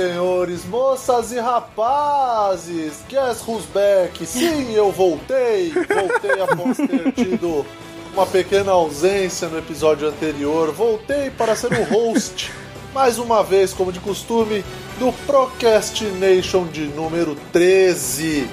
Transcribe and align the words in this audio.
senhores, 0.00 0.64
moças 0.64 1.30
e 1.30 1.38
rapazes, 1.38 3.04
guess 3.06 3.46
who's 3.46 3.66
back? 3.66 4.24
Sim, 4.24 4.72
eu 4.72 4.90
voltei, 4.90 5.70
voltei 5.72 6.40
após 6.40 6.78
ter 6.78 7.12
tido 7.12 7.66
uma 8.14 8.24
pequena 8.24 8.72
ausência 8.72 9.46
no 9.48 9.58
episódio 9.58 10.08
anterior, 10.08 10.72
voltei 10.72 11.28
para 11.28 11.54
ser 11.54 11.70
o 11.74 11.84
host, 11.84 12.50
mais 12.94 13.18
uma 13.18 13.44
vez, 13.44 13.74
como 13.74 13.92
de 13.92 14.00
costume, 14.00 14.64
do 14.98 15.12
Procrastination 15.26 16.64
de 16.64 16.86
número 16.86 17.36
13. 17.52 18.48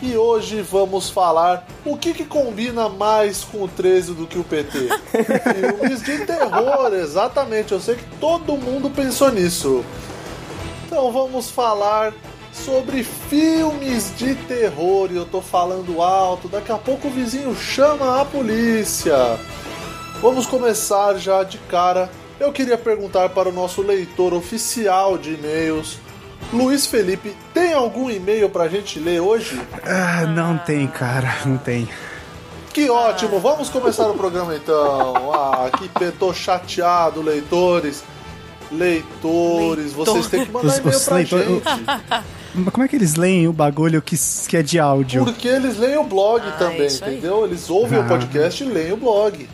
E 0.00 0.16
hoje 0.16 0.62
vamos 0.62 1.10
falar 1.10 1.66
o 1.84 1.96
que, 1.96 2.14
que 2.14 2.24
combina 2.24 2.88
mais 2.88 3.42
com 3.42 3.64
o 3.64 3.68
13 3.68 4.14
do 4.14 4.26
que 4.28 4.38
o 4.38 4.44
PT. 4.44 4.88
Filmes 5.08 6.02
de 6.02 6.26
terror, 6.26 6.94
exatamente. 6.94 7.72
Eu 7.72 7.80
sei 7.80 7.96
que 7.96 8.04
todo 8.20 8.56
mundo 8.56 8.88
pensou 8.88 9.32
nisso. 9.32 9.84
Então 10.92 11.10
vamos 11.10 11.50
falar 11.50 12.12
sobre 12.52 13.02
filmes 13.02 14.14
de 14.14 14.34
terror 14.34 15.08
e 15.10 15.16
eu 15.16 15.24
tô 15.24 15.40
falando 15.40 16.02
alto. 16.02 16.48
Daqui 16.48 16.70
a 16.70 16.76
pouco 16.76 17.08
o 17.08 17.10
vizinho 17.10 17.56
chama 17.56 18.20
a 18.20 18.26
polícia. 18.26 19.16
Vamos 20.20 20.46
começar 20.46 21.14
já 21.14 21.44
de 21.44 21.56
cara. 21.56 22.10
Eu 22.38 22.52
queria 22.52 22.76
perguntar 22.76 23.30
para 23.30 23.48
o 23.48 23.52
nosso 23.52 23.80
leitor 23.80 24.34
oficial 24.34 25.16
de 25.16 25.32
e-mails, 25.32 25.96
Luiz 26.52 26.86
Felipe, 26.86 27.34
tem 27.54 27.72
algum 27.72 28.10
e-mail 28.10 28.50
pra 28.50 28.68
gente 28.68 28.98
ler 28.98 29.20
hoje? 29.20 29.58
Ah, 29.86 30.26
não 30.26 30.58
tem, 30.58 30.86
cara, 30.86 31.38
não 31.46 31.56
tem. 31.56 31.88
Que 32.70 32.90
ótimo, 32.90 33.40
vamos 33.40 33.70
começar 33.70 34.10
o 34.10 34.14
programa 34.14 34.54
então. 34.54 35.32
Ah, 35.32 35.70
que 35.70 36.10
tô 36.12 36.34
chateado, 36.34 37.22
leitores. 37.22 38.04
Leitores, 38.72 39.94
Leitor. 39.94 40.06
vocês 40.06 40.26
têm 40.28 40.46
que 40.46 40.52
mandar 40.52 40.78
e-mail 40.78 41.00
pra 41.00 41.16
leitor... 41.16 41.42
gente. 41.42 41.62
Mas 42.54 42.74
como 42.74 42.84
é 42.84 42.88
que 42.88 42.96
eles 42.96 43.14
leem 43.14 43.48
o 43.48 43.52
bagulho 43.52 44.02
que, 44.02 44.16
que 44.48 44.56
é 44.56 44.62
de 44.62 44.78
áudio? 44.78 45.24
Porque 45.24 45.48
eles 45.48 45.78
leem 45.78 45.96
o 45.96 46.04
blog 46.04 46.42
ah, 46.46 46.52
também, 46.52 46.86
entendeu? 46.86 47.44
Eles 47.44 47.70
ouvem 47.70 47.98
ah. 47.98 48.02
o 48.02 48.08
podcast 48.08 48.62
e 48.62 48.66
leem 48.66 48.92
o 48.92 48.96
blog. 48.96 49.48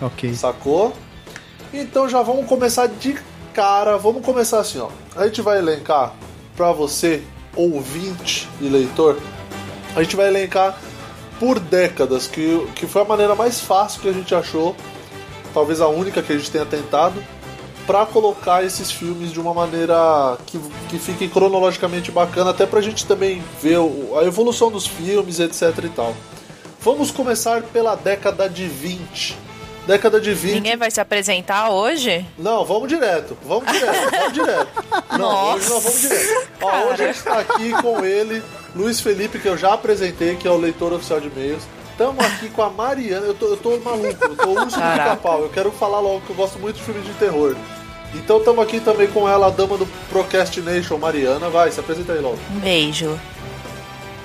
Ok. 0.00 0.34
Sacou? 0.34 0.94
Então 1.72 2.08
já 2.08 2.22
vamos 2.22 2.46
começar 2.46 2.86
de 2.86 3.16
cara. 3.52 3.98
Vamos 3.98 4.24
começar 4.24 4.60
assim, 4.60 4.78
ó. 4.78 4.88
A 5.14 5.26
gente 5.26 5.42
vai 5.42 5.58
elencar 5.58 6.14
para 6.56 6.72
você, 6.72 7.22
ouvinte 7.54 8.48
e 8.60 8.68
leitor, 8.68 9.18
a 9.94 10.02
gente 10.02 10.16
vai 10.16 10.28
elencar 10.28 10.78
por 11.38 11.58
décadas, 11.58 12.26
que, 12.26 12.66
que 12.74 12.86
foi 12.86 13.02
a 13.02 13.04
maneira 13.04 13.34
mais 13.34 13.60
fácil 13.60 14.00
que 14.00 14.08
a 14.08 14.12
gente 14.12 14.34
achou, 14.34 14.76
talvez 15.52 15.80
a 15.80 15.88
única 15.88 16.22
que 16.22 16.32
a 16.32 16.36
gente 16.36 16.50
tenha 16.50 16.64
tentado, 16.64 17.22
para 17.86 18.06
colocar 18.06 18.64
esses 18.64 18.90
filmes 18.90 19.32
de 19.32 19.40
uma 19.40 19.52
maneira 19.52 20.38
que, 20.46 20.58
que 20.88 20.98
fique 20.98 21.28
cronologicamente 21.28 22.10
bacana, 22.10 22.50
até 22.50 22.66
pra 22.66 22.80
gente 22.80 23.06
também 23.06 23.42
ver 23.60 23.78
a 24.18 24.24
evolução 24.24 24.70
dos 24.70 24.86
filmes, 24.86 25.40
etc 25.40 25.72
e 25.84 25.88
tal. 25.88 26.14
Vamos 26.80 27.10
começar 27.10 27.62
pela 27.62 27.94
década 27.94 28.48
de 28.48 28.66
20 28.66 29.52
década 29.86 30.20
de 30.20 30.32
20. 30.32 30.54
Ninguém 30.54 30.76
vai 30.76 30.90
se 30.90 31.00
apresentar 31.00 31.70
hoje? 31.70 32.24
Não, 32.38 32.64
vamos 32.64 32.88
direto. 32.88 33.36
Vamos 33.44 33.70
direto, 33.72 34.10
vamos 34.10 34.32
direto. 34.32 34.84
Não, 35.12 35.18
Nossa. 35.18 35.56
hoje 35.56 35.68
nós 35.70 35.82
vamos 35.82 36.00
direto. 36.00 36.48
Ó, 36.60 36.84
hoje 36.86 37.02
a 37.02 37.06
gente 37.06 37.16
está 37.16 37.38
aqui 37.38 37.72
com 37.82 38.04
ele, 38.04 38.42
Luiz 38.74 39.00
Felipe, 39.00 39.38
que 39.38 39.48
eu 39.48 39.56
já 39.56 39.74
apresentei, 39.74 40.36
que 40.36 40.46
é 40.46 40.50
o 40.50 40.56
leitor 40.56 40.92
oficial 40.92 41.20
de 41.20 41.28
e-mails. 41.28 41.62
Estamos 41.92 42.24
aqui 42.24 42.48
com 42.48 42.62
a 42.62 42.70
Mariana. 42.70 43.26
Eu 43.26 43.34
tô, 43.34 43.46
eu 43.46 43.56
tô 43.56 43.76
maluco, 43.78 44.24
eu 44.24 44.36
tô 44.36 44.50
urso 44.50 44.76
do 44.76 44.92
pica-pau. 44.92 45.42
Eu 45.42 45.50
quero 45.50 45.70
falar 45.70 46.00
logo 46.00 46.22
que 46.22 46.30
eu 46.30 46.36
gosto 46.36 46.58
muito 46.58 46.76
de 46.76 46.82
filmes 46.82 47.04
de 47.04 47.12
terror. 47.14 47.54
Então 48.14 48.38
estamos 48.38 48.62
aqui 48.64 48.80
também 48.80 49.06
com 49.08 49.28
ela, 49.28 49.46
a 49.46 49.50
dama 49.50 49.76
do 49.76 49.86
Procrastination, 50.08 50.96
Mariana. 50.98 51.50
Vai, 51.50 51.70
se 51.70 51.80
apresenta 51.80 52.14
aí 52.14 52.20
logo. 52.20 52.38
Um 52.50 52.60
beijo. 52.60 53.18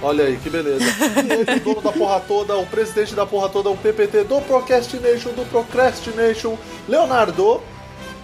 Olha 0.01 0.25
aí, 0.25 0.37
que 0.37 0.49
beleza. 0.49 0.83
E 0.83 1.33
ele, 1.33 1.59
o 1.59 1.59
dono 1.59 1.81
da 1.81 1.91
porra 1.91 2.19
toda, 2.21 2.57
o 2.57 2.65
presidente 2.65 3.13
da 3.13 3.25
porra 3.25 3.49
toda, 3.49 3.69
o 3.69 3.77
PPT 3.77 4.23
do 4.23 4.39
Procrastination, 4.41 5.31
do 5.31 5.45
Procrastination, 5.49 6.57
Leonardo. 6.87 7.61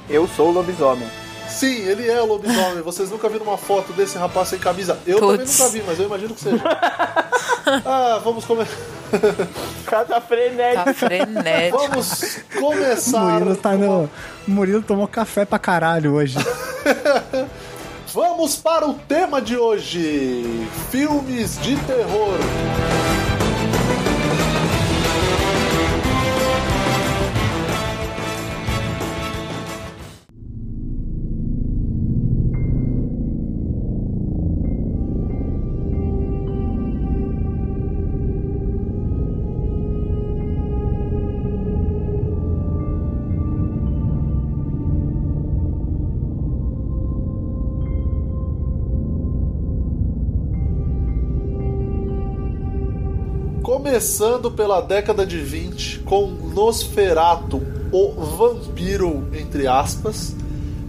Eu 0.09 0.27
sou 0.27 0.49
o 0.49 0.51
lobisomem. 0.51 1.07
Sim, 1.47 1.87
ele 1.87 2.09
é 2.09 2.21
o 2.21 2.25
lobisomem. 2.25 2.81
Vocês 2.81 3.09
nunca 3.09 3.29
viram 3.29 3.45
uma 3.45 3.57
foto 3.57 3.93
desse 3.93 4.17
rapaz 4.17 4.49
sem 4.49 4.59
camisa? 4.59 4.97
Eu 5.05 5.19
Puts. 5.19 5.37
também 5.37 5.47
nunca 5.47 5.69
vi, 5.69 5.83
mas 5.85 5.99
eu 5.99 6.05
imagino 6.05 6.33
que 6.33 6.41
seja. 6.41 6.63
ah, 7.85 8.21
vamos 8.23 8.45
começar. 8.45 8.75
Cada 9.85 10.19
frenético. 10.21 10.85
Tá 10.85 10.93
frenético. 10.93 11.77
Vamos 11.77 12.39
começar. 12.59 13.39
Murilo, 13.39 13.55
tá 13.55 13.73
no... 13.73 14.03
o 14.03 14.09
Murilo 14.47 14.81
tomou 14.81 15.07
café 15.07 15.45
pra 15.45 15.59
caralho 15.59 16.13
hoje. 16.13 16.37
Vamos 18.13 18.55
para 18.55 18.87
o 18.87 18.93
tema 18.93 19.41
de 19.41 19.57
hoje: 19.57 20.67
filmes 20.91 21.57
de 21.59 21.75
terror. 21.77 22.37
Começando 53.93 54.49
pela 54.49 54.81
década 54.81 55.23
de 55.23 55.37
20 55.37 55.99
com 55.99 56.25
Nosferatu, 56.25 57.61
o 57.91 58.11
vampiro, 58.25 59.29
entre 59.39 59.67
aspas, 59.67 60.35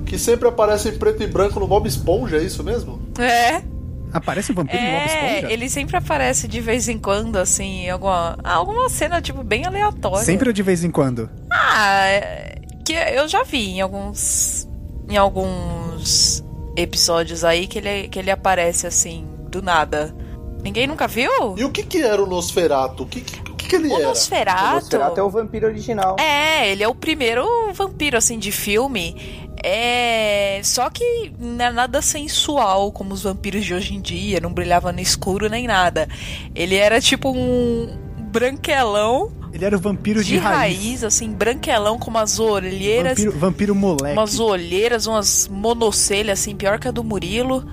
que 0.07 0.19
sempre 0.19 0.49
aparece 0.49 0.89
em 0.89 0.97
preto 0.97 1.23
e 1.23 1.27
branco 1.27 1.61
no 1.61 1.67
Bob 1.67 1.87
Esponja, 1.87 2.39
é 2.39 2.43
isso 2.43 2.65
mesmo? 2.65 2.99
É. 3.19 3.63
Aparece 4.11 4.53
o 4.53 4.55
vampiro 4.55 4.83
é, 4.83 4.87
no 4.87 4.99
Bob 4.99 5.07
Esponja? 5.07 5.53
ele 5.53 5.69
sempre 5.69 5.99
aparece 5.99 6.49
de 6.49 6.63
vez 6.63 6.89
em 6.89 6.99
quando, 6.99 7.37
assim, 7.37 7.85
em 7.85 7.91
alguma, 7.91 8.39
alguma 8.43 8.89
cena, 8.89 9.21
tipo, 9.21 9.45
bem 9.45 9.67
aleatória. 9.67 10.25
Sempre 10.25 10.49
ou 10.49 10.55
de 10.55 10.63
vez 10.63 10.83
em 10.83 10.91
quando? 10.91 11.29
Ah, 11.51 12.07
é, 12.07 12.55
que 12.87 12.95
eu 12.95 13.29
já 13.29 13.43
vi 13.43 13.69
em 13.69 13.83
alguns. 13.83 14.67
em 15.11 15.19
alguns 15.19 16.43
episódios 16.75 17.45
aí 17.45 17.67
que 17.67 17.77
ele, 17.81 18.09
que 18.09 18.19
ele 18.19 18.31
aparece, 18.31 18.87
assim, 18.87 19.27
do 19.51 19.61
nada. 19.61 20.24
Ninguém 20.65 20.87
nunca 20.87 21.07
viu? 21.07 21.55
E 21.59 21.65
o 21.65 21.71
que 21.71 21.83
que 21.83 22.01
era 22.01 22.23
o 22.23 22.27
Nosferato? 22.27 23.03
O 23.03 23.07
que, 23.07 23.21
que, 23.21 23.39
que, 23.39 23.69
que 23.69 23.77
ele 23.77 23.89
o 23.89 23.97
era? 23.97 24.09
Nosferatu... 24.09 24.65
O 24.65 24.75
Nosferatu 24.77 25.21
é 25.21 25.23
o 25.23 25.29
vampiro 25.29 25.67
original. 25.67 26.17
É, 26.19 26.71
ele 26.73 26.83
é 26.83 26.89
o 26.89 26.95
primeiro 26.95 27.47
vampiro, 27.75 28.17
assim, 28.17 28.39
de 28.39 28.51
filme. 28.51 29.45
É. 29.63 30.61
Só 30.65 30.89
que 30.89 31.33
não 31.39 31.65
é 31.65 31.71
nada 31.71 32.01
sensual 32.01 32.91
como 32.93 33.13
os 33.13 33.23
vampiros 33.23 33.65
de 33.65 33.75
hoje 33.75 33.95
em 33.95 34.01
dia, 34.01 34.41
não 34.41 34.53
brilhava 34.53 34.91
no 34.91 35.01
escuro 35.01 35.51
nem 35.51 35.67
nada. 35.67 36.09
Ele 36.55 36.77
era 36.77 36.99
tipo 36.99 37.31
um 37.31 37.95
branquelão. 38.31 39.31
Ele 39.53 39.65
era 39.67 39.77
o 39.77 39.81
vampiro 39.81 40.25
de, 40.25 40.31
de 40.31 40.39
raiz. 40.39 40.79
raiz. 40.79 41.05
assim, 41.05 41.31
branquelão 41.31 41.99
com 41.99 42.11
umas 42.11 42.39
olheiras. 42.39 43.19
Vampiro, 43.19 43.39
vampiro 43.39 43.75
moleque. 43.75 44.19
Umas 44.19 44.41
olheiras, 44.41 45.07
umas 45.07 45.47
monocelhas, 45.47 46.41
assim, 46.41 46.57
pior 46.57 46.79
que 46.79 46.89
a 46.89 46.91
do 46.91 47.05
Murilo. 47.05 47.65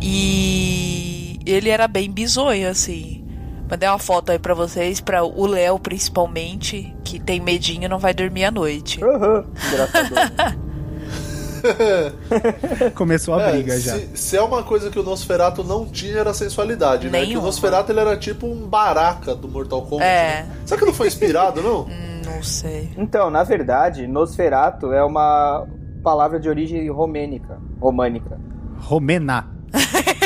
E 0.00 1.11
ele 1.46 1.68
era 1.68 1.86
bem 1.88 2.10
bizonho, 2.10 2.68
assim. 2.68 3.24
Mandei 3.70 3.88
uma 3.88 3.98
foto 3.98 4.30
aí 4.30 4.38
pra 4.38 4.52
vocês, 4.52 5.00
pra 5.00 5.24
o 5.24 5.46
Léo 5.46 5.78
principalmente, 5.78 6.94
que 7.02 7.18
tem 7.18 7.40
medinho 7.40 7.88
não 7.88 7.98
vai 7.98 8.12
dormir 8.12 8.44
à 8.44 8.50
noite. 8.50 9.02
Uhum, 9.02 9.44
Começou 12.94 13.34
a 13.34 13.42
é, 13.42 13.52
briga 13.52 13.78
já. 13.80 13.96
Se, 13.96 14.10
se, 14.14 14.36
é 14.36 14.42
uma 14.42 14.62
coisa 14.62 14.90
que 14.90 14.98
o 14.98 15.02
Nosferatu 15.02 15.62
não 15.64 15.86
tinha, 15.86 16.18
era 16.18 16.34
sensualidade, 16.34 17.08
né? 17.08 17.24
Que 17.24 17.36
o 17.36 17.42
Nosferatu 17.42 17.92
ele 17.92 18.00
era 18.00 18.16
tipo 18.16 18.46
um 18.46 18.68
baraca 18.68 19.34
do 19.34 19.48
Mortal 19.48 19.82
Kombat. 19.82 20.04
É. 20.04 20.42
Né? 20.42 20.56
Será 20.66 20.80
que 20.80 20.86
não 20.86 20.92
foi 20.92 21.06
inspirado, 21.06 21.62
não? 21.62 21.86
Hum, 22.12 22.20
não 22.24 22.42
sei. 22.42 22.90
Então, 22.96 23.30
na 23.30 23.42
verdade, 23.42 24.06
Nosferatu 24.06 24.92
é 24.92 25.02
uma 25.04 25.66
palavra 26.02 26.38
de 26.38 26.48
origem 26.48 26.88
romênica, 26.90 27.58
românica. 27.80 28.38
Romena. 28.78 29.48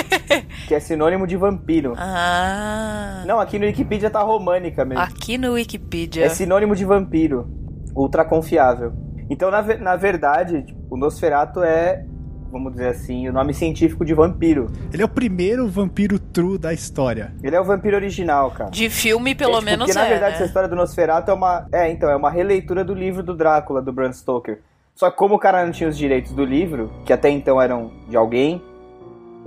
que 0.66 0.74
é 0.74 0.80
sinônimo 0.80 1.26
de 1.26 1.36
vampiro. 1.36 1.94
Ah. 1.96 3.22
Não, 3.26 3.40
aqui 3.40 3.58
no 3.58 3.66
Wikipedia 3.66 4.10
tá 4.10 4.20
românica 4.22 4.84
mesmo. 4.84 5.02
Aqui 5.02 5.38
no 5.38 5.52
Wikipedia. 5.52 6.24
É 6.24 6.28
sinônimo 6.28 6.74
de 6.74 6.84
vampiro. 6.84 7.48
Ultra 7.94 8.24
confiável. 8.24 8.92
Então, 9.28 9.50
na, 9.50 9.62
na 9.62 9.96
verdade, 9.96 10.62
tipo, 10.62 10.94
o 10.94 10.96
Nosferatu 10.96 11.62
é, 11.62 12.04
vamos 12.50 12.72
dizer 12.72 12.88
assim, 12.88 13.28
o 13.28 13.32
nome 13.32 13.52
científico 13.52 14.04
de 14.04 14.14
vampiro. 14.14 14.70
Ele 14.92 15.02
é 15.02 15.04
o 15.04 15.08
primeiro 15.08 15.68
vampiro 15.68 16.18
true 16.18 16.58
da 16.58 16.72
história. 16.72 17.34
Ele 17.42 17.54
é 17.54 17.60
o 17.60 17.64
vampiro 17.64 17.96
original, 17.96 18.50
cara. 18.50 18.70
De 18.70 18.88
filme, 18.88 19.34
pelo 19.34 19.52
é, 19.52 19.54
tipo, 19.54 19.64
menos 19.64 19.86
porque, 19.86 19.98
é. 19.98 20.02
na 20.02 20.08
verdade, 20.08 20.32
né? 20.32 20.36
essa 20.36 20.44
história 20.46 20.68
do 20.68 20.76
Nosferatu 20.76 21.30
é 21.30 21.34
uma. 21.34 21.66
É, 21.72 21.90
então, 21.90 22.08
é 22.08 22.16
uma 22.16 22.30
releitura 22.30 22.84
do 22.84 22.94
livro 22.94 23.22
do 23.22 23.34
Drácula, 23.34 23.82
do 23.82 23.92
Bram 23.92 24.12
Stoker. 24.12 24.60
Só 24.94 25.10
que 25.10 25.16
como 25.16 25.34
o 25.34 25.38
cara 25.38 25.64
não 25.64 25.72
tinha 25.72 25.88
os 25.88 25.96
direitos 25.96 26.32
do 26.32 26.44
livro, 26.44 26.90
que 27.04 27.12
até 27.12 27.28
então 27.28 27.60
eram 27.60 27.92
de 28.08 28.16
alguém, 28.16 28.62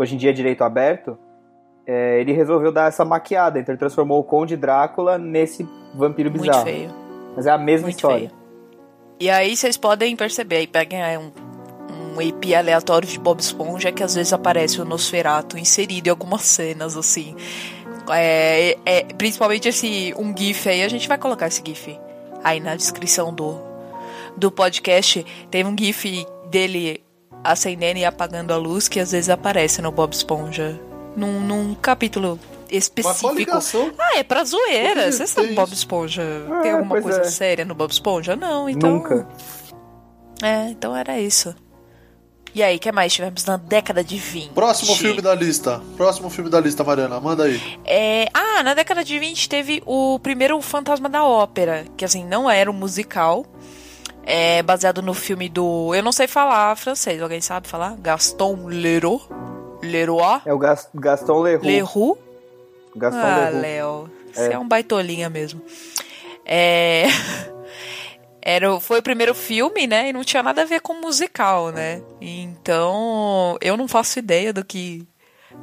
hoje 0.02 0.16
em 0.16 0.18
dia 0.18 0.30
é 0.30 0.34
direito 0.34 0.64
aberto, 0.64 1.18
é, 1.86 2.22
ele 2.22 2.32
resolveu 2.32 2.72
dar 2.72 2.88
essa 2.88 3.04
maquiada. 3.04 3.60
Então 3.60 3.74
ele 3.74 3.80
transformou 3.80 4.20
o 4.20 4.24
Conde 4.24 4.56
Drácula 4.56 5.18
nesse 5.18 5.68
vampiro 5.94 6.30
bizarro. 6.30 6.64
Muito 6.64 6.78
feio. 6.78 6.94
Mas 7.36 7.46
é 7.46 7.52
a 7.52 7.58
mesma 7.58 7.88
Muito 7.88 7.96
história. 7.96 8.30
feio. 8.30 8.40
E 9.20 9.30
aí 9.30 9.56
vocês 9.56 9.76
podem 9.76 10.16
perceber, 10.16 10.58
aí 10.58 10.68
peguem 10.68 11.02
aí 11.02 11.18
um, 11.18 11.32
um 12.16 12.22
EP 12.22 12.56
aleatório 12.58 13.08
de 13.08 13.20
Bob 13.20 13.40
Esponja 13.40 13.92
que 13.92 14.02
às 14.02 14.16
vezes 14.16 14.32
aparece 14.32 14.80
o 14.80 14.86
Nosferato 14.86 15.58
inserido 15.58 16.08
em 16.08 16.10
algumas 16.10 16.44
cenas, 16.44 16.96
assim. 16.96 17.36
É, 18.12 18.78
é, 18.86 19.04
principalmente 19.18 19.68
esse 19.68 20.14
um 20.18 20.36
GIF 20.36 20.70
aí, 20.70 20.84
a 20.84 20.88
gente 20.88 21.08
vai 21.08 21.18
colocar 21.18 21.48
esse 21.48 21.62
GIF 21.66 22.00
aí 22.44 22.60
na 22.60 22.76
descrição 22.76 23.34
do, 23.34 23.60
do 24.38 24.50
podcast. 24.50 25.26
Tem 25.52 25.66
um 25.66 25.76
GIF 25.78 26.26
dele 26.50 27.04
acendendo 27.44 28.00
e 28.00 28.06
apagando 28.06 28.54
a 28.54 28.58
luz 28.58 28.88
que 28.88 29.00
às 29.00 29.12
vezes 29.12 29.30
aparece 29.30 29.82
no 29.82 29.92
Bob 29.92 30.14
Esponja. 30.14 30.80
Num, 31.16 31.40
num 31.40 31.76
capítulo 31.76 32.40
específico. 32.72 33.92
Ah, 33.98 34.18
é 34.18 34.24
pra 34.24 34.44
zoeira. 34.44 35.12
Vocês 35.12 35.30
sabem 35.30 35.50
tem 35.50 35.56
Bob. 35.56 35.74
Esponja? 35.74 36.24
Ah, 36.52 36.62
tem 36.62 36.72
alguma 36.72 37.02
coisa 37.02 37.22
é. 37.22 37.26
séria 37.26 37.66
no 37.66 37.74
Bob 37.74 37.92
Esponja? 37.92 38.36
Não, 38.36 38.70
então. 38.70 38.92
Nunca. 38.92 39.28
É, 40.42 40.70
então 40.70 40.96
era 40.96 41.20
isso. 41.20 41.54
E 42.54 42.64
aí, 42.64 42.78
o 42.78 42.80
que 42.80 42.92
mais 42.92 43.14
tivemos 43.14 43.46
na 43.46 43.58
década 43.58 44.04
de 44.04 44.18
20? 44.18 44.54
Próximo 44.54 44.96
filme 44.96 45.22
da 45.22 45.36
lista. 45.36 45.82
Próximo 45.96 46.30
filme 46.30 46.50
da 46.50 46.60
lista, 46.60 46.84
Mariana. 46.84 47.20
Manda 47.20 47.44
aí. 47.44 47.62
É, 47.86 48.28
ah, 48.34 48.64
na 48.64 48.74
década 48.74 49.04
de 49.04 49.20
20 49.20 49.48
teve 49.48 49.84
o 49.86 50.18
primeiro 50.20 50.60
Fantasma 50.62 51.08
da 51.08 51.24
Ópera, 51.24 51.86
que 51.96 52.04
assim, 52.04 52.26
não 52.26 52.50
era 52.50 52.70
um 52.70 52.74
musical. 52.74 53.46
É 54.24 54.62
baseado 54.62 55.02
no 55.02 55.14
filme 55.14 55.50
do. 55.50 55.94
Eu 55.96 56.04
não 56.04 56.12
sei 56.12 56.28
falar 56.28 56.76
francês, 56.76 57.22
alguém 57.22 57.42
sabe 57.42 57.68
falar? 57.68 57.96
Gaston 58.00 58.66
Leroux? 58.68 59.28
Leroy? 59.82 60.42
É 60.46 60.54
o 60.54 60.58
Gas- 60.58 60.90
Gaston 60.94 61.42
Leroux. 61.42 61.66
Leroux? 61.66 62.18
Gaston 62.96 63.18
Ah, 63.20 63.50
Leroux. 63.50 63.62
Léo, 63.62 64.10
você 64.34 64.54
é. 64.54 64.60
um 64.60 64.68
baitolinha 64.68 65.30
mesmo. 65.30 65.62
É. 66.46 67.06
Era, 68.42 68.80
foi 68.80 69.00
o 69.00 69.04
primeiro 69.04 69.34
filme, 69.36 69.86
né? 69.86 70.10
E 70.10 70.14
não 70.14 70.24
tinha 70.24 70.42
nada 70.42 70.62
a 70.62 70.66
ver 70.66 70.80
com 70.82 70.94
musical, 71.02 71.70
né? 71.72 72.02
Então, 72.22 73.58
eu 73.62 73.76
não 73.78 73.88
faço 73.88 74.18
ideia 74.20 74.52
do 74.54 74.64
que 74.64 75.08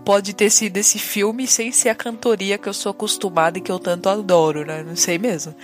pode 0.05 0.35
ter 0.35 0.51
sido 0.51 0.77
esse 0.77 0.99
filme 0.99 1.47
sem 1.47 1.73
ser 1.73 1.89
a 1.89 1.95
cantoria 1.95 2.59
que 2.59 2.69
eu 2.69 2.75
sou 2.75 2.91
acostumada 2.91 3.59
e 3.59 3.61
que 3.61 3.73
eu 3.73 3.79
tanto 3.79 4.09
adoro, 4.09 4.65
né? 4.65 4.83
Não 4.83 4.95
sei 4.95 5.19
mesmo. 5.19 5.55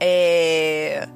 É. 0.00 1.06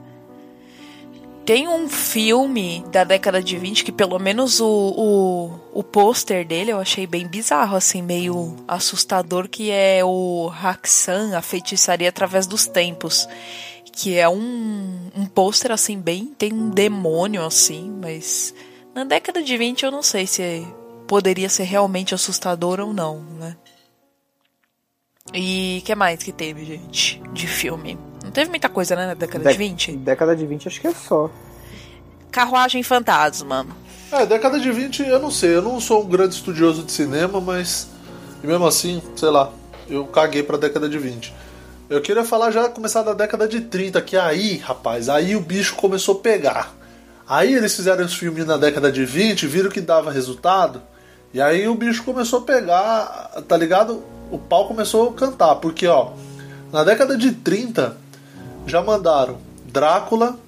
Tem 1.48 1.66
um 1.66 1.88
filme 1.88 2.84
da 2.92 3.04
década 3.04 3.42
de 3.42 3.56
20 3.56 3.82
que 3.82 3.90
pelo 3.90 4.18
menos 4.18 4.60
o, 4.60 4.68
o, 4.68 5.78
o 5.80 5.82
pôster 5.82 6.46
dele 6.46 6.72
eu 6.72 6.78
achei 6.78 7.06
bem 7.06 7.26
bizarro, 7.26 7.74
assim, 7.74 8.02
meio 8.02 8.54
assustador, 8.68 9.48
que 9.48 9.70
é 9.70 10.04
o 10.04 10.50
Haxan, 10.50 11.34
a 11.34 11.40
feitiçaria 11.40 12.10
através 12.10 12.46
dos 12.46 12.66
tempos. 12.66 13.26
Que 13.90 14.18
é 14.18 14.28
um, 14.28 15.10
um 15.16 15.24
pôster, 15.24 15.72
assim, 15.72 15.98
bem. 15.98 16.26
Tem 16.36 16.52
um 16.52 16.68
demônio, 16.68 17.42
assim, 17.42 17.96
mas. 17.98 18.54
Na 18.94 19.04
década 19.04 19.42
de 19.42 19.56
20 19.56 19.86
eu 19.86 19.90
não 19.90 20.02
sei 20.02 20.26
se 20.26 20.68
poderia 21.06 21.48
ser 21.48 21.64
realmente 21.64 22.14
assustador 22.14 22.78
ou 22.78 22.92
não, 22.92 23.22
né? 23.22 23.56
E 25.32 25.82
que 25.82 25.94
mais 25.94 26.22
que 26.22 26.30
teve, 26.30 26.66
gente, 26.66 27.22
de 27.32 27.46
filme? 27.46 28.07
Não 28.24 28.30
teve 28.30 28.50
muita 28.50 28.68
coisa, 28.68 28.94
né, 28.96 29.06
na 29.06 29.14
década 29.14 29.44
Dec- 29.44 29.52
de 29.52 29.58
20? 29.58 29.92
Década 29.96 30.36
de 30.36 30.46
20 30.46 30.68
acho 30.68 30.80
que 30.80 30.86
é 30.86 30.92
só. 30.92 31.30
Carruagem 32.30 32.82
Fantasma. 32.82 33.66
É, 34.12 34.24
década 34.26 34.58
de 34.58 34.70
20, 34.70 35.02
eu 35.02 35.18
não 35.18 35.30
sei. 35.30 35.54
Eu 35.56 35.62
não 35.62 35.80
sou 35.80 36.02
um 36.04 36.08
grande 36.08 36.34
estudioso 36.34 36.82
de 36.82 36.92
cinema, 36.92 37.40
mas. 37.40 37.88
E 38.42 38.46
mesmo 38.46 38.66
assim, 38.66 39.02
sei 39.16 39.30
lá. 39.30 39.50
Eu 39.88 40.06
caguei 40.06 40.42
pra 40.42 40.56
década 40.58 40.88
de 40.88 40.98
20. 40.98 41.32
Eu 41.88 42.00
queria 42.02 42.24
falar 42.24 42.50
já, 42.50 42.68
começar 42.68 43.02
da 43.02 43.14
década 43.14 43.48
de 43.48 43.62
30, 43.62 44.00
que 44.02 44.16
aí, 44.16 44.58
rapaz, 44.58 45.08
aí 45.08 45.34
o 45.34 45.40
bicho 45.40 45.74
começou 45.76 46.16
a 46.16 46.18
pegar. 46.20 46.74
Aí 47.26 47.54
eles 47.54 47.74
fizeram 47.74 48.04
os 48.04 48.14
filmes 48.14 48.44
na 48.46 48.56
década 48.58 48.92
de 48.92 49.04
20, 49.06 49.46
viram 49.46 49.70
que 49.70 49.80
dava 49.80 50.10
resultado. 50.10 50.82
E 51.32 51.40
aí 51.40 51.66
o 51.66 51.74
bicho 51.74 52.02
começou 52.04 52.40
a 52.40 52.42
pegar, 52.42 53.42
tá 53.48 53.56
ligado? 53.56 54.02
O 54.30 54.38
pau 54.38 54.66
começou 54.68 55.08
a 55.10 55.12
cantar. 55.14 55.54
Porque, 55.56 55.86
ó, 55.86 56.10
na 56.72 56.84
década 56.84 57.16
de 57.16 57.32
30 57.32 57.96
já 58.68 58.82
mandaram 58.82 59.38
Drácula, 59.66 60.38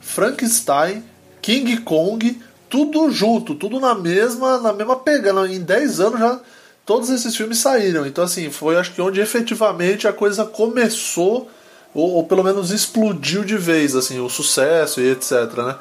Frankenstein, 0.00 1.04
King 1.40 1.78
Kong, 1.78 2.40
tudo 2.68 3.10
junto, 3.10 3.54
tudo 3.54 3.80
na 3.80 3.94
mesma, 3.94 4.58
na 4.58 4.72
mesma 4.72 4.96
pegada. 4.96 5.46
Em 5.48 5.60
10 5.60 6.00
anos 6.00 6.20
já 6.20 6.40
todos 6.84 7.10
esses 7.10 7.36
filmes 7.36 7.58
saíram. 7.58 8.06
Então 8.06 8.24
assim, 8.24 8.50
foi 8.50 8.76
acho 8.76 8.92
que 8.92 9.00
onde 9.02 9.20
efetivamente 9.20 10.06
a 10.08 10.12
coisa 10.12 10.44
começou 10.44 11.50
ou, 11.94 12.12
ou 12.14 12.24
pelo 12.24 12.44
menos 12.44 12.70
explodiu 12.70 13.44
de 13.44 13.56
vez 13.56 13.94
assim, 13.96 14.20
o 14.20 14.28
sucesso 14.28 15.00
e 15.00 15.10
etc, 15.10 15.32
né? 15.56 15.76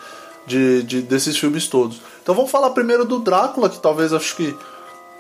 De, 0.46 0.84
de- 0.84 1.02
desses 1.02 1.38
filmes 1.38 1.68
todos. 1.68 2.00
Então 2.24 2.34
vamos 2.34 2.50
falar 2.52 2.70
primeiro 2.72 3.04
do 3.06 3.20
Drácula, 3.20 3.70
que 3.70 3.80
talvez 3.80 4.14
acho 4.14 4.36
que 4.36 4.56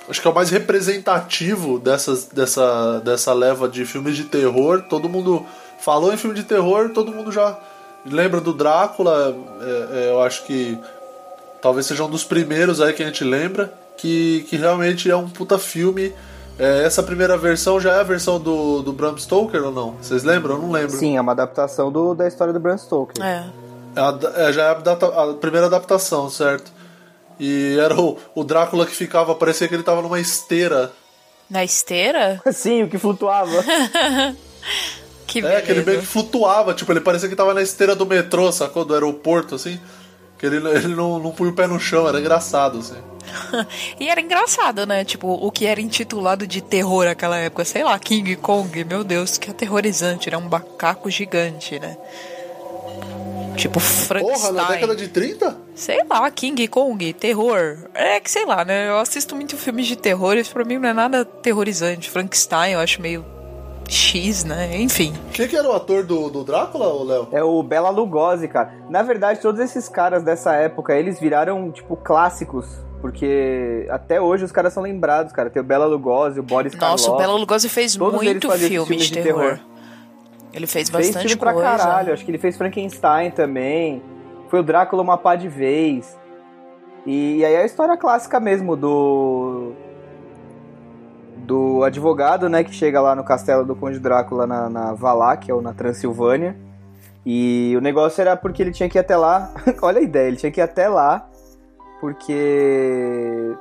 acho 0.09 0.21
que 0.21 0.27
é 0.27 0.31
o 0.31 0.33
mais 0.35 0.49
representativo 0.49 1.77
dessas, 1.79 2.25
dessa, 2.25 2.99
dessa 3.01 3.33
leva 3.33 3.67
de 3.67 3.85
filmes 3.85 4.15
de 4.15 4.23
terror. 4.23 4.83
Todo 4.89 5.09
mundo 5.09 5.45
falou 5.79 6.13
em 6.13 6.17
filme 6.17 6.35
de 6.35 6.43
terror, 6.43 6.89
todo 6.89 7.11
mundo 7.11 7.31
já 7.31 7.57
lembra 8.05 8.39
do 8.41 8.53
Drácula. 8.53 9.35
é, 9.61 9.97
é, 10.05 10.09
eu 10.11 10.21
acho 10.21 10.43
que 10.43 10.77
talvez 11.61 11.85
seja 11.85 12.03
um 12.03 12.09
dos 12.09 12.23
primeiros 12.23 12.79
aí 12.81 12.93
que 12.93 13.03
a 13.03 13.05
gente 13.05 13.23
lembra, 13.23 13.73
que, 13.97 14.45
que 14.49 14.55
realmente 14.55 15.09
é 15.09 15.15
um 15.15 15.27
puta 15.29 15.57
filme. 15.57 16.13
É, 16.59 16.83
essa 16.83 17.03
primeira 17.03 17.37
versão 17.37 17.79
já 17.79 17.93
é 17.93 17.99
a 17.99 18.03
versão 18.03 18.39
do, 18.39 18.81
do 18.81 18.91
Bram 18.91 19.15
Stoker 19.17 19.63
ou 19.65 19.71
não? 19.71 19.91
Vocês 20.01 20.23
lembram? 20.23 20.55
Eu 20.55 20.61
não 20.63 20.71
lembro. 20.71 20.97
Sim, 20.97 21.15
é 21.15 21.21
uma 21.21 21.31
adaptação 21.33 21.91
do, 21.91 22.15
da 22.15 22.27
história 22.27 22.51
do 22.51 22.59
Bram 22.59 22.77
Stoker. 22.77 23.23
É. 23.23 23.45
É 23.95 23.99
a- 23.99 24.19
é, 24.47 24.53
já 24.53 24.63
é 24.63 24.69
a, 24.69 25.23
a 25.31 25.33
primeira 25.35 25.67
adaptação, 25.67 26.29
certo? 26.29 26.71
E 27.39 27.77
era 27.79 27.95
o, 27.99 28.17
o 28.33 28.43
Drácula 28.43 28.85
que 28.87 28.95
ficava, 28.95 29.35
parecia 29.35 29.67
que 29.67 29.75
ele 29.75 29.83
tava 29.83 30.01
numa 30.01 30.19
esteira. 30.19 30.91
Na 31.47 31.63
esteira? 31.63 32.41
Sim, 32.51 32.83
o 32.83 32.89
que 32.89 32.97
flutuava. 32.97 33.63
Que 35.27 35.45
É, 35.45 35.61
que 35.61 35.67
ele 35.71 35.73
meio 35.75 35.85
beleza. 35.85 36.01
que 36.01 36.07
flutuava, 36.07 36.73
tipo, 36.73 36.91
ele 36.91 37.01
parecia 37.01 37.27
que 37.29 37.35
tava 37.35 37.53
na 37.53 37.61
esteira 37.61 37.95
do 37.95 38.05
metrô, 38.05 38.51
sacou? 38.51 38.83
Do 38.85 38.93
aeroporto, 38.93 39.53
assim. 39.55 39.79
Que 40.39 40.45
ele, 40.45 40.57
ele 40.69 40.87
não, 40.95 41.19
não 41.19 41.31
punha 41.31 41.51
o 41.51 41.53
pé 41.53 41.67
no 41.67 41.79
chão, 41.79 42.07
era 42.07 42.19
engraçado, 42.19 42.79
assim. 42.79 42.95
E 43.99 44.07
era 44.09 44.21
engraçado, 44.21 44.85
né? 44.85 45.03
Tipo, 45.03 45.27
o 45.27 45.51
que 45.51 45.65
era 45.65 45.81
intitulado 45.81 46.47
de 46.47 46.61
terror 46.61 47.05
naquela 47.05 47.37
época. 47.37 47.65
Sei 47.65 47.83
lá, 47.83 47.97
King 47.99 48.35
Kong, 48.37 48.83
meu 48.85 49.03
Deus, 49.03 49.37
que 49.37 49.49
aterrorizante. 49.51 50.29
Era 50.29 50.37
um 50.37 50.47
macaco 50.47 51.09
gigante, 51.09 51.77
né? 51.79 51.97
Tipo, 53.57 53.79
Porra, 53.79 53.85
Frankenstein. 53.89 54.53
na 54.53 54.63
década 54.67 54.95
de 54.95 55.07
30? 55.07 55.57
Sei 55.73 55.99
lá, 56.07 56.29
King 56.29 56.67
Kong, 56.67 57.11
terror. 57.13 57.89
É 57.93 58.19
que 58.19 58.29
sei 58.29 58.45
lá, 58.45 58.63
né? 58.63 58.87
Eu 58.89 58.99
assisto 58.99 59.35
muito 59.35 59.57
filmes 59.57 59.87
de 59.87 59.95
terror, 59.95 60.37
isso 60.37 60.53
pra 60.53 60.63
mim 60.63 60.77
não 60.77 60.87
é 60.89 60.93
nada 60.93 61.25
terrorizante. 61.25 62.09
Frankenstein 62.09 62.73
eu 62.73 62.79
acho 62.79 63.01
meio 63.01 63.25
X, 63.87 64.43
né? 64.43 64.77
Enfim. 64.77 65.13
Quem 65.33 65.47
que 65.47 65.55
era 65.55 65.67
o 65.67 65.73
ator 65.73 66.03
do, 66.03 66.29
do 66.29 66.43
Drácula, 66.43 66.87
Léo? 67.03 67.27
É 67.31 67.43
o 67.43 67.61
Bela 67.63 67.89
Lugosi, 67.89 68.47
cara. 68.47 68.73
Na 68.89 69.01
verdade, 69.01 69.39
todos 69.39 69.59
esses 69.61 69.87
caras 69.87 70.23
dessa 70.23 70.53
época, 70.53 70.95
eles 70.95 71.19
viraram, 71.19 71.71
tipo, 71.71 71.95
clássicos. 71.95 72.67
Porque 73.01 73.85
até 73.89 74.19
hoje 74.19 74.43
os 74.43 74.51
caras 74.51 74.73
são 74.73 74.81
lembrados, 74.83 75.31
cara. 75.31 75.49
Tem 75.49 75.61
o 75.61 75.65
Bela 75.65 75.85
Lugosi, 75.85 76.39
o 76.39 76.43
Boris 76.43 76.73
Nossa, 76.73 76.85
o 76.85 76.97
Karloff. 76.97 77.17
Bela 77.23 77.39
Lugosi 77.39 77.69
fez 77.69 77.95
muito 77.95 78.49
filme 78.51 78.97
de 78.97 79.05
de 79.07 79.13
terror. 79.13 79.41
terror. 79.41 79.59
Ele 80.51 80.65
fez 80.65 80.89
Fez 80.89 81.05
bastante 81.07 81.27
filme 81.27 81.35
pra 81.39 81.53
coisa. 81.53 81.67
caralho. 81.77 82.13
Acho 82.13 82.25
que 82.25 82.31
ele 82.31 82.39
fez 82.39 82.57
Frankenstein 82.57 83.29
também. 83.31 84.01
Foi 84.49 84.59
o 84.61 84.63
Drácula 84.63 85.03
uma 85.03 85.17
pá 85.17 85.35
de 85.35 85.47
vez. 85.47 86.17
E, 87.05 87.45
aí 87.45 87.55
a 87.55 87.65
história 87.65 87.95
clássica 87.95 88.39
mesmo 88.39 88.75
do. 88.75 89.73
Do 91.47 91.83
advogado, 91.83 92.49
né, 92.49 92.63
que 92.63 92.73
chega 92.73 92.99
lá 93.01 93.15
no 93.15 93.23
castelo 93.23 93.65
do 93.65 93.75
Conde 93.75 93.99
Drácula 93.99 94.45
na, 94.45 94.69
na 94.69 94.93
Valáquia 94.93 95.55
ou 95.55 95.61
na 95.61 95.73
Transilvânia. 95.73 96.55
E 97.25 97.73
o 97.77 97.81
negócio 97.81 98.21
era 98.21 98.35
porque 98.35 98.61
ele 98.61 98.71
tinha 98.71 98.89
que 98.89 98.97
ir 98.97 98.99
até 98.99 99.17
lá. 99.17 99.51
Olha 99.81 99.99
a 99.99 100.03
ideia, 100.03 100.27
ele 100.27 100.37
tinha 100.37 100.51
que 100.51 100.59
ir 100.59 100.63
até 100.63 100.87
lá 100.87 101.27
porque 101.99 103.55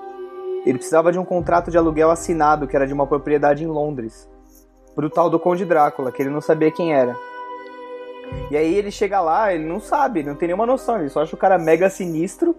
ele 0.64 0.78
precisava 0.78 1.12
de 1.12 1.19
um 1.19 1.25
contrato 1.25 1.71
de 1.71 1.78
aluguel 1.78 2.11
assinado 2.11 2.66
que 2.66 2.76
era 2.76 2.87
de 2.87 2.93
uma 2.93 3.07
propriedade 3.07 3.64
em 3.64 3.69
Londres. 3.69 4.28
Pro 4.95 5.11
tal 5.11 5.31
do 5.31 5.38
Conde 5.38 5.64
Drácula, 5.64 6.11
que 6.11 6.23
ele 6.23 6.31
não 6.31 6.40
sabia 6.40 6.71
quem 6.71 6.93
era. 6.93 7.16
E 8.50 8.57
aí 8.57 8.75
ele 8.75 8.90
chega 8.90 9.21
lá, 9.21 9.55
ele 9.55 9.64
não 9.64 9.78
sabe, 9.78 10.23
não 10.23 10.35
tem 10.35 10.49
nenhuma 10.49 10.66
noção, 10.66 10.99
ele 10.99 11.09
só 11.09 11.23
acha 11.23 11.35
o 11.35 11.38
cara 11.38 11.59
mega 11.59 11.88
sinistro. 11.88 12.57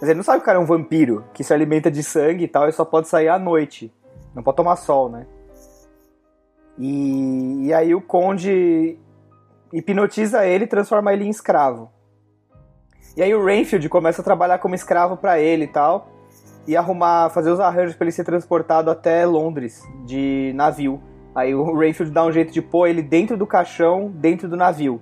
Mas 0.00 0.08
ele 0.08 0.16
não 0.16 0.24
sabe 0.24 0.38
que 0.38 0.42
o 0.42 0.46
cara 0.46 0.58
é 0.58 0.62
um 0.62 0.66
vampiro, 0.66 1.24
que 1.34 1.44
se 1.44 1.52
alimenta 1.52 1.90
de 1.90 2.02
sangue 2.02 2.44
e 2.44 2.48
tal, 2.48 2.68
e 2.68 2.72
só 2.72 2.84
pode 2.84 3.06
sair 3.06 3.28
à 3.28 3.38
noite. 3.38 3.92
Não 4.34 4.42
pode 4.42 4.56
tomar 4.56 4.76
sol, 4.76 5.08
né? 5.08 5.26
E, 6.78 7.66
e 7.66 7.74
aí 7.74 7.94
o 7.94 8.00
conde 8.00 8.98
hipnotiza 9.72 10.46
ele 10.46 10.64
e 10.64 10.68
transforma 10.68 11.12
ele 11.12 11.24
em 11.24 11.30
escravo. 11.30 11.90
E 13.16 13.22
aí 13.22 13.34
o 13.34 13.44
Rainfield 13.44 13.88
começa 13.88 14.22
a 14.22 14.24
trabalhar 14.24 14.58
como 14.58 14.74
escravo 14.74 15.16
pra 15.16 15.38
ele 15.38 15.64
e 15.64 15.68
tal. 15.68 16.08
E 16.66 16.76
arrumar, 16.76 17.30
fazer 17.30 17.50
os 17.50 17.58
arranjos 17.58 17.96
pra 17.96 18.04
ele 18.04 18.12
ser 18.12 18.24
transportado 18.24 18.90
até 18.90 19.26
Londres, 19.26 19.82
de 20.06 20.52
navio. 20.54 21.00
Aí 21.34 21.54
o 21.54 21.76
Rainfield 21.76 22.12
dá 22.12 22.24
um 22.24 22.32
jeito 22.32 22.52
de 22.52 22.62
pôr 22.62 22.86
ele 22.86 23.02
dentro 23.02 23.36
do 23.36 23.46
caixão, 23.46 24.08
dentro 24.08 24.48
do 24.48 24.56
navio. 24.56 25.00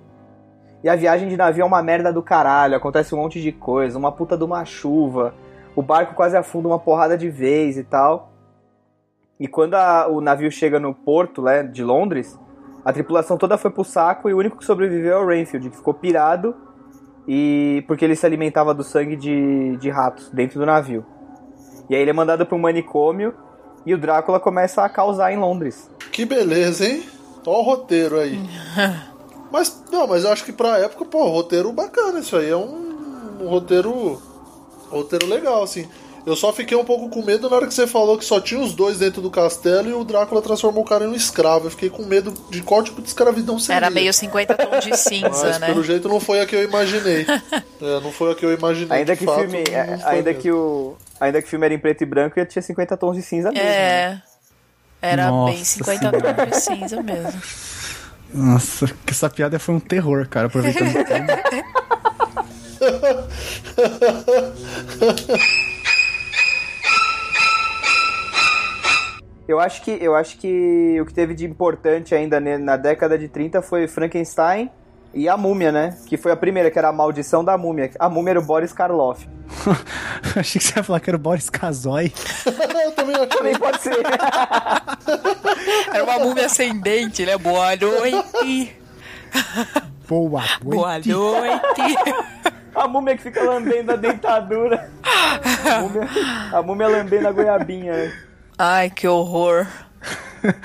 E 0.83 0.89
a 0.89 0.95
viagem 0.95 1.27
de 1.27 1.35
navio 1.35 1.63
é 1.63 1.65
uma 1.65 1.83
merda 1.83 2.11
do 2.13 2.23
caralho, 2.23 2.75
acontece 2.75 3.13
um 3.13 3.17
monte 3.17 3.41
de 3.41 3.51
coisa, 3.51 3.97
uma 3.97 4.11
puta 4.11 4.37
de 4.37 4.43
uma 4.43 4.63
chuva, 4.63 5.33
o 5.75 5.81
barco 5.81 6.13
quase 6.13 6.37
afunda 6.37 6.69
uma 6.69 6.79
porrada 6.79 7.17
de 7.17 7.29
vez 7.29 7.77
e 7.77 7.83
tal. 7.83 8.28
E 9.39 9.47
quando 9.47 9.75
a- 9.75 10.07
o 10.07 10.19
navio 10.21 10.51
chega 10.51 10.79
no 10.79 10.93
porto 10.93 11.41
né, 11.41 11.63
de 11.63 11.83
Londres, 11.83 12.37
a 12.83 12.91
tripulação 12.91 13.37
toda 13.37 13.57
foi 13.57 13.71
pro 13.71 13.83
saco 13.83 14.29
e 14.29 14.33
o 14.33 14.37
único 14.37 14.57
que 14.57 14.65
sobreviveu 14.65 15.17
é 15.17 15.21
o 15.21 15.25
Rainfield, 15.25 15.69
que 15.69 15.77
ficou 15.77 15.93
pirado 15.93 16.55
e 17.27 17.83
porque 17.87 18.03
ele 18.03 18.15
se 18.15 18.25
alimentava 18.25 18.73
do 18.73 18.83
sangue 18.83 19.15
de, 19.15 19.77
de 19.77 19.89
ratos 19.89 20.29
dentro 20.29 20.59
do 20.59 20.65
navio. 20.65 21.05
E 21.89 21.95
aí 21.95 22.01
ele 22.01 22.09
é 22.11 22.13
mandado 22.13 22.45
para 22.45 22.55
um 22.55 22.59
manicômio 22.59 23.33
e 23.85 23.93
o 23.93 23.97
Drácula 23.97 24.39
começa 24.39 24.83
a 24.83 24.89
causar 24.89 25.31
em 25.31 25.37
Londres. 25.37 25.89
Que 26.11 26.25
beleza, 26.25 26.85
hein? 26.85 27.03
Ó 27.45 27.59
o 27.59 27.63
roteiro 27.63 28.19
aí. 28.19 28.37
mas, 29.51 29.83
não, 29.91 30.05
mas 30.07 30.23
eu 30.23 30.31
acho 30.31 30.43
que 30.43 30.51
pra 30.51 30.79
época, 30.79 31.05
pô, 31.05 31.23
roteiro 31.29 31.71
bacana 31.71 32.19
isso 32.19 32.35
aí. 32.35 32.49
É 32.49 32.55
um, 32.57 33.37
um 33.41 33.47
roteiro. 33.47 34.21
Roteiro 34.89 35.27
legal, 35.27 35.63
assim. 35.63 35.87
Eu 36.25 36.35
só 36.35 36.51
fiquei 36.53 36.77
um 36.77 36.83
pouco 36.83 37.09
com 37.09 37.23
medo 37.23 37.49
na 37.49 37.55
hora 37.55 37.67
que 37.67 37.73
você 37.73 37.87
falou 37.87 38.17
que 38.17 38.25
só 38.25 38.39
tinha 38.39 38.59
os 38.59 38.73
dois 38.73 38.99
dentro 38.99 39.21
do 39.21 39.31
castelo 39.31 39.89
e 39.89 39.93
o 39.93 40.03
Drácula 40.03 40.41
transformou 40.41 40.83
o 40.83 40.85
cara 40.85 41.05
em 41.05 41.07
um 41.07 41.15
escravo. 41.15 41.67
Eu 41.67 41.71
fiquei 41.71 41.89
com 41.89 42.03
medo 42.05 42.33
de 42.49 42.61
qual 42.61 42.83
tipo 42.83 43.01
de 43.01 43.07
escravidão 43.07 43.57
seria. 43.57 43.77
Era 43.77 43.89
meio 43.89 44.13
50 44.13 44.53
tons 44.55 44.83
de 44.85 44.95
cinza, 44.97 45.29
Mas 45.29 45.59
né? 45.59 45.67
pelo 45.67 45.83
jeito 45.83 46.07
não 46.07 46.19
foi 46.19 46.41
a 46.41 46.45
que 46.45 46.55
eu 46.55 46.63
imaginei. 46.63 47.25
é, 47.81 47.99
não 48.01 48.11
foi 48.11 48.31
a 48.31 48.35
que 48.35 48.45
eu 48.45 48.53
imaginei. 48.53 48.97
Ainda 48.99 49.15
que, 49.15 49.25
fato, 49.25 49.39
filme, 49.39 49.63
foi 49.65 49.75
ainda 50.05 50.29
mesmo. 50.29 50.41
que 50.41 50.51
o 50.51 50.95
ainda 51.19 51.41
que 51.41 51.47
o 51.47 51.49
filme 51.49 51.65
era 51.65 51.73
em 51.73 51.79
preto 51.79 52.01
e 52.01 52.05
branco, 52.05 52.39
ele 52.39 52.45
tinha 52.45 52.61
50 52.61 52.97
tons 52.97 53.15
de 53.15 53.21
cinza 53.23 53.51
mesmo. 53.51 53.65
né? 53.67 53.71
É. 53.75 54.21
Era 55.01 55.29
Nossa 55.31 55.53
bem 55.53 55.63
50 55.63 56.11
tons 56.11 56.49
de 56.49 56.59
cinza 56.61 57.01
mesmo. 57.01 57.41
Nossa, 58.33 58.85
que 58.87 59.11
essa 59.11 59.29
piada 59.29 59.57
foi 59.57 59.73
um 59.75 59.79
terror, 59.79 60.27
cara, 60.29 60.47
aproveitando 60.47 60.89
o 60.95 61.03
tema. 61.03 61.27
Eu 69.49 69.59
acho 69.59 69.81
que 69.81 69.97
eu 69.99 70.15
acho 70.15 70.37
que 70.37 71.01
o 71.01 71.05
que 71.07 71.11
teve 71.11 71.33
de 71.33 71.43
importante 71.43 72.13
ainda 72.13 72.39
na 72.39 72.77
década 72.77 73.17
de 73.17 73.27
30 73.27 73.63
foi 73.63 73.87
Frankenstein 73.87 74.69
e 75.11 75.27
a 75.27 75.35
Múmia, 75.35 75.71
né? 75.71 75.97
Que 76.05 76.17
foi 76.17 76.31
a 76.31 76.35
primeira, 76.35 76.69
que 76.69 76.77
era 76.77 76.89
a 76.89 76.93
maldição 76.93 77.43
da 77.43 77.57
Múmia. 77.57 77.89
A 77.97 78.07
Múmia 78.07 78.33
era 78.33 78.39
o 78.39 78.43
Boris 78.43 78.71
Karloff. 78.71 79.27
Achei 80.37 80.61
que 80.61 80.67
você 80.67 80.77
ia 80.77 80.83
falar 80.83 80.99
que 80.99 81.09
era 81.09 81.17
o 81.17 81.19
Boris 81.19 81.49
Casoy. 81.49 82.13
eu 82.85 82.91
também 82.91 83.15
achei. 83.15 83.27
Também 83.27 83.57
pode 83.57 83.81
ser. 83.81 83.97
Era 85.91 86.03
uma 86.03 86.19
múmia 86.19 86.45
ascendente, 86.45 87.25
né? 87.25 87.35
Boa 87.35 87.75
noite. 87.75 88.75
Boa 90.07 90.43
Boa 90.61 90.93
noite. 90.93 91.09
noite. 91.09 91.97
A 92.75 92.87
múmia 92.87 93.17
que 93.17 93.23
fica 93.23 93.41
lambendo 93.43 93.93
a 93.93 93.95
dentadura. 93.95 94.91
A 95.03 95.79
múmia, 95.79 96.07
a 96.53 96.61
múmia 96.61 96.87
lambendo 96.87 97.27
a 97.27 97.31
goiabinha. 97.31 98.28
Ai, 98.61 98.89
que 98.89 99.07
horror. 99.07 99.65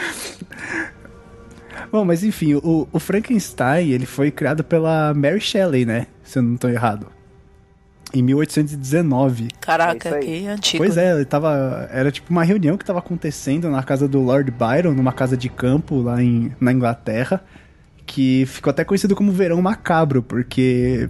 Bom, 1.93 2.05
mas 2.05 2.25
enfim, 2.25 2.55
o, 2.55 2.89
o 2.93 2.99
Frankenstein, 2.99 3.91
ele 3.91 4.05
foi 4.05 4.33
criado 4.33 4.65
pela 4.65 5.15
Mary 5.15 5.41
Shelley, 5.41 5.87
né? 5.87 6.09
Se 6.25 6.41
eu 6.41 6.43
não 6.43 6.57
tô 6.57 6.69
errado. 6.69 7.07
Em 8.13 8.21
1819. 8.21 9.45
É 9.45 9.47
isso 9.47 9.55
Caraca, 9.61 10.17
aí. 10.17 10.25
que 10.25 10.47
antigo. 10.49 10.83
Pois 10.83 10.97
é, 10.97 11.15
ele 11.15 11.25
tava. 11.25 11.89
Era 11.93 12.11
tipo 12.11 12.33
uma 12.33 12.43
reunião 12.43 12.77
que 12.77 12.85
tava 12.85 12.99
acontecendo 12.99 13.71
na 13.71 13.85
casa 13.85 14.09
do 14.09 14.21
Lord 14.21 14.51
Byron, 14.51 14.93
numa 14.93 15.13
casa 15.13 15.37
de 15.37 15.49
campo 15.49 16.03
lá 16.03 16.21
em, 16.21 16.51
na 16.61 16.73
Inglaterra, 16.73 17.45
que 18.05 18.45
ficou 18.47 18.73
até 18.73 18.85
conhecido 18.85 19.15
como 19.15 19.31
verão 19.31 19.63
macabro, 19.63 20.21
porque 20.21 21.09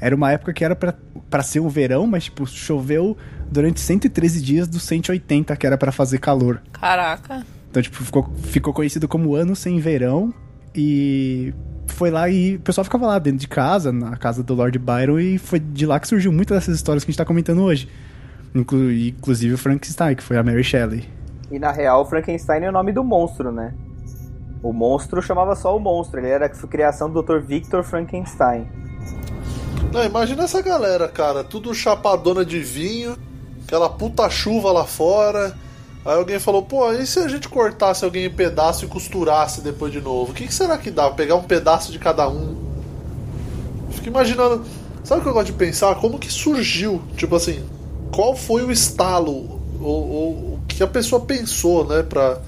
era 0.00 0.16
uma 0.16 0.32
época 0.32 0.54
que 0.54 0.64
era 0.64 0.74
pra, 0.74 0.94
pra 1.34 1.42
ser 1.42 1.58
um 1.58 1.68
verão, 1.68 2.06
mas 2.06 2.24
tipo, 2.26 2.46
choveu 2.46 3.16
durante 3.50 3.80
113 3.80 4.40
dias 4.40 4.68
dos 4.68 4.84
180 4.84 5.56
que 5.56 5.66
era 5.66 5.76
pra 5.76 5.90
fazer 5.90 6.18
calor. 6.18 6.62
Caraca. 6.70 7.44
Então, 7.68 7.82
tipo, 7.82 8.04
ficou, 8.04 8.30
ficou 8.44 8.72
conhecido 8.72 9.08
como 9.08 9.34
ano 9.34 9.56
sem 9.56 9.80
verão. 9.80 10.32
E 10.72 11.52
foi 11.88 12.12
lá 12.12 12.28
e 12.28 12.54
o 12.54 12.60
pessoal 12.60 12.84
ficava 12.84 13.08
lá 13.08 13.18
dentro 13.18 13.40
de 13.40 13.48
casa, 13.48 13.90
na 13.90 14.16
casa 14.16 14.44
do 14.44 14.54
Lord 14.54 14.78
Byron, 14.78 15.18
e 15.18 15.36
foi 15.36 15.58
de 15.58 15.84
lá 15.86 15.98
que 15.98 16.06
surgiu 16.06 16.30
muitas 16.30 16.56
dessas 16.56 16.76
histórias 16.76 17.02
que 17.02 17.10
a 17.10 17.12
gente 17.12 17.18
tá 17.18 17.24
comentando 17.24 17.64
hoje. 17.64 17.88
Inclu 18.54 18.92
inclusive 18.92 19.54
o 19.54 19.58
Frankenstein, 19.58 20.14
que 20.14 20.22
foi 20.22 20.36
a 20.36 20.42
Mary 20.44 20.62
Shelley. 20.62 21.02
E 21.50 21.58
na 21.58 21.72
real, 21.72 22.02
o 22.02 22.04
Frankenstein 22.04 22.62
é 22.62 22.68
o 22.68 22.72
nome 22.72 22.92
do 22.92 23.02
monstro, 23.02 23.50
né? 23.50 23.74
O 24.62 24.72
monstro 24.72 25.20
chamava 25.20 25.56
só 25.56 25.76
o 25.76 25.80
monstro. 25.80 26.20
Ele 26.20 26.28
era 26.28 26.46
a 26.46 26.48
criação 26.48 27.10
do 27.10 27.20
Dr. 27.20 27.40
Victor 27.40 27.82
Frankenstein. 27.82 28.83
Não, 29.94 30.04
imagina 30.04 30.42
essa 30.42 30.60
galera, 30.60 31.06
cara, 31.06 31.44
tudo 31.44 31.72
chapadona 31.72 32.44
de 32.44 32.58
vinho, 32.58 33.16
aquela 33.64 33.88
puta 33.88 34.28
chuva 34.28 34.72
lá 34.72 34.84
fora. 34.84 35.56
Aí 36.04 36.16
alguém 36.16 36.40
falou, 36.40 36.64
pô, 36.64 36.92
e 36.92 37.06
se 37.06 37.20
a 37.20 37.28
gente 37.28 37.48
cortasse 37.48 38.04
alguém 38.04 38.24
em 38.24 38.30
pedaço 38.30 38.84
e 38.84 38.88
costurasse 38.88 39.60
depois 39.60 39.92
de 39.92 40.00
novo? 40.00 40.32
O 40.32 40.34
que, 40.34 40.48
que 40.48 40.52
será 40.52 40.76
que 40.76 40.90
dá? 40.90 41.08
Pegar 41.12 41.36
um 41.36 41.44
pedaço 41.44 41.92
de 41.92 42.00
cada 42.00 42.28
um? 42.28 42.56
Fico 43.90 44.08
imaginando. 44.08 44.64
Sabe 45.04 45.20
o 45.20 45.22
que 45.22 45.28
eu 45.28 45.32
gosto 45.32 45.46
de 45.46 45.52
pensar? 45.52 45.94
Como 45.94 46.18
que 46.18 46.30
surgiu? 46.30 47.00
Tipo 47.16 47.36
assim, 47.36 47.64
qual 48.12 48.34
foi 48.34 48.64
o 48.64 48.72
estalo? 48.72 49.62
Ou, 49.80 50.10
ou 50.10 50.30
o 50.54 50.60
que 50.66 50.82
a 50.82 50.88
pessoa 50.88 51.20
pensou, 51.20 51.86
né? 51.86 52.02
Pra, 52.02 52.40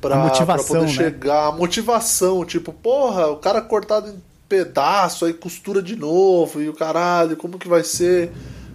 pra, 0.00 0.14
A 0.14 0.18
motivação, 0.18 0.46
pra 0.46 0.64
poder 0.64 0.86
né? 0.86 0.88
chegar. 0.88 1.48
A 1.48 1.52
motivação, 1.52 2.42
tipo, 2.46 2.72
porra, 2.72 3.26
o 3.26 3.36
cara 3.36 3.60
cortado 3.60 4.08
em 4.08 4.33
pedaço, 4.48 5.24
aí 5.24 5.32
costura 5.32 5.82
de 5.82 5.96
novo, 5.96 6.60
e 6.60 6.68
o 6.68 6.74
caralho, 6.74 7.36
como 7.36 7.58
que 7.58 7.68
vai 7.68 7.82
ser? 7.82 8.32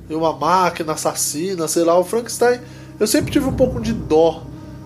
E 0.10 0.14
uma 0.14 0.34
máquina 0.34 0.94
assassina, 0.94 1.68
sei 1.68 1.84
lá, 1.84 1.98
o 1.98 2.04
Frankenstein. 2.04 2.60
Eu 3.00 3.08
sempre 3.08 3.32
tive 3.32 3.46
um 3.46 3.54
pouco 3.54 3.80
de 3.80 3.94
dó 3.94 4.44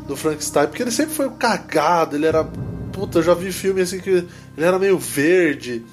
do 0.08 0.16
Frankenstein, 0.16 0.68
porque 0.68 0.84
ele 0.84 0.92
sempre 0.92 1.14
foi 1.14 1.28
um 1.28 1.36
cagado, 1.36 2.16
ele 2.16 2.26
era. 2.26 2.44
Puta, 2.92 3.20
eu 3.20 3.24
já 3.24 3.34
vi 3.34 3.52
filme 3.52 3.82
assim 3.82 4.00
que 4.00 4.10
ele 4.10 4.28
era 4.58 4.78
meio 4.78 5.00
verde. 5.00 5.84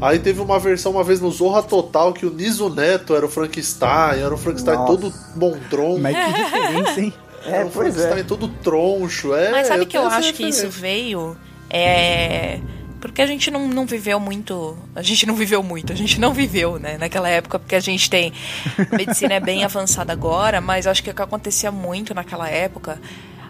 Aí 0.00 0.18
teve 0.18 0.40
uma 0.40 0.58
versão 0.58 0.92
uma 0.92 1.04
vez 1.04 1.20
no 1.20 1.30
Zorra 1.30 1.62
Total 1.62 2.12
que 2.12 2.26
o 2.26 2.32
Niso 2.32 2.68
Neto 2.68 3.14
era 3.14 3.24
o 3.24 3.28
Frankenstein, 3.28 4.20
era 4.20 4.34
o 4.34 4.38
Frankenstein 4.38 4.76
Nossa. 4.76 4.86
todo 4.86 5.14
bondron. 5.34 5.98
Mas 5.98 6.16
que 6.16 6.44
diferença, 6.44 7.00
hein? 7.00 7.14
É, 7.46 7.58
era 7.58 7.66
o 7.66 7.70
pois 7.70 7.94
Frankenstein 7.94 8.20
é. 8.20 8.24
todo 8.24 8.48
troncho. 8.48 9.32
É, 9.32 9.52
Mas 9.52 9.68
sabe 9.68 9.86
que 9.86 9.96
eu 9.96 10.04
acho 10.08 10.32
que 10.34 10.48
isso 10.48 10.68
veio? 10.68 11.36
É. 11.70 12.60
Porque 13.00 13.20
a 13.22 13.26
gente 13.26 13.50
não, 13.50 13.68
não 13.68 13.86
viveu 13.86 14.18
muito. 14.18 14.76
A 14.94 15.02
gente 15.02 15.26
não 15.26 15.34
viveu 15.34 15.62
muito, 15.62 15.92
a 15.92 15.96
gente 15.96 16.20
não 16.20 16.32
viveu, 16.32 16.78
né? 16.78 16.96
Naquela 16.98 17.28
época, 17.28 17.58
porque 17.58 17.74
a 17.74 17.80
gente 17.80 18.08
tem. 18.08 18.32
A 18.92 18.96
medicina 18.96 19.34
é 19.34 19.40
bem 19.40 19.64
avançada 19.64 20.12
agora, 20.12 20.60
mas 20.60 20.86
acho 20.86 21.02
que 21.02 21.10
o 21.10 21.14
que 21.14 21.22
acontecia 21.22 21.70
muito 21.70 22.14
naquela 22.14 22.48
época 22.48 23.00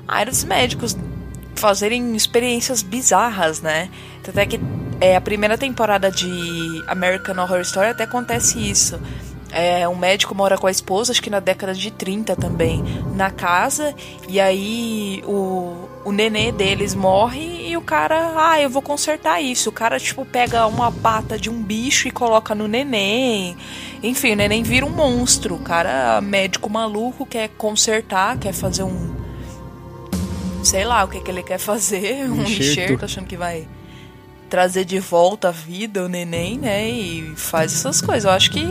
ah, 0.06 0.20
era 0.20 0.30
os 0.30 0.44
médicos 0.44 0.96
fazerem 1.54 2.14
experiências 2.14 2.82
bizarras, 2.82 3.60
né? 3.60 3.88
Tanto 4.22 4.38
é 4.38 4.46
que 4.46 4.60
é, 5.00 5.16
a 5.16 5.20
primeira 5.20 5.58
temporada 5.58 6.10
de 6.10 6.84
American 6.86 7.36
Horror 7.42 7.60
Story 7.60 7.88
até 7.88 8.04
acontece 8.04 8.58
isso. 8.58 9.00
É, 9.50 9.88
um 9.88 9.96
médico 9.96 10.34
mora 10.34 10.58
com 10.58 10.66
a 10.66 10.70
esposa, 10.70 11.12
acho 11.12 11.22
que 11.22 11.30
na 11.30 11.40
década 11.40 11.72
de 11.72 11.90
30 11.90 12.36
também, 12.36 12.82
na 13.14 13.30
casa, 13.30 13.94
e 14.28 14.40
aí 14.40 15.22
o, 15.24 15.85
o 16.06 16.12
nenê 16.12 16.52
deles 16.52 16.94
morre 16.94 17.68
e 17.68 17.76
o 17.76 17.80
cara, 17.80 18.32
ah, 18.36 18.60
eu 18.60 18.70
vou 18.70 18.80
consertar 18.80 19.40
isso. 19.40 19.70
O 19.70 19.72
cara, 19.72 19.98
tipo, 19.98 20.24
pega 20.24 20.64
uma 20.68 20.92
pata 20.92 21.36
de 21.36 21.50
um 21.50 21.60
bicho 21.60 22.06
e 22.06 22.12
coloca 22.12 22.54
no 22.54 22.68
neném. 22.68 23.56
Enfim, 24.00 24.34
o 24.34 24.36
neném 24.36 24.62
vira 24.62 24.86
um 24.86 24.90
monstro. 24.90 25.56
O 25.56 25.58
cara, 25.58 26.20
médico 26.20 26.70
maluco, 26.70 27.26
quer 27.26 27.48
consertar, 27.48 28.38
quer 28.38 28.52
fazer 28.52 28.84
um. 28.84 29.16
Sei 30.62 30.84
lá 30.84 31.02
o 31.02 31.08
que, 31.08 31.20
que 31.20 31.28
ele 31.28 31.42
quer 31.42 31.58
fazer, 31.58 32.22
um 32.30 32.42
enxerto. 32.42 32.62
enxerto, 32.62 33.04
achando 33.04 33.26
que 33.26 33.36
vai 33.36 33.66
trazer 34.48 34.84
de 34.84 35.00
volta 35.00 35.48
a 35.48 35.50
vida 35.50 36.04
o 36.04 36.08
neném, 36.08 36.56
né? 36.56 36.88
E 36.88 37.34
faz 37.34 37.74
essas 37.74 38.00
coisas. 38.00 38.26
Eu 38.26 38.30
acho 38.30 38.52
que 38.52 38.64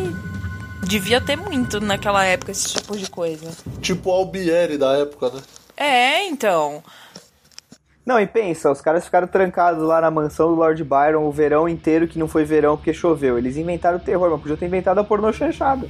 devia 0.88 1.20
ter 1.20 1.36
muito 1.36 1.82
naquela 1.82 2.24
época 2.24 2.54
esse 2.54 2.76
tipo 2.76 2.98
de 2.98 3.10
coisa. 3.10 3.52
Tipo 3.82 4.10
o 4.10 4.14
Albieri 4.14 4.78
da 4.78 4.94
época, 4.94 5.32
né? 5.32 5.42
É, 5.76 6.26
então. 6.26 6.82
Não, 8.06 8.20
e 8.20 8.28
pensa, 8.28 8.72
os 8.72 8.82
caras 8.82 9.04
ficaram 9.04 9.26
trancados 9.28 9.82
lá 9.82 10.00
na 10.00 10.12
mansão 10.12 10.50
do 10.50 10.56
Lord 10.56 10.84
Byron 10.84 11.26
o 11.28 11.32
verão 11.32 11.68
inteiro 11.68 12.08
que 12.08 12.20
não 12.20 12.28
foi 12.28 12.46
verão 12.46 12.78
porque 12.78 12.94
choveu. 12.94 13.36
Eles 13.36 13.58
inventaram 13.58 13.98
o 13.98 14.00
terror, 14.00 14.30
mas 14.30 14.40
podiam 14.40 14.56
ter 14.58 14.68
inventado 14.68 15.00
a 15.00 15.04
pornô 15.04 15.34
chanchada. 15.34 15.88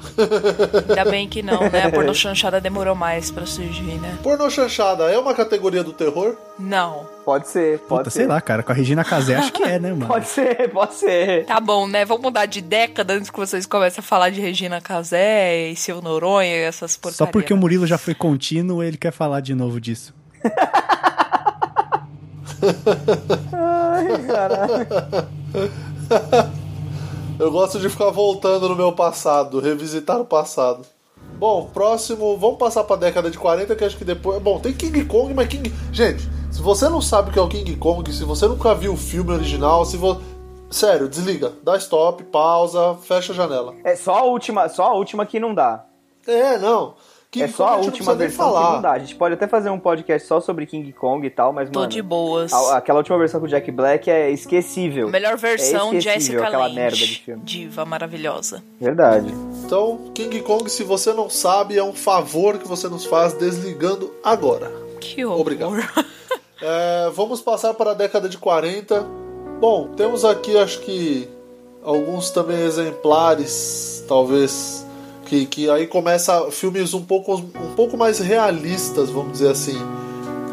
Ainda 0.88 1.12
bem 1.12 1.27
que 1.27 1.43
não, 1.43 1.60
né? 1.69 1.84
A 1.84 1.91
pornô 1.91 2.13
chanchada 2.13 2.62
demorou 2.62 2.95
mais 2.95 3.29
pra 3.29 3.45
surgir, 3.45 4.00
né? 4.00 4.17
Pornô 4.24 4.50
chanchada 4.50 5.12
é 5.12 5.19
uma 5.19 5.34
categoria 5.34 5.84
do 5.84 5.91
terror? 5.91 6.38
Não. 6.57 7.05
Pode 7.25 7.50
ser, 7.50 7.79
pode 7.79 8.03
Puta, 8.03 8.10
ser. 8.10 8.19
sei 8.19 8.27
lá, 8.27 8.39
cara. 8.39 8.63
Com 8.63 8.72
a 8.72 8.75
Regina 8.75 9.03
Casé, 9.03 9.36
acho 9.36 9.51
que 9.51 9.63
é, 9.63 9.77
né, 9.77 9.89
mano? 9.93 10.07
Pode 10.07 10.27
ser, 10.27 10.69
pode 10.72 10.93
ser. 10.93 11.45
Tá 11.45 11.60
bom, 11.60 11.86
né? 11.86 12.05
Vamos 12.05 12.24
mudar 12.24 12.45
de 12.45 12.62
década 12.62 13.13
antes 13.13 13.29
que 13.29 13.38
vocês 13.38 13.65
comecem 13.65 14.00
a 14.00 14.03
falar 14.03 14.29
de 14.29 14.39
Regina 14.39 14.79
Casé 14.79 15.67
e 15.69 15.75
seu 15.75 16.01
Noronha 16.01 16.55
e 16.55 16.62
essas 16.62 16.95
porcarias. 16.95 17.17
Só 17.17 17.25
porque 17.25 17.53
o 17.53 17.57
Murilo 17.57 17.86
já 17.86 17.98
foi 17.98 18.15
contínuo, 18.15 18.81
ele 18.81 18.95
quer 18.95 19.12
falar 19.12 19.41
de 19.41 19.53
novo 19.53 19.81
disso. 19.81 20.13
Ai, 23.53 24.25
caralho. 24.27 24.88
Eu 27.38 27.51
gosto 27.51 27.79
de 27.79 27.89
ficar 27.89 28.12
voltando 28.12 28.69
no 28.69 28.75
meu 28.75 28.93
passado, 28.93 29.60
revisitar 29.60 30.19
o 30.19 30.25
passado. 30.25 30.86
Bom, 31.38 31.69
próximo, 31.74 32.38
vamos 32.38 32.57
passar 32.57 32.86
pra 32.86 32.95
década 32.95 33.29
de 33.29 33.38
40, 33.38 33.75
que 33.75 33.84
acho 33.84 33.98
que 33.98 34.05
depois. 34.05 34.41
Bom, 34.41 34.60
tem 34.60 34.74
King 34.74 35.03
Kong, 35.03 35.34
mas 35.34 35.48
King. 35.48 35.74
Gente, 35.91 36.29
se 36.50 36.62
você 36.62 36.88
não 36.88 37.01
sabe 37.01 37.29
o 37.29 37.34
que 37.34 37.39
é 37.39 37.41
o 37.41 37.50
King 37.50 37.75
Kong, 37.75 38.10
se 38.13 38.24
você 38.24 38.48
nunca 38.48 38.74
viu 38.74 38.93
o 38.93 38.98
filme 38.98 39.34
original, 39.34 39.84
se 39.86 39.98
você. 39.98 40.22
Sério, 40.72 41.07
desliga, 41.07 41.53
dá 41.63 41.77
stop, 41.77 42.24
pausa, 42.24 42.95
fecha 43.01 43.34
a 43.34 43.36
janela. 43.36 43.75
É 43.84 43.95
só 43.95 44.19
a 44.19 44.24
última, 44.24 44.67
só 44.69 44.86
a 44.86 44.93
última 44.93 45.25
que 45.25 45.39
não 45.39 45.53
dá. 45.53 45.86
É, 46.25 46.57
não. 46.57 46.95
King 47.36 47.46
é 47.46 47.48
só 47.48 47.65
Kong 47.68 47.77
a 47.82 47.86
última 47.86 48.15
versão 48.15 48.46
que 48.48 48.54
falar. 48.54 48.74
não 48.75 48.82
dá. 48.82 48.92
A 48.92 49.00
gente 49.00 49.15
pode 49.15 49.34
até 49.36 49.48
fazer 49.48 49.70
um 49.70 49.80
podcast 49.80 50.27
só 50.27 50.42
sobre 50.42 50.65
King 50.65 50.92
Kong 50.94 51.25
e 51.25 51.30
tal, 51.30 51.54
mas, 51.54 51.70
Tô 51.70 51.80
mano... 51.80 51.92
de 51.92 52.01
boas. 52.01 52.51
a- 52.51 52.77
aquela 52.77 53.00
última 53.00 53.18
versão 53.18 53.39
com 53.39 53.46
o 53.46 53.50
Jack 53.50 53.72
Black 53.72 54.10
é 54.10 54.30
esquecível. 54.32 55.10
Melhor 55.10 55.38
versão, 55.38 55.94
é 55.94 55.98
esquecível, 55.98 56.01
Jessica 56.01 56.44
aquela 56.48 56.63
Lange. 56.63 56.75
merda 56.75 56.98
de 56.98 57.20
filme. 57.20 57.42
Diva 57.44 57.86
maravilhosa. 57.86 58.63
Verdade. 58.82 59.34
Então, 59.65 60.12
King 60.13 60.42
Kong, 60.42 60.70
se 60.70 60.84
você 60.84 61.13
não 61.13 61.30
sabe, 61.30 61.77
é 61.77 61.84
um 61.84 61.94
favor 61.94 62.58
que 62.58 62.68
você 62.68 62.88
nos 62.88 63.06
faz 63.06 63.34
desligando 63.34 64.12
agora. 64.24 64.72
Que 65.00 65.24
horror. 65.25 65.42
Obrigado. 65.42 65.75
É, 66.62 67.10
vamos 67.13 67.42
passar 67.42 67.74
para 67.74 67.92
a 67.92 67.94
década 67.94 68.30
de 68.30 68.38
40. 68.38 69.06
Bom, 69.60 69.89
temos 69.89 70.24
aqui 70.24 70.58
acho 70.58 70.80
que 70.80 71.27
alguns 71.84 72.32
também 72.32 72.62
exemplares, 72.62 74.04
talvez, 74.08 74.85
que, 75.25 75.46
que 75.46 75.70
aí 75.70 75.88
começa 75.88 76.50
filmes 76.51 76.94
um 76.94 77.01
pouco, 77.03 77.36
um 77.36 77.74
pouco 77.75 77.98
mais 77.98 78.20
realistas, 78.20 79.10
vamos 79.10 79.34
dizer 79.34 79.50
assim. 79.50 79.77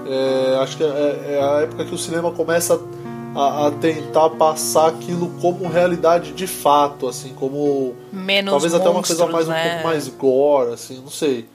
É, 0.07 0.59
acho 0.63 0.77
que 0.77 0.83
é, 0.85 0.87
é 0.87 1.41
a 1.43 1.61
época 1.63 1.85
que 1.85 1.95
o 1.95 1.99
cinema 1.99 2.31
começa 2.33 2.79
a, 3.35 3.67
a 3.69 3.71
tentar 3.71 4.31
passar 4.31 4.89
aquilo 4.89 5.31
como 5.41 5.69
realidade 5.69 6.33
de 6.33 6.47
fato, 6.47 7.07
assim, 7.09 7.33
como 7.35 7.95
Menos 8.13 8.51
talvez 8.51 8.75
até 8.75 8.85
uma 8.89 8.95
monstros, 8.95 9.19
coisa 9.19 9.33
mais 9.33 9.49
um 9.49 9.51
né? 9.53 9.71
pouco 9.71 9.85
mais 9.89 10.09
gore, 10.09 10.73
assim, 10.75 11.01
não 11.01 11.11
sei. 11.11 11.49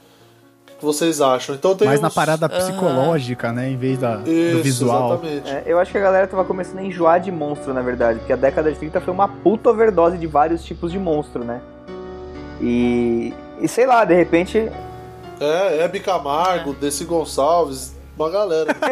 O 0.73 0.79
que 0.79 0.85
vocês 0.85 1.21
acham? 1.21 1.55
Então 1.55 1.75
tem 1.75 1.87
Mais 1.87 1.99
na 1.99 2.07
uns- 2.07 2.13
parada 2.13 2.47
psicológica, 2.47 3.51
né? 3.51 3.69
Em 3.69 3.75
vez 3.77 3.97
da, 3.97 4.17
do 4.17 4.29
Isso, 4.31 4.61
visual. 4.61 5.13
Exatamente. 5.23 5.49
É, 5.49 5.63
eu 5.65 5.79
acho 5.79 5.91
que 5.91 5.97
a 5.97 6.01
galera 6.01 6.27
tava 6.27 6.45
começando 6.45 6.77
a 6.79 6.83
enjoar 6.83 7.19
de 7.19 7.31
monstro, 7.31 7.73
na 7.73 7.81
verdade. 7.81 8.19
Porque 8.19 8.31
a 8.33 8.35
década 8.35 8.71
de 8.71 8.77
30 8.77 9.01
foi 9.01 9.11
uma 9.11 9.27
puta 9.27 9.71
overdose 9.71 10.17
de 10.19 10.27
vários 10.27 10.63
tipos 10.63 10.91
de 10.91 10.99
monstro, 10.99 11.43
né? 11.43 11.61
E... 12.61 13.33
E 13.61 13.67
sei 13.67 13.85
lá, 13.85 14.05
de 14.05 14.13
repente... 14.13 14.71
É, 15.39 15.83
Hebe 15.83 15.99
Camargo, 15.99 16.73
Desi 16.73 17.05
Gonçalves, 17.05 17.93
uma 18.17 18.29
galera. 18.29 18.75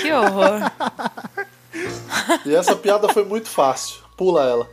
Que 0.00 0.12
horror. 0.12 0.70
E 2.46 2.54
essa 2.54 2.76
piada 2.76 3.08
foi 3.08 3.24
muito 3.24 3.48
fácil. 3.48 3.96
Pula 4.16 4.44
ela. 4.44 4.68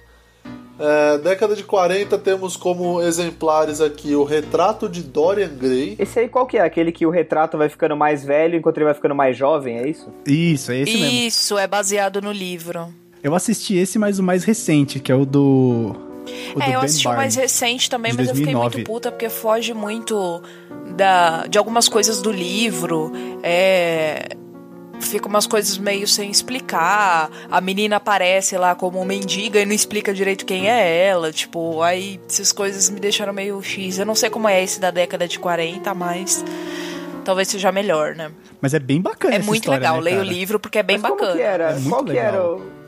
É, 0.79 1.17
década 1.19 1.55
de 1.55 1.63
40 1.63 2.17
temos 2.17 2.55
como 2.55 3.01
exemplares 3.01 3.79
aqui 3.79 4.15
o 4.15 4.23
retrato 4.23 4.89
de 4.89 5.03
Dorian 5.03 5.49
Gray. 5.55 5.95
Esse 5.99 6.19
aí 6.19 6.27
qual 6.27 6.47
que 6.47 6.57
é? 6.57 6.61
Aquele 6.61 6.91
que 6.91 7.05
o 7.05 7.09
retrato 7.11 7.57
vai 7.57 7.69
ficando 7.69 7.95
mais 7.95 8.23
velho 8.23 8.55
enquanto 8.57 8.77
ele 8.77 8.85
vai 8.85 8.93
ficando 8.93 9.13
mais 9.13 9.37
jovem, 9.37 9.77
é 9.77 9.87
isso? 9.87 10.09
Isso, 10.25 10.71
é 10.71 10.79
esse 10.79 10.97
mesmo. 10.97 11.19
Isso, 11.19 11.57
é 11.57 11.67
baseado 11.67 12.21
no 12.21 12.31
livro. 12.31 12.91
Eu 13.23 13.35
assisti 13.35 13.75
esse, 13.75 13.99
mas 13.99 14.17
o 14.17 14.23
mais 14.23 14.43
recente, 14.43 14.99
que 14.99 15.11
é 15.11 15.15
o 15.15 15.25
do. 15.25 15.95
É, 16.59 16.75
eu 16.75 16.81
assisti 16.81 17.07
o 17.07 17.11
mais 17.13 17.35
recente 17.35 17.89
também, 17.89 18.13
mas 18.13 18.27
eu 18.27 18.35
fiquei 18.35 18.53
2009. 18.53 18.75
muito 18.77 18.87
puta 18.87 19.11
porque 19.11 19.29
foge 19.29 19.73
muito 19.73 20.41
da, 20.95 21.45
de 21.47 21.57
algumas 21.57 21.87
coisas 21.87 22.21
do 22.21 22.31
livro. 22.31 23.11
É, 23.43 24.29
fica 24.99 25.27
umas 25.27 25.47
coisas 25.47 25.77
meio 25.77 26.07
sem 26.07 26.29
explicar. 26.29 27.29
A 27.49 27.59
menina 27.59 27.95
aparece 27.97 28.57
lá 28.57 28.75
como 28.75 29.03
mendiga 29.03 29.59
e 29.59 29.65
não 29.65 29.73
explica 29.73 30.13
direito 30.13 30.45
quem 30.45 30.69
é 30.69 31.05
ela. 31.05 31.31
Tipo, 31.31 31.81
aí 31.81 32.19
essas 32.29 32.51
coisas 32.51 32.89
me 32.89 32.99
deixaram 32.99 33.33
meio 33.33 33.61
X. 33.61 33.97
Eu 33.97 34.05
não 34.05 34.15
sei 34.15 34.29
como 34.29 34.47
é 34.47 34.63
esse 34.63 34.79
da 34.79 34.91
década 34.91 35.27
de 35.27 35.39
40, 35.39 35.93
mas 35.93 36.45
talvez 37.25 37.47
seja 37.47 37.71
melhor, 37.71 38.15
né? 38.15 38.31
Mas 38.61 38.73
é 38.73 38.79
bem 38.79 39.01
bacana 39.01 39.33
É 39.35 39.37
essa 39.37 39.45
muito 39.47 39.63
história, 39.63 39.79
legal. 39.79 39.95
né, 39.97 40.01
Leia 40.01 40.19
o 40.19 40.23
livro 40.23 40.59
porque 40.59 40.77
é 40.79 40.83
bem 40.83 40.97
Mas 40.97 41.11
bacana. 41.11 41.31
Como 41.31 41.37
que 41.39 41.43
era? 41.43 41.69
É 41.71 41.73
muito 41.73 41.89
qual 41.89 42.03
que 42.03 42.11
legal. 42.11 42.25
era 42.27 42.45
o... 42.45 42.80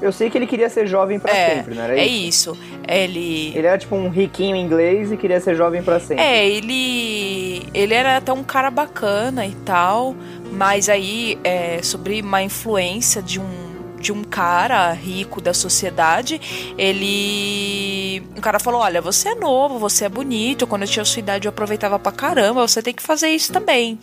Eu 0.00 0.12
sei 0.12 0.28
que 0.28 0.36
ele 0.36 0.46
queria 0.46 0.68
ser 0.68 0.86
jovem 0.86 1.18
pra 1.18 1.32
É, 1.34 1.56
sempre, 1.56 1.74
não 1.74 1.82
era 1.82 1.98
é 1.98 2.04
isso? 2.06 2.52
isso. 2.52 2.58
Ele. 2.86 3.52
Ele 3.56 3.66
era 3.66 3.78
tipo 3.78 3.96
um 3.96 4.08
riquinho 4.10 4.54
inglês 4.54 5.10
e 5.10 5.16
queria 5.16 5.40
ser 5.40 5.54
jovem 5.56 5.82
pra 5.82 5.98
sempre. 5.98 6.22
É, 6.22 6.46
ele. 6.46 7.66
Ele 7.72 7.94
era 7.94 8.18
até 8.18 8.32
um 8.32 8.44
cara 8.44 8.70
bacana 8.70 9.46
e 9.46 9.54
tal, 9.64 10.14
mas 10.52 10.88
aí 10.88 11.38
é 11.42 11.80
sobre 11.82 12.20
uma 12.20 12.42
influência 12.42 13.22
de 13.22 13.40
um. 13.40 13.66
De 13.98 14.12
um 14.12 14.22
cara 14.22 14.92
rico 14.92 15.40
da 15.40 15.54
sociedade, 15.54 16.38
ele. 16.76 18.22
Um 18.36 18.40
cara 18.40 18.58
falou: 18.60 18.80
Olha, 18.80 19.00
você 19.00 19.30
é 19.30 19.34
novo, 19.34 19.78
você 19.78 20.04
é 20.04 20.08
bonito. 20.08 20.66
Quando 20.66 20.82
eu 20.82 20.88
tinha 20.88 21.04
sua 21.04 21.20
idade, 21.20 21.46
eu 21.46 21.50
aproveitava 21.50 21.98
pra 21.98 22.12
caramba. 22.12 22.66
Você 22.68 22.82
tem 22.82 22.94
que 22.94 23.02
fazer 23.02 23.28
isso 23.28 23.52
também. 23.52 23.98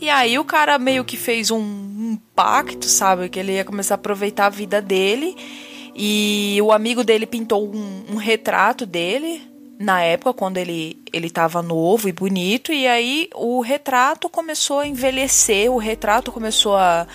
E 0.00 0.10
aí 0.10 0.38
o 0.38 0.44
cara 0.44 0.78
meio 0.78 1.04
que 1.04 1.16
fez 1.16 1.50
um, 1.50 1.58
um 1.58 2.18
pacto, 2.34 2.86
sabe? 2.86 3.28
Que 3.28 3.40
ele 3.40 3.52
ia 3.52 3.64
começar 3.64 3.94
a 3.94 3.96
aproveitar 3.96 4.46
a 4.46 4.50
vida 4.50 4.80
dele. 4.80 5.36
E 5.94 6.58
o 6.62 6.70
amigo 6.70 7.02
dele 7.02 7.26
pintou 7.26 7.66
um, 7.66 8.04
um 8.10 8.16
retrato 8.16 8.84
dele 8.84 9.42
na 9.78 10.02
época, 10.02 10.32
quando 10.34 10.56
ele, 10.56 11.02
ele 11.12 11.30
tava 11.30 11.62
novo 11.62 12.08
e 12.08 12.12
bonito. 12.12 12.72
E 12.72 12.86
aí 12.86 13.30
o 13.34 13.60
retrato 13.60 14.28
começou 14.28 14.80
a 14.80 14.86
envelhecer, 14.86 15.70
o 15.70 15.78
retrato 15.78 16.30
começou 16.30 16.76
a. 16.76 17.06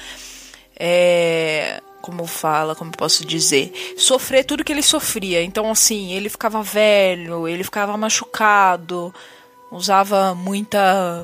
É, 0.75 1.79
como 2.01 2.25
fala, 2.25 2.75
como 2.75 2.91
posso 2.91 3.23
dizer, 3.23 3.71
sofrer 3.95 4.43
tudo 4.43 4.63
que 4.63 4.71
ele 4.71 4.81
sofria. 4.81 5.43
Então, 5.43 5.69
assim, 5.69 6.13
ele 6.13 6.29
ficava 6.29 6.63
velho, 6.63 7.47
ele 7.47 7.63
ficava 7.63 7.95
machucado, 7.95 9.13
usava 9.71 10.33
muita 10.33 11.23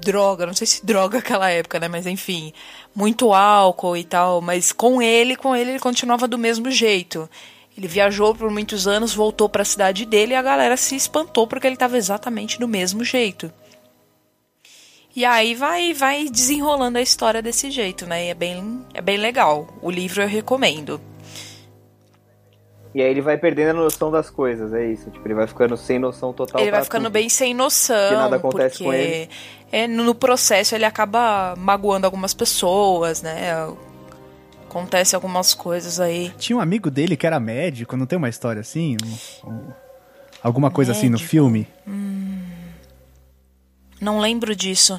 droga, 0.00 0.46
não 0.46 0.54
sei 0.54 0.66
se 0.66 0.84
droga 0.86 1.18
aquela 1.18 1.50
época, 1.50 1.80
né? 1.80 1.88
Mas 1.88 2.06
enfim, 2.06 2.52
muito 2.94 3.32
álcool 3.32 3.96
e 3.96 4.04
tal. 4.04 4.40
Mas 4.40 4.72
com 4.72 5.00
ele, 5.02 5.36
com 5.36 5.54
ele, 5.54 5.70
ele 5.70 5.80
continuava 5.80 6.26
do 6.28 6.38
mesmo 6.38 6.70
jeito. 6.70 7.28
Ele 7.76 7.86
viajou 7.86 8.34
por 8.34 8.50
muitos 8.50 8.86
anos, 8.86 9.14
voltou 9.14 9.48
para 9.48 9.62
a 9.62 9.64
cidade 9.66 10.06
dele 10.06 10.32
e 10.32 10.36
a 10.36 10.42
galera 10.42 10.76
se 10.76 10.96
espantou 10.96 11.46
porque 11.46 11.66
ele 11.66 11.74
estava 11.74 11.98
exatamente 11.98 12.58
do 12.58 12.66
mesmo 12.66 13.04
jeito. 13.04 13.52
E 15.14 15.24
aí 15.24 15.54
vai 15.54 15.94
vai 15.94 16.28
desenrolando 16.28 16.98
a 16.98 17.02
história 17.02 17.40
desse 17.42 17.70
jeito, 17.70 18.06
né? 18.06 18.26
E 18.26 18.28
é 18.28 18.34
bem, 18.34 18.84
é 18.94 19.00
bem 19.00 19.16
legal. 19.16 19.68
O 19.82 19.90
livro 19.90 20.22
eu 20.22 20.28
recomendo. 20.28 21.00
E 22.96 23.02
aí 23.02 23.10
ele 23.10 23.20
vai 23.20 23.36
perdendo 23.36 23.72
a 23.72 23.74
noção 23.74 24.10
das 24.10 24.30
coisas, 24.30 24.72
é 24.72 24.86
isso. 24.86 25.10
Tipo, 25.10 25.26
ele 25.26 25.34
vai 25.34 25.46
ficando 25.46 25.76
sem 25.76 25.98
noção 25.98 26.32
total. 26.32 26.62
ele 26.62 26.70
vai 26.70 26.82
ficando 26.82 27.02
tudo. 27.04 27.12
bem 27.12 27.28
sem 27.28 27.52
noção, 27.52 28.08
Que 28.08 28.14
nada 28.14 28.36
acontece 28.36 28.78
porque 28.78 28.84
com 28.84 28.92
ele. 28.94 29.28
É, 29.70 29.86
no 29.86 30.14
processo 30.14 30.74
ele 30.74 30.86
acaba 30.86 31.54
magoando 31.58 32.06
algumas 32.06 32.32
pessoas, 32.32 33.20
né? 33.20 33.50
Acontece 34.66 35.14
algumas 35.14 35.52
coisas 35.52 36.00
aí. 36.00 36.32
Tinha 36.38 36.56
um 36.56 36.60
amigo 36.60 36.90
dele 36.90 37.18
que 37.18 37.26
era 37.26 37.38
médico, 37.38 37.98
não 37.98 38.06
tem 38.06 38.16
uma 38.16 38.30
história 38.30 38.60
assim? 38.60 38.96
Um- 39.44 39.50
um- 39.50 39.72
alguma 40.42 40.70
coisa 40.70 40.92
assim 40.92 41.06
no 41.10 41.12
Médico? 41.18 41.28
filme? 41.28 41.68
Não 44.00 44.20
lembro 44.20 44.56
disso. 44.56 44.98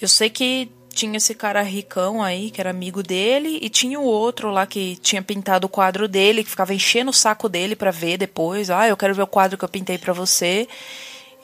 Eu 0.00 0.08
sei 0.08 0.28
que 0.30 0.70
tinha 0.96 1.18
esse 1.18 1.34
cara 1.34 1.62
ricão 1.62 2.22
aí, 2.22 2.50
que 2.50 2.60
era 2.60 2.70
amigo 2.70 3.02
dele, 3.02 3.58
e 3.60 3.68
tinha 3.68 4.00
o 4.00 4.04
outro 4.04 4.50
lá 4.50 4.66
que 4.66 4.96
tinha 4.96 5.22
pintado 5.22 5.66
o 5.66 5.70
quadro 5.70 6.08
dele, 6.08 6.42
que 6.42 6.50
ficava 6.50 6.74
enchendo 6.74 7.10
o 7.10 7.14
saco 7.14 7.48
dele 7.48 7.76
pra 7.76 7.90
ver 7.90 8.16
depois. 8.16 8.70
Ah, 8.70 8.88
eu 8.88 8.96
quero 8.96 9.14
ver 9.14 9.22
o 9.22 9.26
quadro 9.26 9.58
que 9.58 9.64
eu 9.64 9.68
pintei 9.68 9.98
pra 9.98 10.12
você. 10.12 10.66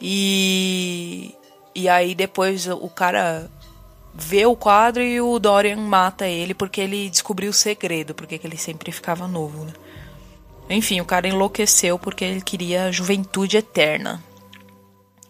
E 0.00 1.34
e 1.74 1.88
aí 1.88 2.14
depois 2.14 2.66
o 2.66 2.88
cara 2.88 3.48
vê 4.14 4.44
o 4.44 4.56
quadro 4.56 5.02
e 5.02 5.20
o 5.20 5.38
Dorian 5.38 5.76
mata 5.76 6.26
ele 6.26 6.54
porque 6.54 6.80
ele 6.80 7.08
descobriu 7.08 7.50
o 7.50 7.54
segredo, 7.54 8.14
porque 8.14 8.38
que 8.38 8.46
ele 8.46 8.58
sempre 8.58 8.92
ficava 8.92 9.26
novo, 9.26 9.64
né? 9.64 9.72
Enfim, 10.68 11.00
o 11.00 11.04
cara 11.04 11.28
enlouqueceu 11.28 11.98
porque 11.98 12.24
ele 12.24 12.40
queria 12.40 12.92
juventude 12.92 13.56
eterna. 13.56 14.22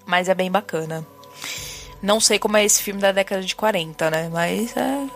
Mas 0.07 0.29
é 0.29 0.35
bem 0.35 0.51
bacana. 0.51 1.07
Não 2.03 2.19
sei 2.19 2.39
como 2.39 2.57
é 2.57 2.65
esse 2.65 2.83
filme 2.83 3.01
da 3.01 3.13
década 3.13 3.43
de 3.43 3.55
40, 3.55 4.11
né? 4.11 4.29
Mas 4.31 4.77
é. 4.77 5.07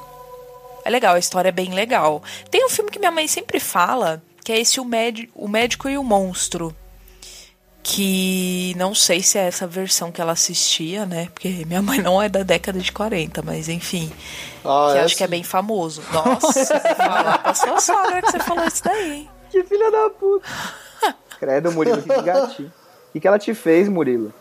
É 0.84 0.90
legal, 0.90 1.16
a 1.16 1.18
história 1.18 1.48
é 1.48 1.52
bem 1.52 1.74
legal. 1.74 2.22
Tem 2.48 2.64
um 2.64 2.68
filme 2.68 2.90
que 2.90 2.98
minha 3.00 3.10
mãe 3.10 3.26
sempre 3.26 3.58
fala, 3.58 4.22
que 4.44 4.52
é 4.52 4.60
esse 4.60 4.78
O, 4.78 4.84
Médi 4.84 5.28
o 5.34 5.48
Médico 5.48 5.88
e 5.88 5.98
o 5.98 6.04
Monstro. 6.04 6.74
Que 7.82 8.72
não 8.76 8.94
sei 8.94 9.22
se 9.22 9.36
é 9.38 9.46
essa 9.46 9.66
versão 9.66 10.12
que 10.12 10.20
ela 10.20 10.32
assistia, 10.32 11.04
né? 11.06 11.28
Porque 11.32 11.64
minha 11.66 11.82
mãe 11.82 12.00
não 12.00 12.22
é 12.22 12.28
da 12.28 12.42
década 12.42 12.78
de 12.78 12.92
40, 12.92 13.42
mas 13.42 13.68
enfim. 13.68 14.12
Ah, 14.64 14.90
que 14.92 14.98
é 14.98 15.02
acho 15.02 15.16
que 15.16 15.24
é 15.24 15.28
bem 15.28 15.42
famoso. 15.42 16.02
Nossa, 16.12 16.52
você 16.64 16.80
falar 16.94 17.38
pra 17.38 17.54
sua 17.54 17.80
sogra 17.80 18.22
que 18.22 18.30
você 18.30 18.40
falou 18.40 18.64
isso 18.64 18.82
daí, 18.84 19.12
hein? 19.12 19.30
Que 19.50 19.64
filha 19.64 19.90
da 19.90 20.10
puta. 20.10 20.48
Credo, 21.38 21.72
Murilo, 21.72 22.02
que 22.02 22.22
gatinho. 22.22 22.72
O 23.08 23.12
que, 23.12 23.20
que 23.20 23.28
ela 23.28 23.38
te 23.38 23.54
fez, 23.54 23.88
Murilo? 23.88 24.32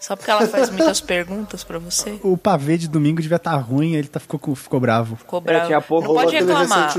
Só 0.00 0.14
porque 0.14 0.30
ela 0.30 0.46
faz 0.46 0.70
muitas 0.70 1.00
perguntas 1.00 1.64
pra 1.64 1.76
você. 1.78 2.20
O 2.22 2.36
pavê 2.36 2.78
de 2.78 2.86
domingo 2.88 3.20
devia 3.20 3.36
estar 3.36 3.56
ruim, 3.56 3.94
ele 3.94 4.06
tá, 4.06 4.20
ficou, 4.20 4.54
ficou 4.54 4.78
bravo. 4.78 5.16
Ficou 5.16 5.40
bravo. 5.40 5.66
tinha 5.66 5.80
pouco- 5.80 6.06
não 6.08 6.14
pode 6.14 6.36
reclamar. 6.36 6.94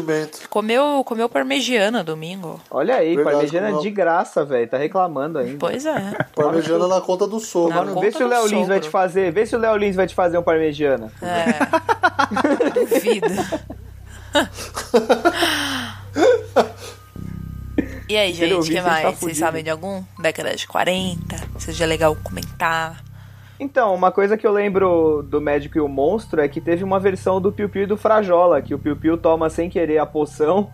Comeu, 0.49 1.01
comeu 1.05 1.29
parmegiana 1.29 2.03
domingo. 2.03 2.59
Olha 2.69 2.95
aí, 2.95 3.15
Verdade, 3.15 3.35
parmegiana 3.35 3.69
como- 3.69 3.81
de 3.81 3.89
graça, 3.89 4.43
velho. 4.43 4.67
Tá 4.69 4.77
reclamando 4.77 5.39
ainda. 5.39 5.57
Pois 5.57 5.85
é. 5.85 6.17
Parmegiana 6.35 6.87
na 6.89 6.99
conta 6.99 7.25
do 7.25 7.39
sogro. 7.39 7.73
Mano, 7.75 7.99
vê 8.01 8.11
se 8.11 8.21
o 8.21 8.27
Léo 8.27 8.45
Lins 8.47 8.67
vai 8.67 8.81
te 8.81 8.89
fazer. 8.89 9.31
Vê 9.31 9.45
se 9.45 9.55
o 9.55 9.59
Léo 9.59 9.77
Lins 9.77 9.95
vai 9.95 10.05
te 10.05 10.13
fazer 10.13 10.37
um 10.37 10.43
parmegiana. 10.43 11.09
É. 11.21 12.75
Duvido. 12.75 13.27
E 18.09 18.17
aí, 18.17 18.33
gente, 18.33 18.55
ouvir, 18.55 18.73
que 18.73 18.81
tá 18.81 18.89
mais? 18.89 19.19
Vocês 19.19 19.37
sabem 19.37 19.63
de 19.63 19.69
algum? 19.69 20.03
Década 20.17 20.55
de 20.55 20.67
40? 20.67 21.37
Seja 21.59 21.85
legal 21.85 22.17
comentar. 22.23 23.03
Então, 23.59 23.93
uma 23.93 24.11
coisa 24.11 24.35
que 24.35 24.47
eu 24.47 24.51
lembro 24.51 25.21
do 25.29 25.39
Médico 25.39 25.77
e 25.77 25.81
o 25.81 25.87
Monstro 25.87 26.41
é 26.41 26.47
que 26.47 26.59
teve 26.59 26.83
uma 26.83 26.99
versão 26.99 27.39
do 27.39 27.51
Piu 27.51 27.69
Piu 27.69 27.83
e 27.83 27.85
do 27.85 27.95
Frajola, 27.95 28.63
que 28.63 28.73
o 28.73 28.79
Piu 28.79 28.95
Piu 28.95 29.15
toma 29.15 29.47
sem 29.47 29.69
querer 29.69 29.99
a 29.99 30.07
poção. 30.07 30.71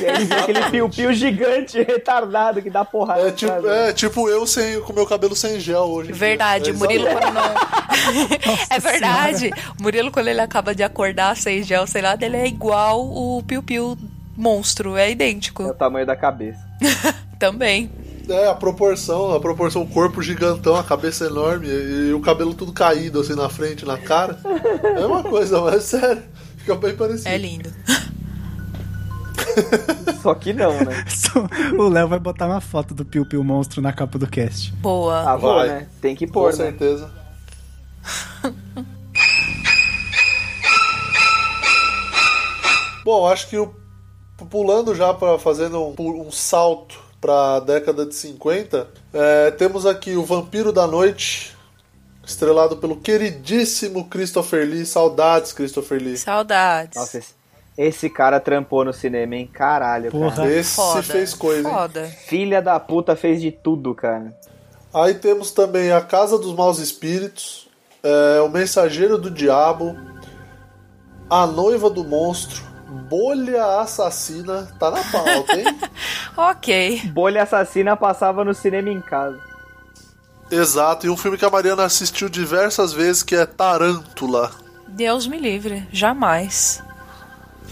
E 0.00 0.04
aí 0.04 0.16
ele 0.16 0.24
vê 0.24 0.34
aquele 0.34 0.62
Piu 0.70 0.88
Piu 0.88 1.12
gigante, 1.12 1.78
retardado, 1.84 2.60
que 2.60 2.70
dá 2.70 2.84
porrada. 2.84 3.28
É 3.28 3.30
tipo, 3.30 3.68
é 3.68 3.92
tipo 3.92 4.28
eu 4.28 4.44
sem, 4.44 4.80
com 4.80 4.92
meu 4.92 5.06
cabelo 5.06 5.36
sem 5.36 5.60
gel 5.60 5.84
hoje. 5.84 6.12
Verdade, 6.12 6.70
É 6.70 6.72
o 6.72 6.76
Murilo 6.76 7.06
quando 7.06 7.34
não. 7.34 7.54
é 8.68 8.80
verdade. 8.80 9.50
O 9.78 9.82
Murilo, 9.82 10.10
quando 10.10 10.26
ele 10.26 10.40
acaba 10.40 10.74
de 10.74 10.82
acordar 10.82 11.36
sem 11.36 11.62
gel, 11.62 11.86
sei 11.86 12.02
lá, 12.02 12.16
ele 12.20 12.36
é 12.36 12.48
igual 12.48 13.00
o 13.00 13.44
Piu 13.46 13.62
Piu 13.62 13.96
monstro. 14.36 14.96
É 14.96 15.06
É 15.06 15.08
o 15.08 15.12
idêntico. 15.12 15.74
tamanho 15.74 16.06
da 16.06 16.16
cabeça. 16.16 16.60
Também. 17.38 17.90
É, 18.28 18.48
a 18.48 18.54
proporção, 18.54 19.34
a 19.34 19.40
proporção, 19.40 19.82
o 19.82 19.86
corpo 19.86 20.22
gigantão, 20.22 20.74
a 20.76 20.82
cabeça 20.82 21.26
enorme 21.26 21.66
e, 21.68 22.12
o 22.14 22.20
cabelo 22.20 22.54
tudo 22.54 22.72
caído 22.72 23.20
assim 23.20 23.34
na 23.34 23.50
frente, 23.50 23.84
na 23.84 23.98
cara. 23.98 24.38
É 24.82 25.04
uma 25.04 25.22
coisa, 25.22 25.60
mas 25.60 25.82
sério. 25.82 26.22
Fica 26.56 26.74
bem 26.74 26.96
parecido. 26.96 27.28
É 27.28 27.36
lindo. 27.36 27.70
Só 30.22 30.34
que 30.34 30.54
não, 30.54 30.72
né? 30.72 31.04
O 31.78 31.88
Léo 31.88 32.08
vai 32.08 32.18
botar 32.18 32.46
uma 32.46 32.60
foto 32.62 32.94
do 32.94 33.04
Piu 33.04 33.26
Piu 33.26 33.44
Monstro 33.44 33.82
na 33.82 33.92
capa 33.92 34.18
do 34.18 34.26
cast. 34.26 34.72
Boa. 34.74 35.20
Ah, 35.32 35.36
Vai. 35.36 35.68
né? 35.68 35.86
Tem 36.00 36.16
que 36.16 36.26
Com 36.26 36.32
pôr, 36.32 36.50
né? 36.52 36.56
certeza. 36.56 37.10
Bom, 43.04 43.26
acho 43.28 43.48
que 43.48 43.58
o, 43.58 43.74
pulando 44.46 44.94
já 44.94 45.12
para 45.14 45.38
fazendo 45.38 45.80
um, 45.82 45.94
um 46.26 46.30
salto 46.30 46.98
para 47.20 47.56
a 47.56 47.60
década 47.60 48.04
de 48.04 48.14
50, 48.14 48.86
é, 49.12 49.50
temos 49.52 49.86
aqui 49.86 50.14
o 50.16 50.24
Vampiro 50.24 50.72
da 50.72 50.86
Noite, 50.86 51.56
estrelado 52.26 52.76
pelo 52.76 52.96
queridíssimo 52.96 54.04
Christopher 54.08 54.66
Lee. 54.68 54.84
Saudades, 54.86 55.52
Christopher 55.52 56.02
Lee. 56.02 56.16
Saudades. 56.18 56.96
Nossa, 56.96 57.18
esse, 57.18 57.34
esse 57.78 58.10
cara 58.10 58.38
trampou 58.40 58.84
no 58.84 58.92
cinema, 58.92 59.36
hein? 59.36 59.48
Caralho, 59.52 60.10
Porra. 60.10 60.36
cara. 60.36 60.52
Esse 60.52 60.76
Foda. 60.76 61.02
fez 61.02 61.32
coisa. 61.34 61.66
hein? 61.68 61.74
Foda. 61.74 62.04
Filha 62.26 62.60
da 62.60 62.78
puta 62.78 63.16
fez 63.16 63.40
de 63.40 63.50
tudo, 63.50 63.94
cara. 63.94 64.36
Aí 64.92 65.14
temos 65.14 65.50
também 65.50 65.92
A 65.92 66.00
Casa 66.00 66.38
dos 66.38 66.54
Maus 66.54 66.78
Espíritos, 66.78 67.68
é, 68.02 68.40
O 68.42 68.48
Mensageiro 68.48 69.16
do 69.18 69.30
Diabo, 69.30 69.96
A 71.28 71.46
Noiva 71.46 71.88
do 71.90 72.04
Monstro, 72.04 72.62
Bolha 73.08 73.80
Assassina, 73.80 74.68
tá 74.78 74.90
na 74.90 75.02
pauta, 75.04 75.56
hein? 75.58 75.64
Ok. 76.36 77.02
Bolha 77.12 77.42
Assassina 77.42 77.96
passava 77.96 78.44
no 78.44 78.54
cinema 78.54 78.90
em 78.90 79.00
casa. 79.00 79.38
Exato, 80.50 81.06
e 81.06 81.10
um 81.10 81.16
filme 81.16 81.36
que 81.38 81.44
a 81.44 81.50
Mariana 81.50 81.84
assistiu 81.84 82.28
diversas 82.28 82.92
vezes 82.92 83.22
que 83.22 83.34
é 83.34 83.46
Tarântula. 83.46 84.50
Deus 84.88 85.26
me 85.26 85.38
livre. 85.38 85.86
Jamais. 85.92 86.82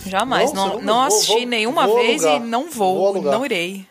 Jamais. 0.06 0.52
Não, 0.52 0.66
Não, 0.66 0.74
não, 0.76 0.82
não- 0.82 1.02
assisti 1.04 1.32
vou- 1.40 1.46
nenhuma 1.46 1.86
vou 1.86 1.96
vez 1.98 2.24
alugar. 2.24 2.46
e 2.46 2.50
não 2.50 2.70
Vou 2.70 3.12
vou. 3.12 3.22
não 3.22 3.44
irei. 3.44 3.86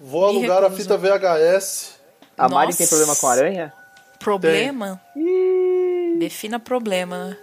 Vou 0.00 0.32
Me 0.32 0.38
alugar 0.38 0.62
a 0.64 0.70
fita 0.70 0.96
VHS. 0.96 1.94
A 2.36 2.48
Mari 2.48 2.66
Nossa. 2.66 2.78
tem 2.78 2.86
problema 2.86 3.16
com 3.16 3.26
aranha? 3.28 3.72
Problema? 4.20 5.00
Ih, 5.16 6.16
Defina 6.18 6.60
problema. 6.60 7.36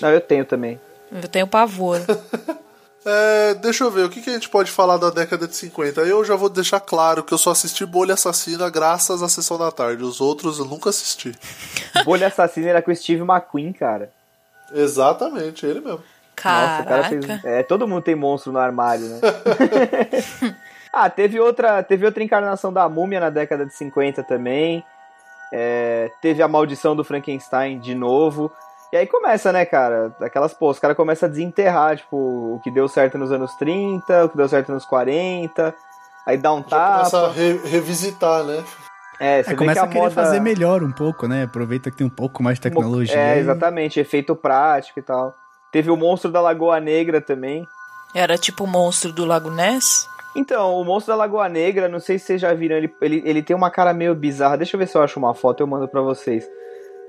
Não, 0.00 0.08
eu 0.10 0.20
tenho 0.20 0.44
também. 0.44 0.80
Eu 1.10 1.28
tenho 1.28 1.46
pavor. 1.46 2.00
É, 3.08 3.54
deixa 3.54 3.84
eu 3.84 3.90
ver, 3.90 4.04
o 4.04 4.10
que, 4.10 4.20
que 4.20 4.28
a 4.28 4.32
gente 4.32 4.48
pode 4.48 4.68
falar 4.68 4.96
da 4.96 5.10
década 5.10 5.46
de 5.46 5.54
50? 5.54 6.00
Eu 6.00 6.24
já 6.24 6.34
vou 6.34 6.48
deixar 6.48 6.80
claro 6.80 7.22
que 7.22 7.32
eu 7.32 7.38
só 7.38 7.52
assisti 7.52 7.86
Bolha 7.86 8.14
Assassina 8.14 8.68
graças 8.68 9.22
à 9.22 9.28
Sessão 9.28 9.56
da 9.56 9.70
Tarde. 9.70 10.02
Os 10.02 10.20
outros 10.20 10.58
eu 10.58 10.64
nunca 10.64 10.90
assisti. 10.90 11.32
Bolha 12.04 12.26
Assassina 12.26 12.70
era 12.70 12.82
com 12.82 12.90
o 12.90 12.96
Steve 12.96 13.22
McQueen, 13.22 13.72
cara. 13.72 14.10
Exatamente, 14.72 15.64
ele 15.64 15.80
mesmo. 15.80 16.02
Nossa, 16.44 16.82
o 16.82 16.84
cara 16.84 16.84
Caraca. 16.84 17.08
fez. 17.08 17.44
É, 17.44 17.62
todo 17.62 17.86
mundo 17.86 18.02
tem 18.02 18.16
monstro 18.16 18.50
no 18.50 18.58
armário, 18.58 19.06
né? 19.06 19.20
ah, 20.92 21.08
teve 21.08 21.38
outra, 21.38 21.84
teve 21.84 22.04
outra 22.04 22.24
encarnação 22.24 22.72
da 22.72 22.88
múmia 22.88 23.20
na 23.20 23.30
década 23.30 23.64
de 23.64 23.72
50 23.72 24.24
também. 24.24 24.84
É, 25.52 26.10
teve 26.20 26.42
a 26.42 26.48
maldição 26.48 26.96
do 26.96 27.04
Frankenstein 27.04 27.78
de 27.78 27.94
novo. 27.94 28.52
E 28.92 28.96
aí 28.96 29.06
começa, 29.06 29.52
né, 29.52 29.64
cara? 29.64 30.14
Aquelas, 30.20 30.54
pô, 30.54 30.70
os 30.70 30.78
caras 30.78 30.96
começam 30.96 31.28
a 31.28 31.30
desenterrar, 31.30 31.96
tipo, 31.96 32.16
o 32.16 32.60
que 32.62 32.70
deu 32.70 32.86
certo 32.88 33.18
nos 33.18 33.32
anos 33.32 33.54
30, 33.56 34.24
o 34.24 34.28
que 34.28 34.36
deu 34.36 34.48
certo 34.48 34.72
nos 34.72 34.84
40. 34.84 35.74
Aí 36.26 36.36
dá 36.36 36.52
um 36.54 36.64
Já 36.66 36.94
começa 36.94 37.18
a 37.18 37.20
tapa. 37.22 37.32
re- 37.34 37.60
revisitar, 37.64 38.44
né? 38.44 38.62
É, 39.18 39.42
você 39.42 39.50
vê 39.50 39.56
começa 39.56 39.80
que 39.80 39.86
a 39.86 39.88
a 39.88 39.92
querer 39.92 40.00
moda... 40.02 40.14
fazer 40.14 40.40
melhor 40.40 40.82
um 40.82 40.92
pouco, 40.92 41.26
né? 41.26 41.44
Aproveita 41.44 41.90
que 41.90 41.96
tem 41.96 42.06
um 42.06 42.10
pouco 42.10 42.42
mais 42.42 42.58
de 42.58 42.62
tecnologia. 42.62 43.16
É, 43.18 43.36
e- 43.36 43.40
exatamente, 43.40 43.98
efeito 43.98 44.36
prático 44.36 44.98
e 44.98 45.02
tal. 45.02 45.34
Teve 45.72 45.90
o 45.90 45.96
monstro 45.96 46.30
da 46.30 46.40
Lagoa 46.40 46.78
Negra 46.80 47.20
também. 47.20 47.66
Era 48.14 48.38
tipo 48.38 48.64
o 48.64 48.66
monstro 48.66 49.12
do 49.12 49.24
Lago 49.24 49.50
Ness? 49.50 50.06
Então, 50.34 50.74
o 50.80 50.84
monstro 50.84 51.12
da 51.12 51.16
Lagoa 51.18 51.48
Negra, 51.48 51.88
não 51.88 51.98
sei 51.98 52.18
se 52.18 52.26
vocês 52.26 52.40
já 52.40 52.52
viram, 52.54 52.76
ele, 52.76 52.94
ele, 53.00 53.22
ele 53.24 53.42
tem 53.42 53.56
uma 53.56 53.70
cara 53.70 53.92
meio 53.94 54.14
bizarra. 54.14 54.56
Deixa 54.58 54.76
eu 54.76 54.78
ver 54.78 54.86
se 54.86 54.96
eu 54.96 55.02
acho 55.02 55.18
uma 55.18 55.34
foto, 55.34 55.60
eu 55.62 55.66
mando 55.66 55.88
pra 55.88 56.00
vocês. 56.02 56.46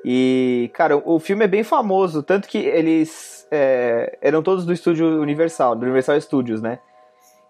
E, 0.06 0.70
cara, 0.74 0.98
o 0.98 1.20
filme 1.20 1.46
é 1.46 1.48
bem 1.48 1.64
famoso, 1.64 2.24
tanto 2.24 2.48
que 2.48 2.58
eles 2.58 3.48
é, 3.52 4.18
eram 4.22 4.42
todos 4.42 4.66
do 4.66 4.74
estúdio 4.74 5.22
Universal, 5.22 5.76
do 5.76 5.84
Universal 5.84 6.20
Studios, 6.22 6.62
né? 6.62 6.80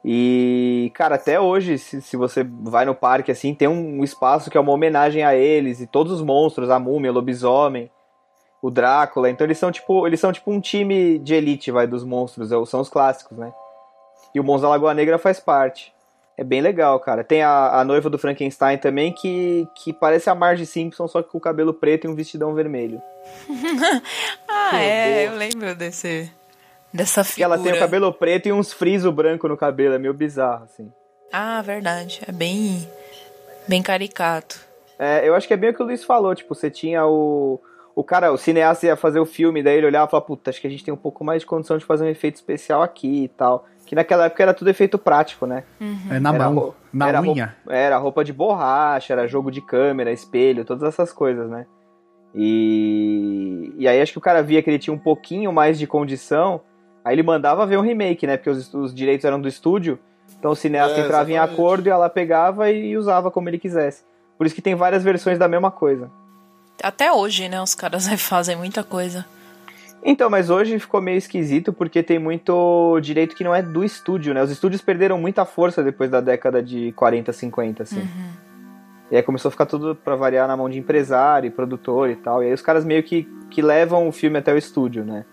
E, 0.04 0.92
cara, 0.96 1.16
até 1.16 1.40
hoje, 1.40 1.78
se, 1.78 2.02
se 2.02 2.16
você 2.16 2.44
vai 2.44 2.86
no 2.86 2.96
parque, 2.96 3.32
assim, 3.32 3.54
tem 3.54 3.68
um 3.68 4.04
espaço 4.04 4.50
que 4.50 4.58
é 4.58 4.62
uma 4.62 4.72
homenagem 4.72 5.24
a 5.24 5.36
eles, 5.36 5.82
e 5.82 5.88
todos 5.88 6.14
os 6.14 6.22
monstros, 6.22 6.70
a 6.70 6.80
múmia, 6.80 7.12
o 7.12 7.14
lobisomem, 7.14 7.92
o 8.62 8.72
Drácula. 8.72 9.30
Então 9.30 9.46
eles 9.46 9.58
são 9.58 9.72
tipo, 9.72 10.08
eles 10.08 10.20
são 10.20 10.32
tipo 10.32 10.52
um 10.52 10.60
time 10.60 11.20
de 11.20 11.34
elite, 11.34 11.72
vai, 11.72 11.88
dos 11.88 12.04
monstros, 12.04 12.52
é 12.52 12.66
são 12.66 12.80
os 12.82 12.90
clássicos, 12.90 13.38
né? 13.38 13.52
E 14.34 14.40
o 14.40 14.44
da 14.60 14.70
Lagoa 14.70 14.94
Negra 14.94 15.18
faz 15.18 15.40
parte. 15.40 15.94
É 16.38 16.44
bem 16.44 16.62
legal, 16.62 17.00
cara. 17.00 17.24
Tem 17.24 17.42
a, 17.42 17.80
a 17.80 17.84
noiva 17.84 18.10
do 18.12 18.18
Frankenstein 18.20 18.78
também, 18.78 19.12
que, 19.12 19.68
que 19.74 19.92
parece 19.92 20.30
a 20.30 20.36
Marge 20.36 20.68
Simpson, 20.68 21.08
só 21.08 21.24
que 21.24 21.30
com 21.32 21.40
o 21.40 21.42
cabelo 21.42 21.74
preto 21.74 22.06
e 22.06 22.10
um 22.10 22.16
vestidão 22.16 22.54
vermelho. 22.54 23.02
Ah, 24.48 24.70
Que 24.72 24.76
é, 24.78 25.26
boa. 25.28 25.34
eu 25.34 25.38
lembro 25.40 25.76
desse. 25.76 26.32
Dessa 26.94 27.24
figura. 27.24 27.56
ela 27.56 27.64
tem 27.64 27.74
o 27.74 27.80
cabelo 27.80 28.12
preto 28.14 28.48
e 28.48 28.54
uns 28.54 28.72
friso 28.74 29.12
branco 29.12 29.48
no 29.48 29.58
cabelo, 29.58 29.96
é 29.96 30.00
meio 30.00 30.14
bizarro, 30.14 30.64
assim. 30.66 30.92
Ah, 31.32 31.62
verdade. 31.62 32.22
É 32.28 32.32
bem. 32.32 32.88
Bem 33.68 33.82
caricato. 33.82 34.60
É, 34.98 35.28
eu 35.28 35.36
acho 35.36 35.48
que 35.48 35.54
é 35.54 35.58
bem 35.58 35.70
o 35.70 35.74
que 35.74 35.82
o 35.82 35.86
Luiz 35.86 36.04
falou, 36.04 36.34
tipo, 36.34 36.54
você 36.56 36.70
tinha 36.72 37.06
o. 37.06 37.60
O 37.94 38.04
cara, 38.04 38.32
o 38.32 38.38
cineasta 38.38 38.86
ia 38.86 38.96
fazer 38.96 39.20
o 39.20 39.26
filme, 39.26 39.64
daí 39.64 39.78
ele 39.78 39.88
olhava 39.88 40.08
e 40.08 40.12
falava, 40.12 40.28
puta, 40.28 40.52
acho 40.52 40.62
que 40.62 40.68
a 40.68 40.70
gente 40.70 40.84
tem 40.84 40.94
um 40.94 40.98
pouco 40.98 41.24
mais 41.24 41.42
de 41.42 41.48
condição 41.48 41.78
de 41.80 41.86
fazer 41.86 42.06
um 42.06 42.10
efeito 42.10 42.36
especial 42.36 42.84
aqui 42.84 43.24
e 43.24 43.28
tal. 43.28 43.66
Que 43.88 43.96
naquela 43.96 44.26
época 44.26 44.44
era 44.44 44.54
tudo 44.54 44.70
efeito 44.70 44.98
prático, 45.00 45.46
né? 45.48 45.64
É 46.12 46.20
na 46.20 46.34
Era 46.36 46.50
mão, 46.50 46.76
na 46.92 47.08
era 47.08 47.22
unha. 47.22 47.46
Roupa, 47.46 47.74
era 47.74 47.98
roupa 47.98 48.24
de 48.24 48.34
borracha, 48.34 49.14
era 49.14 49.26
jogo 49.28 49.50
de 49.50 49.62
câmera, 49.62 50.12
espelho, 50.12 50.66
todas 50.66 50.84
essas 50.84 51.12
coisas, 51.14 51.50
né? 51.50 51.66
E, 52.36 53.74
e 53.78 53.88
aí 53.88 54.02
acho 54.02 54.12
que 54.12 54.18
o 54.18 54.22
cara 54.22 54.44
via 54.44 54.62
que 54.62 54.70
ele 54.70 54.78
tinha 54.78 54.94
um 54.94 54.98
pouquinho 55.00 55.52
mais 55.52 55.80
de 55.80 55.88
condição, 55.88 56.62
aí 57.04 57.16
ele 57.16 57.24
mandava 57.24 57.66
ver 57.66 57.78
um 57.78 57.82
remake, 57.82 58.28
né? 58.28 58.38
Porque 58.38 58.50
os, 58.50 58.74
os 58.74 58.94
direitos 58.94 59.26
eram 59.26 59.40
do 59.40 59.48
estúdio, 59.48 59.98
então 60.38 60.52
o 60.52 60.56
cineasta 60.56 61.00
É, 61.00 61.06
entrava 61.06 61.30
em 61.32 61.34
exatamente. 61.36 61.60
acordo 61.60 61.88
e 61.88 61.90
ela 61.90 62.10
pegava 62.10 62.70
e 62.70 62.98
usava 62.98 63.32
como 63.32 63.50
ele 63.50 63.58
quisesse. 63.58 64.04
Por 64.38 64.46
isso 64.46 64.54
que 64.56 64.62
tem 64.62 64.76
várias 64.76 65.04
versões 65.04 65.40
da 65.40 65.48
mesma 65.48 65.72
coisa. 65.72 66.12
Até 66.84 67.12
hoje, 67.12 67.50
né? 67.50 67.62
Os 67.62 67.74
caras 67.74 68.08
fazem 68.22 68.56
muita 68.56 68.84
coisa. 68.84 69.26
Então, 70.04 70.30
mas 70.30 70.50
hoje 70.50 70.80
ficou 70.80 71.02
meio 71.02 71.18
esquisito 71.18 71.74
porque 71.74 72.04
tem 72.04 72.20
muito 72.20 73.00
direito 73.02 73.36
que 73.36 73.44
não 73.44 73.54
é 73.54 73.62
do 73.62 73.84
estúdio, 73.84 74.34
né? 74.34 74.42
Os 74.42 74.52
estúdios 74.52 74.82
perderam 74.82 75.18
muita 75.18 75.44
força 75.46 75.84
depois 75.84 76.10
da 76.10 76.22
década 76.22 76.62
de 76.62 76.92
40, 76.94 77.34
50, 77.34 77.84
assim. 77.84 78.00
Uhum. 78.00 78.48
E 79.10 79.16
aí 79.16 79.24
começou 79.24 79.50
a 79.50 79.52
ficar 79.52 79.66
tudo 79.66 79.96
pra 79.96 80.16
variar 80.16 80.48
na 80.48 80.58
mão 80.58 80.70
de 80.70 80.78
empresário, 80.78 81.52
produtor 81.52 82.10
e 82.10 82.16
tal. 82.16 82.44
E 82.44 82.48
aí 82.48 82.54
os 82.54 82.62
caras 82.62 82.86
meio 82.86 83.02
que, 83.04 83.28
que 83.50 83.62
levam 83.62 84.08
o 84.08 84.12
filme 84.12 84.38
até 84.38 84.54
o 84.54 84.58
estúdio, 84.58 85.04
né? 85.04 85.26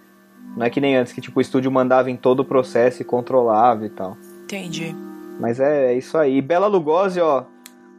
Não 0.57 0.64
é 0.64 0.70
que 0.70 0.81
nem 0.81 0.96
antes, 0.96 1.12
que 1.12 1.20
tipo, 1.20 1.38
o 1.38 1.42
estúdio 1.42 1.70
mandava 1.70 2.11
em 2.11 2.16
todo 2.16 2.40
o 2.40 2.44
processo 2.44 3.03
e 3.03 3.05
controlava 3.05 3.85
e 3.85 3.90
tal. 3.90 4.16
Entendi. 4.44 4.94
Mas 5.40 5.59
é, 5.59 5.92
é 5.92 5.94
isso 5.96 6.16
aí. 6.16 6.37
E 6.37 6.42
Bela 6.42 6.68
Lugosi, 6.68 7.20
ó, 7.20 7.44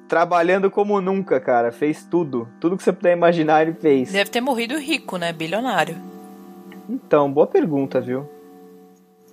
trabalhando 0.08 0.72
como 0.72 1.02
nunca, 1.02 1.40
cara. 1.40 1.72
Fez 1.72 2.04
tudo. 2.04 2.48
Tudo 2.62 2.78
que 2.78 2.84
você 2.84 2.94
puder 2.94 3.12
imaginar, 3.12 3.62
ele 3.62 3.74
fez. 3.74 4.14
Deve 4.14 4.30
ter 4.30 4.40
morrido 4.40 4.78
rico, 4.78 5.18
né? 5.18 5.34
Bilionário. 5.34 6.15
Então, 6.90 7.32
boa 7.32 7.48
pergunta, 7.48 8.00
viu? 8.00 8.30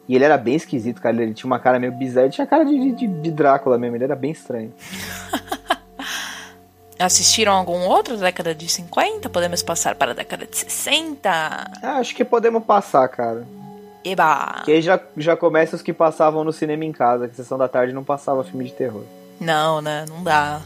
E 0.08 0.14
ele 0.14 0.24
era 0.24 0.36
bem 0.36 0.56
esquisito, 0.56 1.00
cara. 1.00 1.22
Ele 1.22 1.34
tinha 1.34 1.46
uma 1.46 1.58
cara 1.58 1.78
meio 1.78 1.92
bizarra. 1.92 2.26
Ele 2.26 2.32
tinha 2.32 2.46
cara 2.46 2.64
de, 2.64 2.92
de, 2.92 3.06
de 3.06 3.30
Drácula 3.30 3.78
mesmo. 3.78 3.96
Ele 3.96 4.04
era 4.04 4.16
bem 4.16 4.30
estranho. 4.30 4.72
Assistiram 6.98 7.52
algum 7.52 7.80
outro 7.86 8.16
da 8.16 8.26
década 8.26 8.54
de 8.54 8.68
50? 8.68 9.28
Podemos 9.28 9.62
passar 9.62 9.94
para 9.94 10.12
a 10.12 10.14
década 10.14 10.46
de 10.46 10.56
60? 10.56 11.28
Ah, 11.30 11.96
acho 11.96 12.14
que 12.14 12.24
podemos 12.24 12.64
passar, 12.64 13.08
cara. 13.08 13.44
Eba! 14.04 14.62
Que 14.64 14.72
aí 14.72 14.82
já, 14.82 15.00
já 15.16 15.36
começa 15.36 15.76
os 15.76 15.82
que 15.82 15.92
passavam 15.92 16.44
no 16.44 16.52
cinema 16.52 16.84
em 16.84 16.92
casa, 16.92 17.28
que 17.28 17.34
sessão 17.34 17.58
da 17.58 17.68
tarde 17.68 17.92
não 17.92 18.04
passava 18.04 18.44
filme 18.44 18.64
de 18.66 18.72
terror. 18.72 19.04
Não, 19.40 19.80
né? 19.80 20.04
Não 20.08 20.22
dá. 20.22 20.60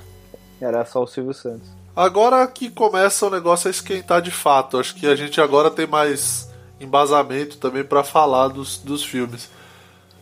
Era 0.61 0.85
só 0.85 1.03
o 1.03 1.07
Silvio 1.07 1.33
Santos. 1.33 1.68
Agora 1.94 2.46
que 2.46 2.70
começa 2.70 3.27
o 3.27 3.31
negócio 3.31 3.68
a 3.68 3.70
esquentar 3.70 4.20
de 4.20 4.31
fato. 4.31 4.79
Acho 4.79 4.94
que 4.94 5.07
a 5.07 5.16
gente 5.16 5.40
agora 5.40 5.70
tem 5.70 5.87
mais 5.87 6.45
embasamento 6.80 7.56
também 7.58 7.84
para 7.84 8.04
falar 8.04 8.48
dos, 8.48 8.78
dos 8.78 9.04
filmes. 9.04 9.48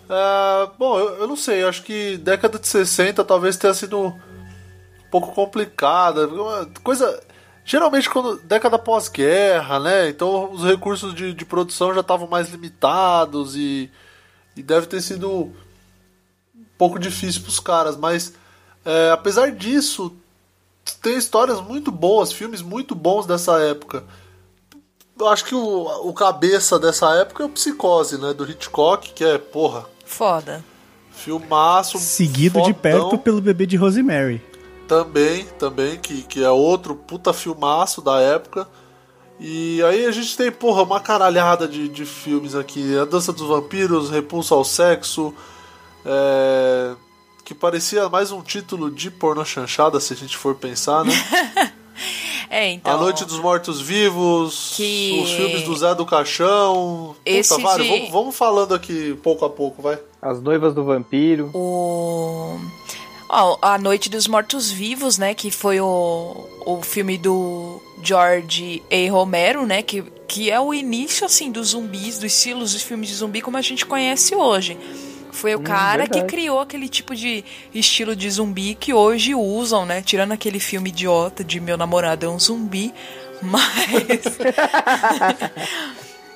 É, 0.08 0.70
bom, 0.78 0.98
eu, 0.98 1.20
eu 1.20 1.26
não 1.26 1.36
sei, 1.36 1.64
acho 1.64 1.82
que 1.82 2.16
década 2.18 2.58
de 2.58 2.68
60 2.68 3.24
talvez 3.24 3.56
tenha 3.56 3.74
sido 3.74 3.98
um 3.98 4.18
pouco 5.10 5.32
complicada. 5.32 6.28
Coisa. 6.82 7.22
Geralmente 7.64 8.10
quando. 8.10 8.38
década 8.42 8.78
pós-guerra, 8.78 9.80
né? 9.80 10.08
Então 10.08 10.52
os 10.52 10.64
recursos 10.64 11.14
de, 11.14 11.32
de 11.32 11.44
produção 11.44 11.94
já 11.94 12.00
estavam 12.00 12.28
mais 12.28 12.50
limitados 12.50 13.56
e, 13.56 13.90
e 14.54 14.62
deve 14.62 14.86
ter 14.86 15.00
sido 15.00 15.30
um 15.30 15.54
pouco 16.76 16.98
difícil 16.98 17.40
para 17.40 17.48
os 17.48 17.60
caras, 17.60 17.96
mas 17.96 18.34
é, 18.84 19.10
apesar 19.10 19.50
disso, 19.50 20.14
tem 21.00 21.16
histórias 21.16 21.60
muito 21.60 21.90
boas, 21.90 22.32
filmes 22.32 22.60
muito 22.60 22.94
bons 22.94 23.26
dessa 23.26 23.58
época. 23.60 24.04
Eu 25.18 25.28
acho 25.28 25.44
que 25.44 25.54
o, 25.54 26.08
o 26.08 26.12
cabeça 26.12 26.78
dessa 26.78 27.14
época 27.14 27.44
é 27.44 27.46
o 27.46 27.50
Psicose, 27.50 28.18
né? 28.18 28.32
Do 28.34 28.48
Hitchcock, 28.50 29.12
que 29.12 29.24
é, 29.24 29.38
porra, 29.38 29.86
Foda. 30.04 30.64
filmaço. 31.12 31.98
Seguido 31.98 32.60
de 32.62 32.74
fodão. 32.74 32.80
perto 32.80 33.18
pelo 33.18 33.40
bebê 33.40 33.64
de 33.64 33.76
Rosemary. 33.76 34.42
Também, 34.88 35.46
também, 35.58 35.98
que, 35.98 36.22
que 36.22 36.42
é 36.42 36.50
outro 36.50 36.94
puta 36.96 37.32
filmaço 37.32 38.02
da 38.02 38.20
época. 38.20 38.68
E 39.38 39.82
aí 39.84 40.04
a 40.04 40.10
gente 40.10 40.36
tem, 40.36 40.50
porra, 40.50 40.82
uma 40.82 41.00
caralhada 41.00 41.66
de, 41.66 41.88
de 41.88 42.04
filmes 42.04 42.54
aqui. 42.54 42.96
A 42.98 43.04
Dança 43.04 43.32
dos 43.32 43.46
Vampiros, 43.46 44.10
Repulso 44.10 44.54
ao 44.54 44.64
Sexo, 44.64 45.34
é, 46.04 46.94
que 47.44 47.54
parecia 47.54 48.08
mais 48.08 48.30
um 48.30 48.42
título 48.42 48.90
de 48.90 49.10
porno 49.10 49.44
chanchada, 49.44 49.98
se 50.00 50.12
a 50.12 50.16
gente 50.16 50.36
for 50.36 50.54
pensar, 50.54 51.04
né? 51.04 51.12
É, 52.50 52.70
então. 52.72 52.92
a 52.94 52.96
Noite 52.96 53.24
dos 53.24 53.38
Mortos 53.38 53.80
Vivos, 53.80 54.72
Que- 54.76 55.20
os 55.22 55.30
filmes 55.32 55.62
do 55.62 55.74
Zé 55.76 55.94
do 55.94 56.04
Caixão. 56.06 57.16
Esse 57.24 57.50
Puta, 57.50 57.62
vários. 57.62 57.86
de- 57.88 57.92
Vamos, 57.96 58.10
vamos 58.10 58.36
falando 58.36 58.74
aqui 58.74 59.14
pouco 59.22 59.44
a 59.44 59.50
pouco, 59.50 59.82
vai. 59.82 59.98
As 60.22 60.40
Noivas 60.40 60.74
do 60.74 60.84
Vampiro. 60.84 61.50
O. 61.54 62.58
Ó, 63.28 63.58
A 63.62 63.78
Noite 63.78 64.08
dos 64.08 64.26
Mortos 64.28 64.70
Vivos, 64.70 65.18
né? 65.18 65.34
Que 65.34 65.50
foi 65.50 65.80
o, 65.80 66.46
o 66.66 66.82
filme 66.82 67.16
do 67.18 67.80
George 68.02 68.82
A. 68.90 69.10
Romero, 69.10 69.66
né? 69.66 69.82
Que, 69.82 70.02
que 70.28 70.50
é 70.50 70.60
o 70.60 70.72
início, 70.72 71.24
assim, 71.26 71.50
dos 71.50 71.68
zumbis, 71.68 72.16
dos 72.18 72.32
estilos 72.32 72.72
dos 72.74 72.82
filmes 72.82 73.08
de 73.08 73.14
zumbi 73.16 73.40
como 73.40 73.56
a 73.56 73.62
gente 73.62 73.84
conhece 73.86 74.34
hoje. 74.36 74.78
Foi 75.34 75.54
o 75.54 75.60
cara 75.60 76.06
que 76.06 76.22
criou 76.22 76.60
aquele 76.60 76.88
tipo 76.88 77.14
de 77.14 77.44
estilo 77.74 78.14
de 78.14 78.30
zumbi 78.30 78.74
que 78.74 78.94
hoje 78.94 79.34
usam, 79.34 79.84
né? 79.84 80.00
Tirando 80.00 80.32
aquele 80.32 80.60
filme 80.60 80.90
idiota 80.90 81.42
de 81.42 81.58
Meu 81.60 81.76
Namorado 81.76 82.24
é 82.24 82.28
um 82.28 82.38
Zumbi. 82.38 82.94
Mas 83.42 83.64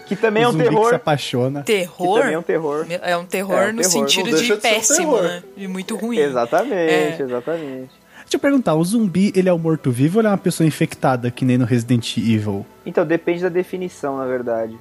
Que 0.06 0.16
também 0.16 0.42
é 0.42 0.48
um 0.48 0.52
zumbi 0.52 0.64
que 0.64 0.70
se 0.70 0.74
terror. 0.76 0.94
apaixona. 0.94 1.60
Que 1.60 1.66
terror. 1.66 2.18
também 2.20 2.34
é 2.34 2.38
um 2.38 2.42
terror. 2.42 2.86
É 2.88 3.16
um 3.16 3.26
terror 3.26 3.56
É 3.58 3.68
um 3.68 3.72
no 3.72 3.82
terror. 3.82 3.90
sentido 3.90 4.42
de 4.42 4.52
um 4.52 4.56
péssimo, 4.58 5.14
terror. 5.16 5.22
né? 5.22 5.42
De 5.56 5.68
muito 5.68 5.96
ruim. 5.96 6.18
Exatamente, 6.18 6.74
É. 6.74 7.16
exatamente. 7.20 7.90
Deixa 8.22 8.36
eu 8.36 8.40
perguntar, 8.40 8.74
o 8.74 8.84
zumbi, 8.84 9.32
ele 9.34 9.48
é 9.48 9.52
um 9.52 9.58
morto-vivo 9.58 10.18
ou 10.18 10.20
ele 10.22 10.28
é 10.28 10.30
uma 10.30 10.36
pessoa 10.38 10.66
infectada, 10.66 11.30
que 11.30 11.44
nem 11.44 11.56
no 11.56 11.64
Resident 11.64 12.16
Evil? 12.18 12.64
Então, 12.84 13.06
depende 13.06 13.42
da 13.42 13.48
definição, 13.48 14.18
na 14.18 14.26
verdade. 14.26 14.76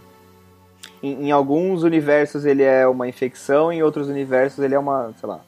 Em, 1.01 1.27
em 1.27 1.31
alguns 1.31 1.83
universos 1.83 2.45
ele 2.45 2.63
é 2.63 2.87
uma 2.87 3.07
infecção, 3.07 3.71
em 3.71 3.83
outros 3.83 4.07
universos 4.07 4.63
ele 4.63 4.75
é 4.75 4.79
uma, 4.79 5.13
sei 5.19 5.29
lá. 5.29 5.41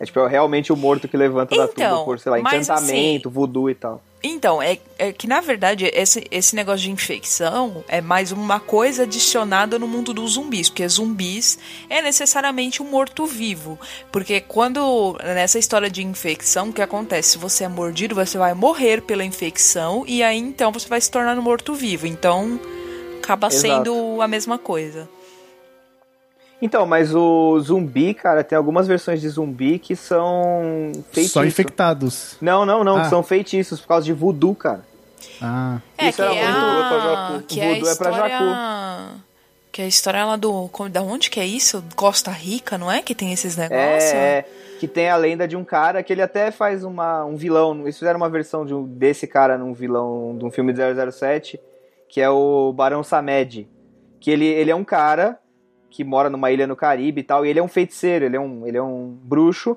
É 0.00 0.04
tipo, 0.04 0.20
é 0.20 0.28
realmente 0.28 0.72
o 0.72 0.76
morto 0.76 1.08
que 1.08 1.16
levanta 1.16 1.56
da 1.56 1.64
Então, 1.64 1.90
tumba 1.90 2.04
por, 2.04 2.18
sei 2.20 2.30
lá, 2.30 2.38
mas 2.40 2.68
encantamento, 2.68 3.28
voodoo 3.28 3.68
e 3.68 3.74
tal. 3.74 4.00
Então, 4.22 4.60
é, 4.60 4.78
é 4.98 5.12
que 5.12 5.28
na 5.28 5.40
verdade 5.40 5.90
esse, 5.94 6.26
esse 6.30 6.56
negócio 6.56 6.80
de 6.80 6.90
infecção 6.90 7.84
é 7.86 8.00
mais 8.00 8.32
uma 8.32 8.58
coisa 8.58 9.04
adicionada 9.04 9.78
no 9.78 9.86
mundo 9.86 10.12
dos 10.12 10.32
zumbis, 10.32 10.68
porque 10.68 10.86
zumbis 10.88 11.58
é 11.88 12.02
necessariamente 12.02 12.82
um 12.82 12.86
morto-vivo. 12.86 13.78
Porque 14.10 14.40
quando, 14.40 15.16
nessa 15.22 15.58
história 15.58 15.88
de 15.88 16.04
infecção, 16.04 16.70
o 16.70 16.72
que 16.72 16.82
acontece? 16.82 17.30
Se 17.30 17.38
você 17.38 17.64
é 17.64 17.68
mordido, 17.68 18.14
você 18.14 18.36
vai 18.38 18.54
morrer 18.54 19.02
pela 19.02 19.24
infecção 19.24 20.04
e 20.06 20.22
aí 20.22 20.38
então 20.38 20.72
você 20.72 20.88
vai 20.88 21.00
se 21.00 21.10
tornar 21.10 21.38
um 21.38 21.42
morto-vivo. 21.42 22.06
Então, 22.06 22.58
acaba 23.28 23.48
Exato. 23.48 23.60
sendo 23.84 24.22
a 24.22 24.26
mesma 24.26 24.56
coisa. 24.58 25.06
Então, 26.60 26.86
mas 26.86 27.14
o 27.14 27.60
zumbi, 27.60 28.14
cara, 28.14 28.42
tem 28.42 28.56
algumas 28.56 28.88
versões 28.88 29.20
de 29.20 29.28
zumbi 29.28 29.78
que 29.78 29.94
são 29.94 30.90
feitiços. 31.12 31.32
Só 31.32 31.44
infectados. 31.44 32.36
Não, 32.40 32.64
não, 32.66 32.82
não, 32.82 32.96
Ah. 32.96 33.02
que 33.02 33.10
são 33.10 33.22
feitiços 33.22 33.80
por 33.80 33.88
causa 33.88 34.06
de 34.06 34.12
voodoo, 34.12 34.54
cara. 34.56 34.80
Ah, 35.40 35.78
É, 35.96 36.08
Isso 36.08 36.16
que 36.16 36.22
era 36.22 36.34
é 36.34 36.50
muito 36.52 36.56
a... 36.56 36.88
pra 36.88 36.98
Jacu. 37.00 37.42
Que 37.46 37.60
é 37.60 37.64
a 37.64 37.74
Voodoo 37.74 37.88
é 37.90 37.94
pra 37.94 38.10
história... 38.10 39.10
Que 39.70 39.82
é 39.82 39.84
a 39.84 39.88
história 39.88 40.24
lá 40.24 40.36
do... 40.36 40.68
Da 40.90 41.02
onde 41.02 41.30
que 41.30 41.38
é 41.38 41.46
isso? 41.46 41.84
Costa 41.94 42.30
Rica, 42.32 42.76
não 42.76 42.90
é? 42.90 43.02
Que 43.02 43.14
tem 43.14 43.32
esses 43.32 43.56
negócios? 43.56 44.10
É, 44.12 44.44
que 44.80 44.88
tem 44.88 45.08
a 45.08 45.16
lenda 45.16 45.46
de 45.46 45.54
um 45.56 45.62
cara 45.62 46.02
que 46.02 46.12
ele 46.12 46.22
até 46.22 46.50
faz 46.50 46.82
uma, 46.82 47.24
um 47.24 47.36
vilão. 47.36 47.82
Eles 47.82 47.96
fizeram 47.96 48.16
uma 48.16 48.28
versão 48.28 48.66
de 48.66 48.74
um- 48.74 48.82
desse 48.84 49.28
cara 49.28 49.56
num 49.56 49.72
vilão 49.74 50.34
de 50.36 50.44
um 50.44 50.50
filme 50.50 50.72
de 50.72 50.80
007, 51.12 51.60
que 52.08 52.20
é 52.20 52.28
o 52.30 52.72
Barão 52.72 53.02
Samed. 53.02 53.68
Que 54.20 54.30
ele, 54.30 54.46
ele 54.46 54.70
é 54.70 54.74
um 54.74 54.84
cara 54.84 55.38
que 55.90 56.02
mora 56.04 56.28
numa 56.28 56.50
ilha 56.50 56.66
no 56.66 56.76
Caribe 56.76 57.20
e 57.20 57.24
tal, 57.24 57.44
e 57.46 57.48
ele 57.48 57.58
é 57.58 57.62
um 57.62 57.68
feiticeiro, 57.68 58.24
ele 58.24 58.36
é 58.36 58.40
um, 58.40 58.66
ele 58.66 58.76
é 58.76 58.82
um 58.82 59.16
bruxo. 59.22 59.76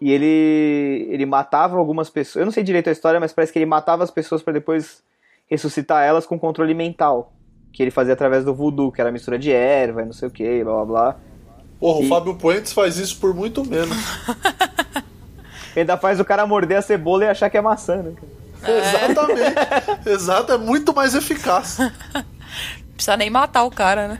E 0.00 0.10
ele, 0.10 1.06
ele 1.10 1.24
matava 1.26 1.76
algumas 1.78 2.10
pessoas. 2.10 2.40
Eu 2.40 2.44
não 2.44 2.52
sei 2.52 2.62
direito 2.64 2.88
a 2.88 2.92
história, 2.92 3.20
mas 3.20 3.32
parece 3.32 3.52
que 3.52 3.58
ele 3.58 3.66
matava 3.66 4.02
as 4.02 4.10
pessoas 4.10 4.42
para 4.42 4.52
depois 4.52 5.02
ressuscitar 5.48 6.04
elas 6.04 6.26
com 6.26 6.38
controle 6.38 6.74
mental. 6.74 7.32
Que 7.72 7.82
ele 7.82 7.90
fazia 7.92 8.12
através 8.12 8.44
do 8.44 8.52
voodoo, 8.52 8.90
que 8.90 9.00
era 9.00 9.12
mistura 9.12 9.38
de 9.38 9.52
erva 9.52 10.02
e 10.02 10.04
não 10.04 10.12
sei 10.12 10.26
o 10.28 10.30
que, 10.30 10.64
blá 10.64 10.74
blá 10.74 10.84
blá. 10.84 11.16
Porra, 11.78 12.00
o 12.00 12.02
E- 12.02 12.08
Fábio 12.08 12.34
Puentes 12.34 12.72
faz 12.72 12.96
isso 12.98 13.18
por 13.20 13.32
muito 13.34 13.64
menos. 13.64 13.96
Ainda 15.76 15.96
faz 15.96 16.20
o 16.20 16.24
cara 16.24 16.46
morder 16.46 16.78
a 16.78 16.82
cebola 16.82 17.24
e 17.24 17.28
achar 17.28 17.48
que 17.48 17.56
é 17.56 17.60
maçã, 17.60 18.02
né? 18.02 18.12
cara? 18.14 18.41
Exatamente. 18.70 20.08
Exato, 20.08 20.52
é 20.52 20.58
muito 20.58 20.94
mais 20.94 21.14
eficaz. 21.14 21.78
precisa 22.94 23.16
nem 23.16 23.30
matar 23.30 23.64
o 23.64 23.70
cara, 23.70 24.08
né? 24.08 24.18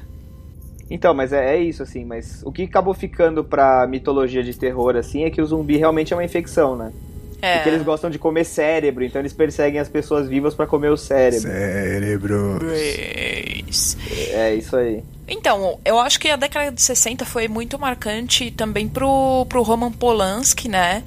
Então, 0.91 1.15
mas 1.15 1.33
é, 1.33 1.57
é 1.57 1.61
isso, 1.61 1.83
assim. 1.83 2.05
Mas 2.05 2.43
o 2.45 2.53
que 2.53 2.65
acabou 2.65 2.93
ficando 2.93 3.43
pra 3.43 3.87
mitologia 3.87 4.43
de 4.43 4.55
terror, 4.55 4.97
assim, 4.97 5.25
é 5.25 5.31
que 5.31 5.41
o 5.41 5.47
zumbi 5.47 5.77
realmente 5.77 6.13
é 6.13 6.17
uma 6.17 6.25
infecção, 6.25 6.77
né? 6.77 6.93
É. 7.41 7.57
Porque 7.57 7.71
eles 7.71 7.83
gostam 7.83 8.09
de 8.09 8.21
comer 8.21 8.45
cérebro, 8.45 9.03
então 9.03 9.21
eles 9.21 9.33
perseguem 9.33 9.81
as 9.81 9.89
pessoas 9.89 10.29
vivas 10.29 10.55
pra 10.55 10.65
comer 10.65 10.91
o 10.91 10.97
cérebro. 10.97 11.49
cérebro. 11.49 12.59
Brace. 12.61 13.97
É 14.33 14.55
isso 14.55 14.77
aí. 14.77 15.03
Então, 15.27 15.79
eu 15.85 15.99
acho 15.99 16.21
que 16.21 16.29
a 16.29 16.37
década 16.37 16.71
de 16.71 16.81
60 16.81 17.25
foi 17.25 17.49
muito 17.49 17.79
marcante 17.79 18.51
também 18.51 18.89
pro, 18.89 19.45
pro 19.49 19.63
Roman 19.63 19.91
Polanski, 19.91 20.69
né? 20.69 21.03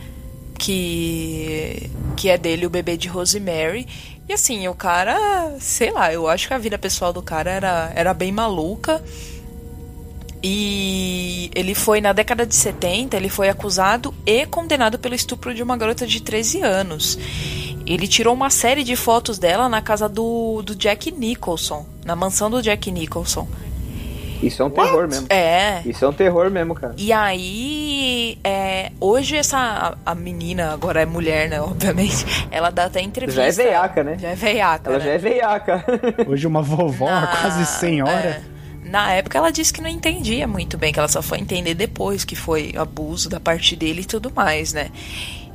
Que, 0.58 1.89
que 2.15 2.30
é 2.30 2.38
dele 2.38 2.65
o 2.65 2.69
bebê 2.69 2.97
de 2.97 3.08
Rosemary. 3.08 3.88
E 4.28 4.34
assim, 4.34 4.67
o 4.67 4.73
cara, 4.73 5.56
sei 5.60 5.91
lá, 5.91 6.12
eu 6.12 6.28
acho 6.28 6.47
que 6.47 6.54
a 6.54 6.58
vida 6.58 6.78
pessoal 6.78 7.13
do 7.13 7.21
cara 7.21 7.51
era, 7.51 7.91
era 7.95 8.13
bem 8.13 8.32
maluca. 8.32 9.04
E 10.41 11.49
ele 11.56 11.73
foi, 11.73 12.01
na 12.01 12.13
década 12.13 12.45
de 12.45 12.56
70, 12.56 13.17
ele 13.17 13.30
foi 13.30 13.49
acusado 13.49 14.13
e 14.25 14.45
condenado 14.45 14.99
pelo 14.99 15.15
estupro 15.15 15.54
de 15.54 15.63
uma 15.63 15.75
garota 15.75 16.06
de 16.06 16.21
13 16.21 16.62
anos. 16.62 17.17
ele 17.86 18.08
tirou 18.08 18.34
uma 18.34 18.49
série 18.49 18.84
de 18.84 18.95
fotos 18.95 19.38
dela 19.38 19.67
na 19.69 19.82
casa 19.82 20.10
do, 20.10 20.62
do 20.63 20.75
Jack 20.75 21.12
Nicholson, 21.12 21.86
na 22.04 22.15
mansão 22.15 22.49
do 22.49 22.62
Jack 22.62 22.91
Nicholson. 22.91 23.47
Isso 24.41 24.62
é 24.62 24.65
um 24.65 24.69
terror 24.69 25.08
mesmo. 25.08 25.28
É. 25.30 25.82
Isso 25.86 26.04
é 26.06 26.08
um 26.08 26.13
terror 26.13 26.50
mesmo, 26.52 26.76
cara. 26.76 26.93
E 26.98 27.12
aí, 27.13 28.38
é, 28.43 28.91
hoje 29.00 29.36
essa 29.38 29.98
a 30.06 30.15
menina, 30.15 30.74
agora 30.74 31.02
é 31.02 31.06
mulher, 31.06 31.50
né, 31.50 31.62
obviamente, 31.62 32.26
ela 32.52 32.69
dá 32.69 32.86
até 32.86 33.02
entrevista. 33.02 33.41
Já 33.41 33.48
é 33.48 33.52
veiaca, 33.52 34.04
né? 34.04 34.17
Já 34.19 34.30
é 34.30 34.36
veiaca, 34.36 34.89
Ela 34.89 35.00
né? 35.00 35.06
já 35.06 35.12
é 35.12 35.17
veiaca. 35.17 35.86
Hoje 36.28 36.45
uma 36.48 36.62
vovó, 36.62 37.06
Na- 37.10 37.28
quase 37.28 37.65
senhora. 37.65 38.12
é. 38.52 38.56
Na 38.84 39.12
época 39.13 39.38
ela 39.38 39.52
disse 39.52 39.74
que 39.74 39.82
não 39.82 39.89
entendia 39.89 40.48
muito 40.48 40.78
bem, 40.78 40.93
que 40.93 41.00
ela 41.00 41.08
só 41.08 41.21
foi 41.21 41.39
entender 41.39 41.74
depois 41.74 42.24
que 42.24 42.36
foi 42.36 42.74
abuso 42.78 43.28
da 43.30 43.39
parte 43.39 43.76
dele 43.76 44.02
e 44.02 44.06
tudo 44.06 44.32
mais, 44.34 44.74
né? 44.74 44.89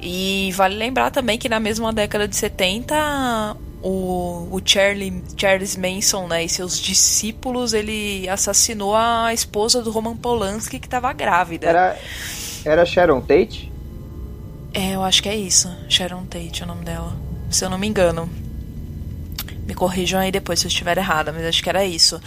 E 0.01 0.51
vale 0.57 0.75
lembrar 0.75 1.11
também 1.11 1.38
que 1.38 1.49
na 1.49 1.61
mesma 1.61 1.93
década 1.93 2.27
de 2.27 2.35
70, 2.35 3.57
o, 3.83 4.49
o 4.51 4.61
Charlie, 4.64 5.23
Charles 5.37 5.77
Manson 5.77 6.27
né, 6.27 6.45
e 6.45 6.49
seus 6.49 6.79
discípulos, 6.79 7.73
ele 7.73 8.29
assassinou 8.29 8.95
a 8.95 9.33
esposa 9.33 9.83
do 9.83 9.90
Roman 9.90 10.16
Polanski 10.16 10.79
que 10.79 10.87
estava 10.87 11.12
grávida. 11.12 11.69
Era, 11.69 11.99
era 12.64 12.85
Sharon 12.85 13.21
Tate? 13.21 13.71
É, 14.73 14.95
eu 14.95 15.03
acho 15.03 15.23
que 15.23 15.29
é 15.29 15.37
isso. 15.37 15.75
Sharon 15.88 16.25
Tate 16.27 16.62
é 16.62 16.64
o 16.64 16.69
nome 16.69 16.85
dela. 16.85 17.16
Se 17.51 17.64
eu 17.64 17.71
não 17.71 17.79
me 17.79 17.87
engano. 17.87 18.29
Me 19.66 19.75
corrijam 19.75 20.21
aí 20.21 20.33
depois 20.33 20.61
se 20.61 20.66
eu 20.66 20.69
estiver 20.69 20.99
errada, 20.99 21.33
mas 21.33 21.45
acho 21.45 21.62
que 21.62 21.69
era 21.69 21.85
isso. 21.85 22.21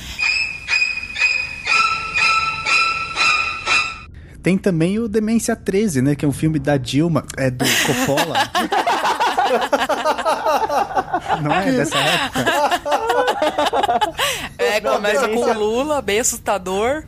Tem 4.41 4.57
também 4.57 4.99
o 4.99 5.07
Demência 5.07 5.55
13, 5.55 6.01
né? 6.01 6.15
Que 6.15 6.25
é 6.25 6.27
um 6.27 6.33
filme 6.33 6.59
da 6.59 6.75
Dilma, 6.75 7.25
é 7.37 7.49
do 7.49 7.63
Coppola. 7.87 8.35
Não 11.41 11.51
é 11.53 11.71
dessa 11.71 11.97
época? 11.97 12.45
É, 14.57 14.81
começa 14.81 15.27
com 15.29 15.39
o 15.41 15.53
Lula, 15.53 16.01
bem 16.01 16.19
assustador. 16.19 17.03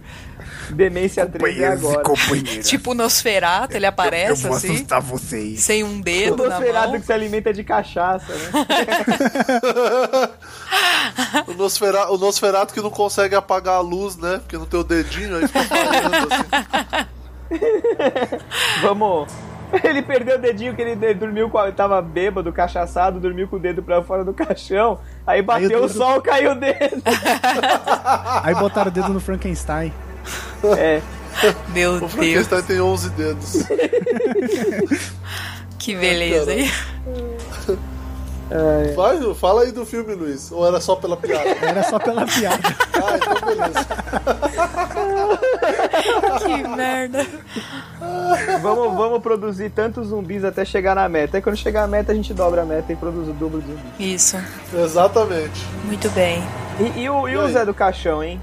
Demência 0.69 1.25
13 1.27 1.63
agora. 1.63 2.01
companheiras. 2.01 2.67
Tipo 2.67 2.91
o 2.91 2.95
Nosferato, 2.95 3.77
ele 3.77 3.85
aparece 3.85 4.47
assim, 4.47 4.83
vocês. 4.99 5.59
sem 5.61 5.83
um 5.83 5.99
O 5.99 6.01
dedo 6.01 6.47
na 6.47 6.55
Nosferatu 6.57 6.89
mão. 6.89 6.99
que 6.99 7.05
se 7.05 7.13
alimenta 7.13 7.53
de 7.53 7.63
cachaça, 7.63 8.33
né? 8.33 8.49
O, 11.47 11.53
Nosfera- 11.53 12.11
o 12.11 12.17
Nosferato 12.17 12.73
que 12.73 12.81
não 12.81 12.89
consegue 12.89 13.35
apagar 13.35 13.75
a 13.75 13.79
luz, 13.79 14.17
né? 14.17 14.39
Porque 14.39 14.57
não 14.57 14.65
tem 14.65 14.79
o 14.79 14.83
dedinho, 14.83 15.37
aí 15.37 15.47
fica 15.47 15.59
assim. 15.59 15.69
Vamos. 18.81 19.31
Ele 19.83 20.01
perdeu 20.01 20.37
o 20.37 20.39
dedinho 20.41 20.75
que 20.75 20.81
ele 20.81 21.13
dormiu 21.13 21.49
com. 21.49 21.57
a- 21.57 21.71
Tava 21.71 22.01
bêbado, 22.01 22.51
cachaçado, 22.53 23.19
dormiu 23.19 23.47
com 23.47 23.55
o 23.57 23.59
dedo 23.59 23.81
pra 23.83 24.01
fora 24.01 24.23
do 24.23 24.33
caixão. 24.33 24.99
Aí 25.25 25.41
bateu 25.41 25.69
Aí 25.69 25.75
o 25.75 25.79
o 25.79 25.87
dedo- 25.87 25.97
sol, 25.97 26.21
caiu 26.21 26.51
o 26.51 26.55
dedo. 26.55 27.01
Aí 28.43 28.55
botaram 28.55 28.89
o 28.89 28.93
dedo 28.93 29.09
no 29.09 29.19
Frankenstein. 29.19 29.91
É. 30.77 31.01
Meu 31.73 31.95
O 31.95 31.99
Deus, 31.99 32.11
Frankenstein 32.13 32.61
tem 32.63 32.79
11 32.81 33.09
dedos. 33.11 33.63
que 35.77 35.95
beleza, 35.95 36.53
hein? 36.53 36.71
Vai, 38.95 39.33
fala 39.35 39.63
aí 39.63 39.71
do 39.71 39.85
filme, 39.85 40.13
Luiz. 40.13 40.51
Ou 40.51 40.67
era 40.67 40.79
só 40.79 40.95
pela 40.95 41.17
piada? 41.17 41.49
Era 41.65 41.83
só 41.83 41.97
pela 41.97 42.25
piada. 42.25 42.61
Ah, 42.93 43.17
então 43.17 43.47
beleza. 43.47 43.85
Que 46.45 46.67
merda. 46.67 47.25
Vamos, 48.61 48.95
vamos 48.95 49.21
produzir 49.21 49.69
tantos 49.71 50.07
zumbis 50.07 50.43
até 50.43 50.63
chegar 50.63 50.95
na 50.95 51.09
meta. 51.09 51.37
Aí 51.37 51.41
quando 51.41 51.57
chegar 51.57 51.83
a 51.83 51.87
meta, 51.87 52.11
a 52.11 52.15
gente 52.15 52.33
dobra 52.33 52.61
a 52.61 52.65
meta 52.65 52.93
e 52.93 52.95
produz 52.95 53.27
o 53.29 53.33
dobro 53.33 53.61
de 53.61 53.67
zumbis. 53.67 53.83
Isso, 53.99 54.37
Exatamente. 54.73 55.65
muito 55.85 56.09
bem. 56.11 56.43
E, 56.79 57.01
e 57.01 57.09
o, 57.09 57.27
e 57.27 57.31
E 57.33 57.37
o? 57.37 57.47
Zé 57.49 57.65
do 57.65 57.73
Caixão, 57.73 58.23
hein? 58.23 58.39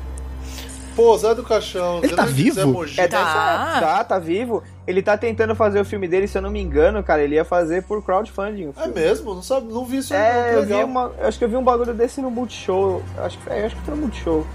Pô, 0.96 1.16
Zé 1.16 1.34
do 1.34 1.42
Caixão. 1.42 2.00
Ele 2.02 2.14
tá 2.14 2.26
Zé 2.26 2.32
vivo? 2.32 2.66
Mogi. 2.66 3.00
É 3.00 3.08
Tá. 3.08 3.18
dessa 3.18 3.80
tá, 3.80 4.04
tá 4.04 4.18
vivo. 4.18 4.62
Ele 4.86 5.00
tá 5.00 5.16
tentando 5.16 5.54
fazer 5.54 5.80
o 5.80 5.84
filme 5.84 6.08
dele, 6.08 6.26
se 6.26 6.36
eu 6.36 6.42
não 6.42 6.50
me 6.50 6.60
engano, 6.60 7.02
cara, 7.04 7.22
ele 7.22 7.36
ia 7.36 7.44
fazer 7.44 7.84
por 7.84 8.02
crowdfunding. 8.02 8.66
o 8.66 8.74
É 8.76 8.88
mesmo? 8.88 9.34
Não, 9.34 9.42
sabe, 9.42 9.72
não 9.72 9.84
vi 9.84 9.98
isso. 9.98 10.12
É, 10.12 10.56
não, 10.56 10.66
que 10.66 10.72
eu 10.72 10.86
uma. 10.86 11.12
eu 11.20 11.28
acho 11.28 11.38
que 11.38 11.44
eu 11.44 11.48
vi 11.48 11.56
um 11.56 11.62
bagulho 11.62 11.94
desse 11.94 12.20
no 12.20 12.30
Multishow. 12.30 13.02
Eu 13.16 13.24
Acho 13.24 13.38
que, 13.38 13.50
é, 13.50 13.66
acho 13.66 13.76
que 13.76 13.82
foi 13.82 13.94
no 13.94 14.00
Multishow. 14.00 14.46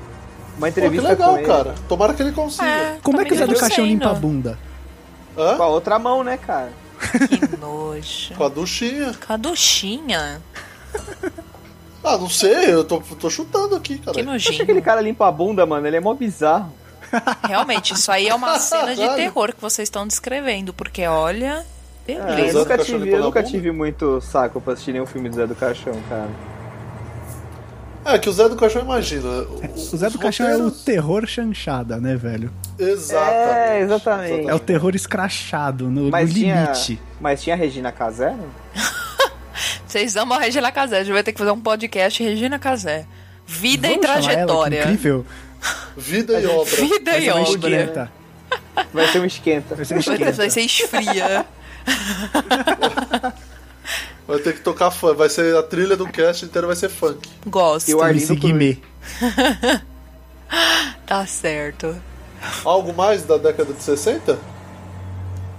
Uma 0.58 0.68
Pô, 0.68 0.74
que 0.74 0.80
entrevista 0.80 1.08
legal, 1.10 1.32
com 1.32 1.38
ele. 1.38 1.48
cara. 1.48 1.76
Tomara 1.88 2.13
que 2.13 2.22
ele 2.24 2.32
consiga. 2.34 2.66
É, 2.68 2.98
Como 3.02 3.22
é 3.22 3.26
que 3.26 3.34
o 3.34 3.38
Zé 3.38 3.48
do 3.48 3.56
Caixão 3.56 3.86
limpa 3.86 4.10
a 4.10 4.13
bunda? 4.13 4.58
Hã? 5.38 5.56
Com 5.56 5.63
a 5.63 5.68
outra 5.68 5.98
mão, 6.00 6.24
né, 6.24 6.36
cara? 6.36 6.72
Que 7.30 7.56
nojo. 7.58 8.34
Com 8.36 8.44
a 8.44 8.50
duchinha. 8.50 9.13
Caduchinha. 9.13 10.42
Ah, 12.04 12.18
não 12.18 12.30
sei, 12.30 12.74
eu 12.74 12.84
tô, 12.84 13.00
tô 13.00 13.30
chutando 13.30 13.76
aqui, 13.76 14.00
cara. 14.00 14.13
Que 14.13 14.22
Acho 14.30 14.48
que 14.50 14.56
aquele 14.56 14.68
nojinho. 14.68 14.82
cara 14.84 15.02
limpa 15.02 15.28
a 15.28 15.32
bunda, 15.32 15.66
mano, 15.66 15.86
ele 15.86 15.98
é 15.98 16.00
mó 16.00 16.13
bizarro. 16.13 16.72
Realmente, 17.48 17.93
isso 17.93 18.12
aí 18.12 18.28
é 18.28 18.36
uma 18.36 18.58
cena 18.60 18.96
de 18.96 19.08
terror 19.15 19.54
que 19.54 19.62
vocês 19.62 19.88
estão 19.88 20.06
descrevendo, 20.08 20.74
porque 20.74 21.06
olha. 21.06 21.65
É, 22.08 22.50
eu 22.50 22.54
nunca, 22.54 22.78
tive, 22.78 23.10
eu 23.10 23.20
nunca 23.20 23.43
tive 23.43 23.70
muito 23.72 24.22
saco 24.22 24.62
pra 24.62 24.74
assistir 24.74 24.93
nenhum 24.93 25.06
filme 25.06 25.28
do 25.28 25.36
Zé 25.36 25.46
do 25.46 25.56
Caixão, 25.56 25.93
cara. 26.08 26.30
É, 28.06 28.17
que 28.17 28.30
o 28.30 28.32
Zé 28.32 28.48
do 28.48 28.56
Caixão 28.56 28.82
imagina. 28.82 29.28
O 29.28 29.98
Zé 29.98 30.10
do 30.10 30.17
Caixão 30.17 30.48
é 30.48 30.56
o 30.56 30.72
terror 30.72 31.28
chanchada, 31.28 31.98
né, 32.00 32.15
velho? 32.15 32.50
Exatamente. 32.80 33.58
É, 33.58 33.80
exatamente. 33.82 34.50
É 34.50 34.56
o 34.56 34.60
terror 34.60 34.96
escrachado, 34.96 35.89
no, 35.89 36.04
no 36.04 36.10
Mas 36.12 36.34
tinha, 36.34 36.62
limite. 36.63 37.02
mas 37.20 37.43
tinha 37.43 37.54
a 37.56 37.60
Regina 37.60 37.91
Casé? 37.91 38.34
Vocês 39.86 40.15
amam 40.15 40.38
a 40.38 40.41
Regina 40.41 40.72
Casé. 40.72 41.00
A 41.00 41.04
gente 41.04 41.13
vai 41.13 41.24
ter 41.24 41.34
que 41.34 41.39
fazer 41.39 41.52
um 41.52 41.60
podcast 41.60 42.24
Regina 42.24 42.58
Casé. 42.58 43.06
Vida 43.46 43.89
Vamos 43.89 44.04
e 44.04 44.08
chamar 44.08 44.13
ela, 44.13 44.22
trajetória. 44.22 44.82
incrível. 44.84 45.26
Vida 45.98 46.40
e 46.40 46.46
obra. 46.46 46.76
Vida 46.76 47.12
Vai 47.12 47.24
e 47.26 47.30
obra. 47.30 47.42
esquenta. 47.44 48.12
Vai 48.94 49.08
ser 49.08 49.20
um 49.20 49.26
esquenta. 49.26 49.76
Vai 49.76 49.86
ser 49.86 49.96
um 49.96 50.00
esquenta. 50.00 50.32
vai 50.32 50.50
ser 50.50 50.62
esfria. 50.62 51.46
Vai 54.28 54.40
ter 54.40 54.54
que 54.54 54.62
tocar 54.62 54.92
funk. 54.92 55.16
Vai 55.18 55.30
ser 55.30 55.56
a 55.56 55.64
trilha 55.64 55.96
do 55.96 56.08
cast 56.08 56.46
inteiro 56.46 56.68
vai 56.68 56.76
ser 56.76 56.90
funk. 56.90 57.28
Gosto. 57.46 57.90
E 57.90 57.96
o 57.96 58.02
Arlindo 58.02 58.36
Guimê. 58.36 58.78
Tá 61.06 61.26
certo. 61.26 61.96
Algo 62.64 62.94
mais 62.94 63.24
da 63.24 63.38
década 63.38 63.74
de 63.74 63.82
60? 63.82 64.38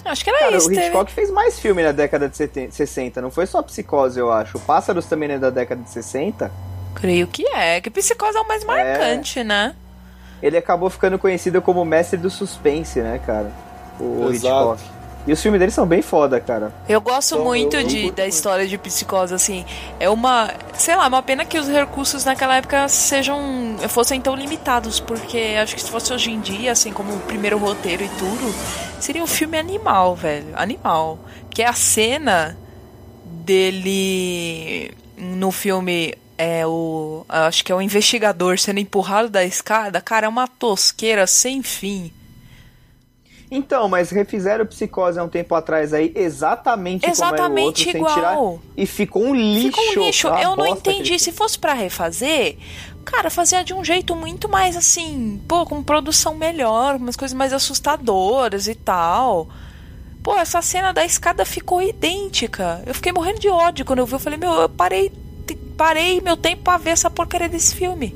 Acho 0.05 0.25
que 0.25 0.31
era 0.31 0.39
Cara, 0.39 0.57
isso. 0.57 0.67
o 0.67 0.71
teve- 0.71 0.83
Hitchcock 0.87 1.11
fez 1.13 1.31
mais 1.31 1.59
filme 1.59 1.83
na 1.83 1.93
década 1.93 2.29
de 2.29 2.37
70, 2.37 2.73
60, 2.73 3.21
não 3.21 3.31
foi 3.31 3.47
só 3.47 3.63
Psicose, 3.63 4.19
eu 4.19 4.31
acho. 4.33 4.59
Pássaros 4.61 5.05
também 5.07 5.31
é 5.31 5.39
da 5.39 5.51
década 5.51 5.83
de 5.83 5.91
60. 5.91 6.51
Creio 6.95 7.27
que 7.27 7.47
é. 7.49 7.81
Que 7.81 7.91
psicose 7.91 8.37
é 8.37 8.41
o 8.41 8.49
mais 8.49 8.63
marcante, 8.65 9.43
né? 9.45 9.75
Ele 10.43 10.57
acabou 10.57 10.89
ficando 10.91 11.19
conhecido 11.19 11.61
como 11.61 11.85
mestre 11.85 12.17
do 12.19 12.31
suspense, 12.31 13.01
né, 13.01 13.21
cara? 13.25 13.51
O 14.01 14.29
Exato. 14.31 14.73
Hitchcock. 14.75 14.99
E 15.27 15.33
os 15.33 15.43
filmes 15.43 15.59
dele 15.59 15.73
são 15.73 15.85
bem 15.85 16.01
foda, 16.01 16.41
cara. 16.41 16.73
Eu 16.89 17.03
gosto 17.03 17.37
Bom, 17.37 17.45
muito 17.45 17.77
eu- 17.77 17.83
eu 17.83 17.87
de, 17.87 18.03
curto 18.05 18.17
da 18.17 18.23
muito. 18.23 18.35
história 18.35 18.67
de 18.67 18.79
psicose, 18.79 19.35
assim. 19.35 19.65
É 20.01 20.09
uma. 20.09 20.51
Sei 20.73 20.97
lá, 20.97 21.07
uma 21.07 21.23
pena 21.23 21.45
que 21.45 21.59
os 21.59 21.69
recursos 21.69 22.25
naquela 22.25 22.57
época 22.57 22.89
sejam. 22.89 23.77
fossem 23.89 24.21
tão 24.23 24.35
limitados, 24.35 25.01
porque 25.01 25.57
acho 25.61 25.75
que 25.75 25.83
se 25.83 25.91
fosse 25.91 26.13
hoje 26.15 26.31
em 26.31 26.41
dia, 26.41 26.73
assim, 26.73 26.93
como 26.95 27.13
o 27.13 27.21
primeiro 27.21 27.59
roteiro 27.59 28.05
e 28.05 28.09
tudo, 28.11 28.55
seria 29.01 29.23
um 29.23 29.27
filme 29.27 29.59
animal, 29.59 30.15
velho. 30.17 30.47
Animal. 30.55 31.19
Porque 31.43 31.63
a 31.63 31.75
cena 31.75 32.57
dele 33.25 34.93
no 35.19 35.51
filme. 35.51 36.15
É 36.39 36.65
o. 36.65 37.25
Acho 37.29 37.65
que 37.65 37.73
é 37.73 37.75
o 37.75 37.83
investigador 37.83 38.59
sendo 38.59 38.79
empurrado 38.79 39.29
da 39.29 39.45
escada. 39.45 40.01
Cara, 40.01 40.27
é 40.27 40.29
uma 40.29 40.47
tosqueira 40.47 41.27
sem 41.27 41.63
fim. 41.63 42.13
Então, 43.51 43.89
mas 43.89 44.11
refizeram 44.11 44.67
Psicose 44.67 45.19
há 45.19 45.25
um 45.25 45.29
tempo 45.29 45.55
atrás 45.55 45.95
aí, 45.95 46.13
exatamente, 46.15 47.01
como 47.01 47.13
era 47.13 47.25
o 47.25 47.35
Exatamente 47.35 47.87
outro, 47.87 47.99
igual. 47.99 48.15
tirar. 48.15 48.73
E 48.77 48.87
ficou 48.87 49.25
um 49.25 49.35
lixo. 49.35 49.81
Fica 49.81 50.01
um 50.01 50.05
lixo. 50.05 50.29
Eu 50.29 50.55
não 50.55 50.67
entendi. 50.67 51.19
Se 51.19 51.33
fosse 51.33 51.59
pra 51.59 51.73
refazer, 51.73 52.57
cara, 53.05 53.31
fazia 53.31 53.65
de 53.65 53.73
um 53.73 53.83
jeito 53.83 54.15
muito 54.15 54.49
mais 54.49 54.77
assim, 54.77 55.43
pô, 55.49 55.65
com 55.65 55.83
produção 55.83 56.35
melhor, 56.35 56.97
umas 56.97 57.17
coisas 57.17 57.35
mais 57.37 57.53
assustadoras 57.53 58.69
e 58.69 58.75
tal. 58.75 59.49
Pô, 60.23 60.37
essa 60.37 60.61
cena 60.61 60.93
da 60.93 61.05
escada 61.05 61.45
ficou 61.47 61.81
idêntica. 61.81 62.83
Eu 62.87 62.93
fiquei 62.95 63.13
morrendo 63.13 63.39
de 63.41 63.49
ódio 63.49 63.85
quando 63.85 64.01
eu 64.01 64.07
vi. 64.07 64.13
Eu 64.13 64.19
falei, 64.19 64.39
meu, 64.39 64.53
eu 64.53 64.69
parei, 64.69 65.11
parei 65.79 66.21
meu 66.21 66.37
tempo 66.37 66.65
pra 66.65 66.77
ver 66.77 66.91
essa 66.91 67.09
porcaria 67.09 67.49
desse 67.49 67.75
filme. 67.75 68.15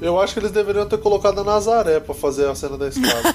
Eu 0.00 0.20
acho 0.20 0.32
que 0.34 0.40
eles 0.40 0.52
deveriam 0.52 0.86
ter 0.86 0.98
colocado 0.98 1.40
a 1.40 1.44
Nazaré 1.44 1.98
pra 2.00 2.14
fazer 2.14 2.48
a 2.48 2.54
cena 2.54 2.78
da 2.78 2.86
escada. 2.88 3.34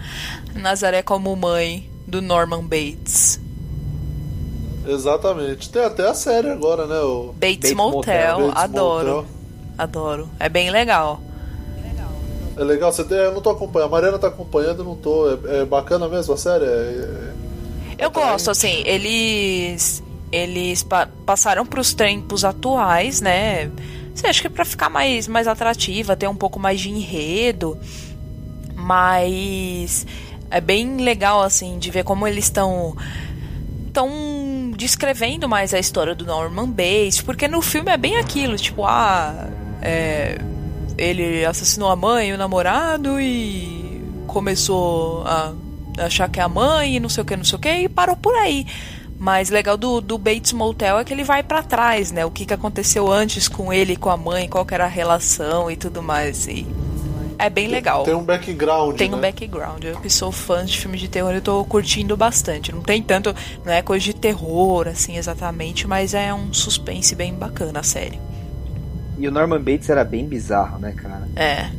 Nazaré 0.54 1.02
como 1.02 1.34
mãe 1.36 1.88
do 2.06 2.22
Norman 2.22 2.62
Bates. 2.64 3.38
Exatamente. 4.86 5.68
Tem 5.68 5.84
até 5.84 6.08
a 6.08 6.14
série 6.14 6.48
agora, 6.48 6.86
né? 6.86 6.98
O 7.00 7.32
Bates, 7.34 7.56
Bates 7.56 7.74
Motel, 7.74 8.38
Bates 8.48 8.62
adoro. 8.62 9.06
Motel. 9.16 9.26
Adoro. 9.76 10.28
É 10.40 10.48
bem 10.48 10.70
legal. 10.70 11.20
É 12.56 12.64
legal, 12.64 12.90
você 12.90 13.04
tem, 13.04 13.18
eu 13.18 13.34
não 13.34 13.42
tô 13.42 13.50
acompanhando. 13.50 13.88
A 13.88 13.90
Mariana 13.90 14.18
tá 14.18 14.28
acompanhando, 14.28 14.78
eu 14.78 14.84
não 14.84 14.96
tô. 14.96 15.28
É, 15.48 15.58
é 15.60 15.64
bacana 15.66 16.08
mesmo 16.08 16.32
a 16.32 16.36
série? 16.38 16.64
É- 16.64 16.68
é- 16.68 17.32
Eu 17.98 18.08
Atraente. 18.08 18.30
gosto, 18.32 18.50
assim, 18.50 18.82
eles. 18.86 20.02
Eles 20.30 20.82
pa 20.82 21.08
passaram 21.24 21.64
para 21.64 21.80
os 21.80 21.94
tempos 21.94 22.44
atuais, 22.44 23.20
né? 23.20 23.70
Você 24.14 24.26
acha 24.26 24.40
que 24.40 24.46
é 24.46 24.50
para 24.50 24.64
ficar 24.64 24.88
mais, 24.88 25.28
mais 25.28 25.46
atrativa, 25.46 26.16
ter 26.16 26.26
um 26.26 26.34
pouco 26.34 26.58
mais 26.58 26.80
de 26.80 26.88
enredo, 26.90 27.78
mas 28.74 30.06
é 30.50 30.60
bem 30.60 30.96
legal 30.98 31.42
assim 31.42 31.78
de 31.78 31.90
ver 31.90 32.04
como 32.04 32.26
eles 32.26 32.44
estão 32.44 32.96
tão 33.92 34.72
descrevendo 34.76 35.48
mais 35.48 35.72
a 35.72 35.78
história 35.78 36.14
do 36.14 36.24
Norman 36.24 36.68
Bates, 36.68 37.20
porque 37.22 37.48
no 37.48 37.62
filme 37.62 37.90
é 37.90 37.96
bem 37.96 38.16
aquilo, 38.16 38.56
tipo, 38.56 38.84
ah, 38.84 39.48
é, 39.80 40.38
ele 40.98 41.44
assassinou 41.44 41.90
a 41.90 41.96
mãe 41.96 42.30
e 42.30 42.32
o 42.32 42.38
namorado 42.38 43.20
e 43.20 44.02
começou 44.26 45.22
a 45.26 45.54
achar 45.98 46.28
que 46.28 46.40
é 46.40 46.42
a 46.42 46.48
mãe 46.48 46.96
e 46.96 47.00
não 47.00 47.08
sei 47.08 47.22
o 47.22 47.24
que, 47.24 47.36
não 47.36 47.44
sei 47.44 47.56
o 47.56 47.60
que, 47.60 47.70
e 47.70 47.88
parou 47.88 48.16
por 48.16 48.34
aí. 48.34 48.66
Mas 49.18 49.48
legal 49.48 49.76
do, 49.76 50.00
do 50.00 50.18
Bates 50.18 50.52
Motel 50.52 50.98
é 50.98 51.04
que 51.04 51.12
ele 51.12 51.24
vai 51.24 51.42
para 51.42 51.62
trás, 51.62 52.12
né? 52.12 52.24
O 52.24 52.30
que, 52.30 52.44
que 52.44 52.54
aconteceu 52.54 53.10
antes 53.10 53.48
com 53.48 53.72
ele 53.72 53.94
e 53.94 53.96
com 53.96 54.10
a 54.10 54.16
mãe, 54.16 54.48
qual 54.48 54.64
que 54.64 54.74
era 54.74 54.84
a 54.84 54.88
relação 54.88 55.70
e 55.70 55.76
tudo 55.76 56.02
mais. 56.02 56.46
E 56.46 56.66
é 57.38 57.50
bem 57.50 57.68
legal. 57.68 58.04
Tem 58.04 58.14
um 58.14 58.24
background. 58.24 58.96
Tem 58.96 59.10
né? 59.10 59.16
um 59.16 59.20
background. 59.20 59.84
Eu 59.84 60.00
que 60.00 60.08
sou 60.08 60.32
fã 60.32 60.64
de 60.64 60.78
filme 60.78 60.98
de 60.98 61.08
terror, 61.08 61.32
eu 61.32 61.42
tô 61.42 61.64
curtindo 61.64 62.16
bastante. 62.16 62.72
Não 62.72 62.82
tem 62.82 63.02
tanto, 63.02 63.34
não 63.64 63.72
é 63.72 63.82
coisa 63.82 64.04
de 64.04 64.14
terror, 64.14 64.88
assim, 64.88 65.16
exatamente, 65.16 65.86
mas 65.86 66.14
é 66.14 66.32
um 66.32 66.52
suspense 66.52 67.14
bem 67.14 67.34
bacana 67.34 67.80
a 67.80 67.82
série. 67.82 68.18
E 69.18 69.26
o 69.26 69.30
Norman 69.30 69.60
Bates 69.60 69.88
era 69.88 70.04
bem 70.04 70.26
bizarro, 70.26 70.78
né, 70.78 70.92
cara? 70.92 71.28
É. 71.36 71.70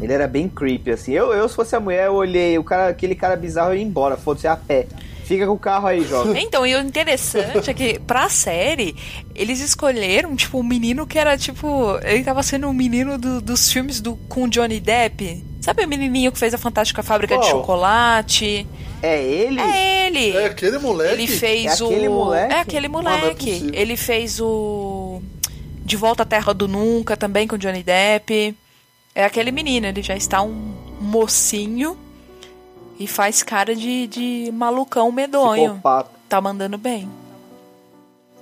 Ele 0.00 0.12
era 0.12 0.28
bem 0.28 0.48
creepy, 0.48 0.90
assim. 0.90 1.12
Eu, 1.12 1.32
eu 1.32 1.48
se 1.48 1.54
fosse 1.54 1.74
a 1.74 1.80
mulher, 1.80 2.06
eu 2.06 2.14
olhei, 2.14 2.58
o 2.58 2.64
cara, 2.64 2.88
aquele 2.88 3.14
cara 3.14 3.36
bizarro 3.36 3.74
ia 3.74 3.82
embora, 3.82 4.16
foda-se, 4.16 4.46
a 4.46 4.56
pé. 4.56 4.86
Fica 5.26 5.46
com 5.46 5.52
o 5.54 5.58
carro 5.58 5.88
aí, 5.88 6.04
jovem. 6.06 6.40
Então, 6.46 6.64
e 6.66 6.74
o 6.74 6.80
interessante 6.80 7.68
é 7.68 7.74
que 7.74 7.98
pra 7.98 8.28
série, 8.28 8.94
eles 9.34 9.60
escolheram, 9.60 10.34
tipo, 10.36 10.58
um 10.60 10.62
menino 10.62 11.06
que 11.06 11.18
era, 11.18 11.36
tipo. 11.36 11.98
Ele 12.02 12.22
tava 12.22 12.42
sendo 12.42 12.68
um 12.68 12.72
menino 12.72 13.18
do- 13.18 13.40
dos 13.40 13.70
filmes 13.72 14.00
do, 14.00 14.16
com 14.28 14.48
Johnny 14.48 14.78
Depp. 14.80 15.44
Sabe 15.60 15.84
o 15.84 15.88
menininho 15.88 16.30
que 16.30 16.38
fez 16.38 16.54
a 16.54 16.58
Fantástica 16.58 17.02
Fábrica 17.02 17.36
de? 17.38 17.46
Chocolate? 17.46 18.66
É 19.02 19.20
ele? 19.22 19.60
É 19.60 20.06
ele! 20.06 20.30
É 20.36 20.46
aquele 20.46 20.78
moleque. 20.78 21.12
Ele 21.14 21.26
fez 21.26 21.80
É 21.80 21.84
o. 21.84 21.86
aquele 21.88 22.08
moleque? 22.08 22.54
É 22.54 22.60
aquele 22.60 22.88
não 22.88 23.00
é 23.00 23.02
moleque. 23.02 23.46
possível. 23.50 23.70
ele 23.74 23.96
fez 23.96 24.40
o. 24.40 25.20
De 25.84 25.96
Volta 25.96 26.22
à 26.22 26.26
Terra 26.26 26.52
do 26.54 26.66
Nunca, 26.68 27.16
também 27.16 27.46
com 27.48 27.56
Johnny 27.58 27.82
Depp. 27.82 28.54
É 29.14 29.24
aquele 29.24 29.50
menino, 29.50 29.86
ele 29.86 30.02
já 30.02 30.14
está 30.16 30.40
um 30.42 30.74
mocinho 31.00 31.96
e 32.98 33.06
faz 33.06 33.42
cara 33.42 33.74
de, 33.74 34.06
de 34.06 34.50
malucão 34.52 35.10
medonho. 35.12 35.70
Psicopata. 35.70 36.10
Tá 36.28 36.40
mandando 36.40 36.76
bem. 36.76 37.08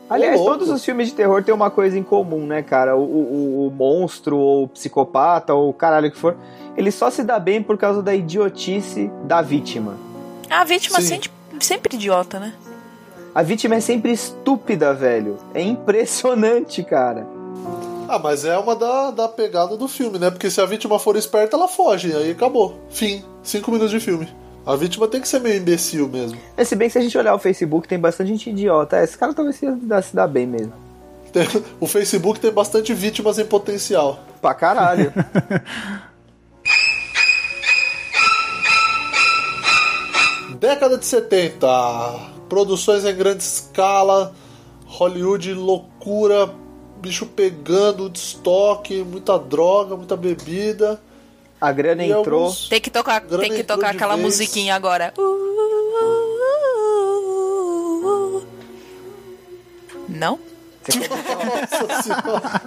Aliás, 0.09 0.39
louco. 0.39 0.53
todos 0.53 0.71
os 0.71 0.85
filmes 0.85 1.09
de 1.09 1.15
terror 1.15 1.43
têm 1.43 1.55
uma 1.55 1.71
coisa 1.71 1.99
em 1.99 2.03
comum, 2.03 2.47
né, 2.47 2.63
cara? 2.63 2.97
O, 2.97 3.03
o, 3.03 3.67
o 3.67 3.71
monstro, 3.71 4.37
ou 4.37 4.65
o 4.65 4.69
psicopata, 4.69 5.55
ou 5.55 5.71
o 5.71 5.73
caralho 5.73 6.11
que 6.11 6.19
for, 6.19 6.37
ele 6.77 6.91
só 6.91 7.11
se 7.11 7.23
dá 7.23 7.39
bem 7.39 7.63
por 7.63 7.79
causa 7.79 8.03
da 8.03 8.15
idiotice 8.15 9.11
da 9.25 9.41
vítima. 9.41 9.97
A 10.51 10.63
vítima 10.65 11.01
Sim. 11.01 11.07
sempre, 11.07 11.31
sempre 11.61 11.97
idiota, 11.97 12.39
né? 12.39 12.55
A 13.35 13.43
vítima 13.43 13.77
é 13.77 13.81
sempre 13.81 14.13
estúpida, 14.13 14.93
velho. 14.95 15.39
É 15.55 15.63
impressionante, 15.63 16.83
cara. 16.85 17.27
Ah, 18.07 18.19
mas 18.19 18.45
é 18.45 18.57
uma 18.59 18.77
da, 18.77 19.11
da 19.11 19.29
pegada 19.29 19.77
do 19.77 19.89
filme, 19.89 20.19
né? 20.19 20.31
Porque 20.31 20.51
se 20.51 20.61
a 20.61 20.67
vítima 20.67 20.99
for 20.99 21.17
esperta, 21.17 21.57
ela 21.57 21.67
foge. 21.67 22.15
Aí 22.15 22.31
acabou. 22.31 22.79
Fim. 22.91 23.25
Cinco 23.43 23.71
minutos 23.71 23.91
de 23.91 23.99
filme. 23.99 24.29
A 24.67 24.77
vítima 24.77 25.07
tem 25.07 25.21
que 25.21 25.29
ser 25.29 25.41
meio 25.41 25.59
imbecil 25.61 26.09
mesmo. 26.09 26.39
Mas 26.57 26.69
se 26.69 26.75
bem 26.75 26.89
que 26.89 26.93
se 26.95 26.99
a 26.99 27.03
gente 27.03 27.17
olhar 27.19 27.35
o 27.35 27.39
Facebook, 27.39 27.87
tem 27.87 27.99
bastante 27.99 28.29
gente 28.29 28.49
idiota. 28.51 28.97
É, 28.97 29.05
esse 29.05 29.17
cara 29.19 29.35
talvez 29.35 29.57
se 29.57 29.71
dá, 29.71 30.01
se 30.01 30.15
dá 30.17 30.27
bem 30.27 30.47
mesmo. 30.47 30.73
Tem- 31.33 31.47
o 31.79 31.87
Facebook 31.87 32.41
tem 32.41 32.51
bastante 32.51 32.95
vítimas 32.95 33.39
em 33.39 33.45
potencial. 33.45 34.21
Pra 34.41 34.55
caralho. 34.55 35.13
Década 40.59 40.97
de 40.99 41.05
70. 41.05 41.67
Produções 42.49 43.05
em 43.05 43.15
grande 43.15 43.43
escala. 43.43 44.35
Hollywood 44.87 45.53
loucura. 45.55 46.51
Bicho 47.01 47.27
pegando 47.27 48.09
de 48.09 48.19
estoque. 48.19 49.03
Muita 49.03 49.39
droga, 49.39 49.97
muita 49.97 50.17
bebida. 50.17 51.01
A 51.65 51.73
grana 51.73 52.05
E 52.05 52.11
entrou. 52.13 52.43
alguns- 52.45 52.69
Tem 52.69 52.79
que 52.81 52.91
tocar, 52.91 53.23
tem 53.23 53.51
que 53.53 53.65
tocar 53.65 53.91
aquela 53.93 54.15
vez. 54.17 54.27
musiquinha 54.27 54.75
agora. 54.75 55.15
Não? 60.09 60.39
Nossa 60.85 62.03
senhora. 62.03 62.63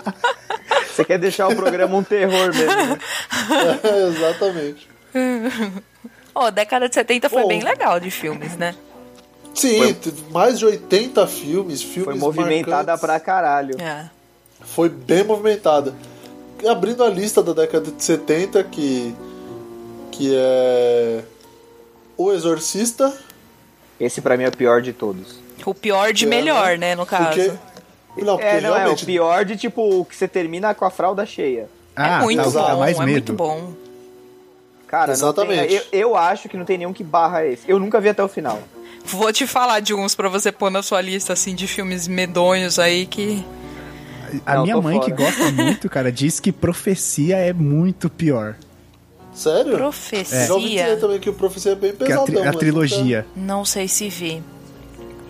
Você 0.87 1.05
quer 1.05 1.19
deixar 1.19 1.47
o 1.47 1.55
programa 1.55 1.95
um 1.95 2.03
terror 2.03 2.51
mesmo, 2.53 2.75
né? 2.75 2.97
É, 3.83 4.07
exatamente. 4.09 4.89
Ó, 6.33 6.49
década 6.49 6.89
de 6.89 6.95
70 6.95 7.29
foi 7.29 7.43
Bom. 7.43 7.47
bem 7.47 7.61
legal 7.61 7.99
de 7.99 8.09
filmes, 8.09 8.57
né? 8.57 8.73
Sim, 9.53 9.77
Foi- 9.77 10.13
mais 10.31 10.57
de 10.59 10.65
80 10.65 11.25
filmes, 11.27 11.81
filmes 11.81 12.05
Foi 12.05 12.15
movimentada 12.15 12.77
marcantes. 12.93 13.01
pra 13.01 13.19
caralho. 13.19 13.75
É. 13.79 14.09
Foi 14.61 14.89
bem 14.89 15.23
movimentada. 15.23 15.93
Abrindo 16.65 17.03
a 17.03 17.09
lista 17.09 17.43
da 17.43 17.53
década 17.53 17.91
de 17.91 18.03
70, 18.03 18.63
que, 18.65 19.15
que 20.11 20.33
é 20.35 21.21
O 22.17 22.31
Exorcista, 22.31 23.13
Esse 23.99 24.21
pra 24.21 24.35
mim 24.37 24.43
é 24.43 24.47
o 24.47 24.55
pior 24.55 24.81
de 24.81 24.93
todos. 24.93 25.39
O 25.65 25.73
pior 25.73 26.13
de 26.13 26.25
É, 26.25 26.27
melhor, 26.27 26.77
né, 26.77 26.95
no 26.95 27.05
caso. 27.05 27.25
porque... 27.25 27.51
Não, 28.25 28.35
porque 28.37 28.47
é, 28.47 28.61
não, 28.61 28.69
é 28.69 28.71
o 28.71 28.75
realmente... 28.77 29.05
pior 29.05 29.45
de 29.45 29.55
tipo 29.57 30.03
que 30.05 30.15
você 30.15 30.27
termina 30.27 30.73
com 30.73 30.85
a 30.85 30.89
fralda 30.89 31.23
cheia. 31.25 31.69
Ah, 31.95 32.21
é 32.21 32.23
muito 32.23 32.37
tá, 32.37 32.43
que 32.47 32.51
bom, 32.53 32.63
dá 32.67 32.75
mais 32.75 32.97
é 32.97 32.99
medo. 33.01 33.11
muito 33.11 33.33
bom. 33.33 33.73
Cara, 34.87 35.11
Exatamente. 35.11 35.67
Tem, 35.67 35.77
eu, 35.77 35.83
eu 35.91 36.15
acho 36.15 36.47
que 36.49 36.57
não 36.57 36.65
tem 36.65 36.77
nenhum 36.79 36.93
que 36.93 37.03
barra 37.03 37.45
esse. 37.45 37.69
Eu 37.69 37.77
nunca 37.77 37.99
vi 38.01 38.09
até 38.09 38.23
o 38.23 38.27
final. 38.27 38.59
Vou 39.05 39.31
te 39.31 39.45
falar 39.45 39.81
de 39.81 39.93
uns 39.93 40.15
pra 40.15 40.29
você 40.29 40.51
pôr 40.51 40.71
na 40.71 40.81
sua 40.81 40.99
lista, 41.01 41.33
assim, 41.33 41.53
de 41.53 41.67
filmes 41.67 42.07
medonhos 42.07 42.79
aí 42.79 43.05
que... 43.05 43.45
A 44.45 44.55
Não, 44.55 44.63
minha 44.63 44.81
mãe, 44.81 44.99
que 44.99 45.09
fora. 45.11 45.15
gosta 45.23 45.51
muito, 45.51 45.89
cara, 45.89 46.11
diz 46.11 46.39
que 46.39 46.51
Profecia 46.51 47.37
é 47.37 47.53
muito 47.53 48.09
pior. 48.09 48.55
Sério? 49.33 49.77
Já 49.77 49.85
ouvi 49.85 49.97
Profecia. 49.99 50.55
dizer 50.85 50.99
também 50.99 51.19
que 51.19 51.29
o 51.29 51.33
Profecia 51.33 51.71
é 51.73 51.75
bem 51.75 51.91
Que 51.93 52.03
é 52.03 52.05
a, 52.05 52.07
pesadão. 52.09 52.25
tri- 52.25 52.37
a 52.41 52.45
mas 52.45 52.55
trilogia. 52.55 53.25
Não 53.35 53.63
sei 53.65 53.87
se 53.87 54.09
vi. 54.09 54.41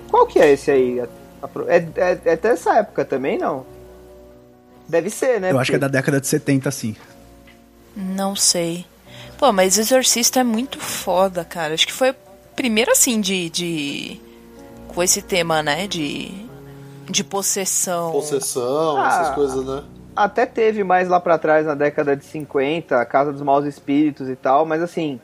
Qual 0.10 0.26
que 0.26 0.40
é 0.40 0.54
esse 0.54 0.72
aí? 0.72 1.00
É, 1.00 1.76
é, 1.76 2.20
é 2.26 2.34
até 2.34 2.50
essa 2.50 2.76
época 2.78 3.04
também, 3.06 3.38
não? 3.38 3.66
Deve 4.88 5.10
ser, 5.10 5.40
né? 5.42 5.52
Eu 5.52 5.60
acho 5.60 5.70
que 5.72 5.76
é 5.76 5.80
da 5.80 5.88
Porque- 5.88 5.98
década 5.98 6.22
de 6.22 6.28
70, 6.28 6.72
sim. 6.72 6.96
Não 7.96 8.36
sei. 8.36 8.86
Pô, 9.38 9.52
mas 9.52 9.78
Exorcista 9.78 10.40
é 10.40 10.44
muito 10.44 10.80
foda, 10.80 11.44
cara. 11.44 11.74
Acho 11.74 11.86
que 11.86 11.94
foi 11.94 12.12
o 12.12 12.16
primeiro, 12.56 12.92
assim, 12.92 13.20
de... 13.20 13.50
de... 13.50 14.22
Com 14.88 15.04
esse 15.04 15.22
tema, 15.22 15.62
né, 15.62 15.86
de... 15.86 16.32
De 17.10 17.24
possessão. 17.24 18.12
Possessão, 18.12 18.98
Ah. 18.98 19.08
essas 19.08 19.36
coisas, 19.36 19.66
né? 19.66 19.84
Até 20.16 20.46
teve 20.46 20.84
mais 20.84 21.08
lá 21.08 21.20
pra 21.20 21.38
trás, 21.38 21.66
na 21.66 21.76
década 21.76 22.16
de 22.16 22.26
50, 22.26 23.00
a 23.00 23.06
Casa 23.06 23.32
dos 23.32 23.42
Maus 23.42 23.66
Espíritos 23.66 24.28
e 24.30 24.36
tal, 24.36 24.66
mas 24.66 24.82
assim, 24.82 25.20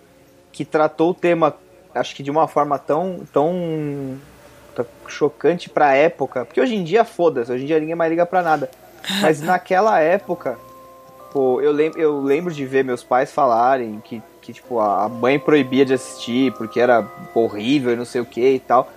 que 0.51 0.63
tratou 0.63 1.09
o 1.09 1.13
tema, 1.13 1.55
acho 1.95 2.15
que 2.15 2.21
de 2.21 2.29
uma 2.29 2.47
forma 2.47 2.77
tão, 2.77 3.21
tão, 3.33 4.17
chocante 5.07 5.69
pra 5.69 5.95
época. 5.95 6.45
Porque 6.45 6.61
hoje 6.61 6.75
em 6.75 6.83
dia, 6.83 7.03
foda-se, 7.03 7.51
hoje 7.51 7.63
em 7.63 7.67
dia 7.67 7.79
ninguém 7.79 7.95
mais 7.95 8.09
liga 8.09 8.25
pra 8.25 8.41
nada. 8.41 8.69
Mas 9.21 9.41
naquela 9.41 9.99
época, 9.99 10.57
pô, 11.31 11.59
eu, 11.59 11.71
lem 11.71 11.91
eu 11.95 12.21
lembro 12.21 12.53
de 12.53 12.65
ver 12.65 12.83
meus 12.83 13.03
pais 13.03 13.31
falarem 13.31 13.99
que, 14.03 14.21
que 14.41 14.53
tipo, 14.53 14.79
a 14.79 15.05
a 15.05 15.09
mãe 15.09 15.39
proibia 15.39 15.85
de 15.85 15.93
assistir 15.93 16.53
porque 16.53 16.79
era 16.79 17.05
horrível 17.33 17.93
e 17.93 17.95
não 17.95 18.05
sei 18.05 18.21
o 18.21 18.25
que 18.25 18.47
e 18.47 18.59
tal. 18.59 18.87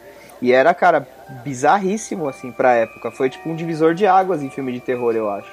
E 0.43 0.53
era, 0.53 0.73
cara, 0.75 1.07
bizarríssimo, 1.45 2.29
assim, 2.29 2.53
pra 2.53 2.75
época. 2.75 3.11
Foi 3.11 3.31
tipo 3.31 3.49
um 3.49 3.57
divisor 3.57 3.95
de 3.95 4.07
águas 4.07 4.43
em 4.43 4.51
filme 4.51 4.73
de 4.73 4.81
terror, 4.81 5.15
eu 5.15 5.31
acho. 5.31 5.49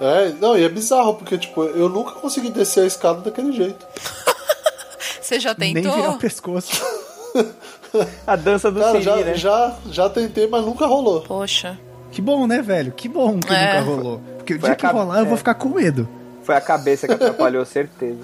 É, 0.00 0.28
não, 0.40 0.56
e 0.56 0.64
é 0.64 0.68
bizarro, 0.68 1.14
porque, 1.14 1.36
tipo, 1.36 1.62
eu 1.64 1.88
nunca 1.88 2.12
consegui 2.12 2.50
descer 2.50 2.84
a 2.84 2.86
escada 2.86 3.20
daquele 3.20 3.52
jeito. 3.52 3.84
Você 5.20 5.38
já 5.40 5.54
Nem 5.58 5.74
tentou? 5.74 5.92
virar 5.94 6.10
o 6.10 6.18
pescoço. 6.18 6.80
A 8.26 8.36
dança 8.36 8.70
do 8.70 8.80
Cara, 8.80 8.92
Siri, 8.92 9.02
já, 9.04 9.16
né? 9.16 9.34
já, 9.34 9.74
já 9.90 10.08
tentei, 10.10 10.46
mas 10.46 10.64
nunca 10.64 10.86
rolou. 10.86 11.22
Poxa. 11.22 11.78
Que 12.10 12.20
bom, 12.22 12.46
né, 12.46 12.60
velho? 12.62 12.92
Que 12.92 13.08
bom 13.08 13.38
que 13.40 13.52
É. 13.52 13.80
nunca 13.80 13.90
rolou. 13.90 14.20
Porque 14.38 14.54
o 14.54 14.58
dia 14.58 14.72
a 14.72 14.76
que 14.76 14.82
cab- 14.82 14.94
rolar, 14.94 15.18
eu 15.18 15.24
é. 15.24 15.28
vou 15.28 15.36
ficar 15.36 15.54
com 15.54 15.68
medo. 15.70 16.08
Foi 16.42 16.54
a 16.54 16.60
cabeça 16.60 17.06
que 17.06 17.14
atrapalhou, 17.14 17.64
certeza. 17.66 18.20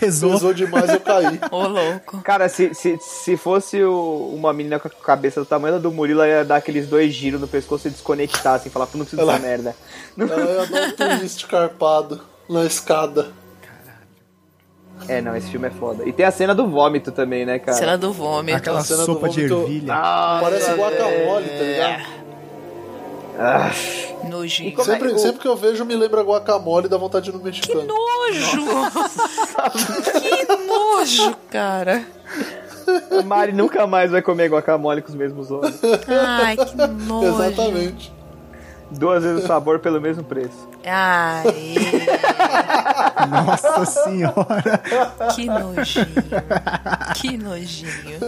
Pesou. 0.00 0.32
Pesou 0.32 0.52
demais, 0.54 0.88
eu 0.90 1.00
caí. 1.00 1.38
Ô, 1.50 1.66
louco. 1.66 2.20
Cara, 2.22 2.48
se, 2.48 2.74
se, 2.74 2.98
se 3.00 3.36
fosse 3.36 3.82
o- 3.82 4.32
uma 4.34 4.52
menina 4.52 4.78
com 4.78 4.88
a 4.88 4.90
cabeça 4.90 5.40
do 5.40 5.46
tamanho 5.46 5.74
da 5.74 5.80
do 5.80 5.90
Murilo, 5.92 6.20
ela 6.22 6.28
ia 6.40 6.44
dar 6.44 6.56
aqueles 6.56 6.86
dois 6.86 7.12
giros 7.14 7.40
no 7.40 7.48
pescoço 7.48 7.88
e 7.88 7.90
desconectar, 7.90 8.54
assim, 8.54 8.70
falar, 8.70 8.86
não 8.94 9.04
preciso 9.04 9.16
dessa 9.16 9.32
Ela- 9.32 9.38
merda. 9.38 9.76
Ela 10.18 10.50
ia 10.52 10.66
dar 10.66 10.86
um 10.88 11.18
twist 11.18 11.46
carpado 11.46 12.20
na 12.48 12.64
escada. 12.64 13.28
É, 15.08 15.20
não, 15.20 15.36
esse 15.36 15.48
filme 15.50 15.68
é 15.68 15.70
foda. 15.70 16.08
E 16.08 16.12
tem 16.12 16.24
a 16.24 16.30
cena 16.30 16.54
do 16.54 16.66
vômito 16.66 17.12
também, 17.12 17.44
né, 17.44 17.58
cara? 17.58 17.76
Cena 17.76 17.98
do 17.98 18.12
vômito. 18.12 18.56
Aquela 18.56 18.80
cena 18.80 19.00
do 19.00 19.04
sopa 19.06 19.28
de 19.28 19.46
vômito- 19.46 19.70
ervilha. 19.70 19.92
Ah, 19.94 20.38
Parece 20.42 20.70
é. 20.70 20.74
guacamole, 20.74 21.48
tá 21.48 21.62
ligado? 21.64 22.25
Ah, 23.38 23.70
Nojinho. 24.28 24.80
É- 24.80 24.84
Sempre, 24.84 25.08
o- 25.12 25.18
sempre 25.18 25.40
que 25.42 25.48
eu 25.48 25.56
vejo, 25.56 25.84
me 25.84 25.94
lembra 25.94 26.22
guacamole 26.22 26.86
e 26.86 26.88
dá 26.88 26.96
vontade 26.96 27.30
no 27.32 27.38
Que 27.38 27.44
mexicano. 27.44 27.84
nojo! 27.86 28.66
que 30.20 30.56
nojo, 30.66 31.36
cara. 31.50 32.04
a 33.18 33.22
Mari 33.22 33.52
nunca 33.52 33.86
mais 33.86 34.10
vai 34.10 34.22
comer 34.22 34.48
guacamole 34.50 35.02
com 35.02 35.08
os 35.08 35.14
mesmos 35.14 35.50
olhos. 35.50 35.74
Ai, 36.08 36.56
que 36.56 36.76
nojo. 36.76 37.42
Exatamente. 37.44 38.12
Duas 38.88 39.22
vezes 39.24 39.42
o 39.44 39.46
sabor 39.48 39.80
pelo 39.80 40.00
mesmo 40.00 40.22
preço. 40.22 40.68
Ai, 40.86 41.42
Nossa 43.28 43.84
senhora. 43.84 44.80
que 45.34 45.46
nojinho. 45.46 46.06
Que 47.16 47.36
nojinho. 47.36 48.20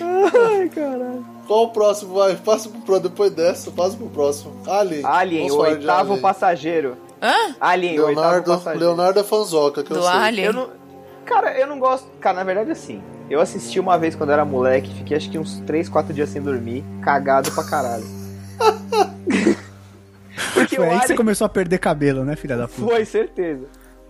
Ai, 0.00 0.68
caralho. 0.74 1.24
Qual 1.46 1.64
o 1.64 1.68
próximo? 1.70 2.14
Vai, 2.14 2.34
passa 2.36 2.68
pro 2.68 2.80
próximo. 2.80 3.08
Depois 3.08 3.30
dessa, 3.32 3.70
passa 3.70 3.96
pro 3.96 4.08
próximo. 4.08 4.52
Alien. 4.66 5.04
Alien, 5.04 5.48
Vamos 5.48 5.64
o 5.64 5.68
oitavo 5.68 6.08
Alien. 6.10 6.20
passageiro. 6.22 6.96
Hã? 7.22 7.54
Alien, 7.60 8.00
o 8.00 8.06
Leonardo, 8.06 8.36
oitavo 8.36 8.58
passageiro. 8.58 8.86
Leonardo 8.86 9.20
é 9.20 9.24
fanzoca, 9.24 9.82
que 9.82 9.90
eu 9.90 9.96
Do 9.96 10.02
sei. 10.02 10.12
Alien? 10.12 10.46
Eu 10.46 10.52
não... 10.52 10.68
Cara, 11.24 11.58
eu 11.58 11.66
não 11.66 11.78
gosto. 11.78 12.06
Cara, 12.20 12.36
na 12.38 12.44
verdade, 12.44 12.70
assim. 12.70 13.02
Eu 13.28 13.40
assisti 13.40 13.80
uma 13.80 13.98
vez 13.98 14.14
quando 14.14 14.30
eu 14.30 14.34
era 14.34 14.44
moleque, 14.44 14.92
fiquei 14.94 15.16
acho 15.16 15.28
que 15.28 15.38
uns 15.38 15.58
3, 15.60 15.88
4 15.88 16.14
dias 16.14 16.28
sem 16.28 16.40
dormir, 16.40 16.84
cagado 17.02 17.50
pra 17.50 17.64
caralho. 17.64 18.04
Porque 20.54 20.76
Foi 20.76 20.84
o 20.86 20.90
aí 20.90 20.96
que 20.98 20.98
você 21.00 21.04
Alien... 21.12 21.16
começou 21.16 21.44
a 21.44 21.48
perder 21.48 21.78
cabelo, 21.78 22.24
né, 22.24 22.36
filha 22.36 22.56
da 22.56 22.68
puta? 22.68 22.82
Foi, 22.88 23.04
certeza. 23.04 23.66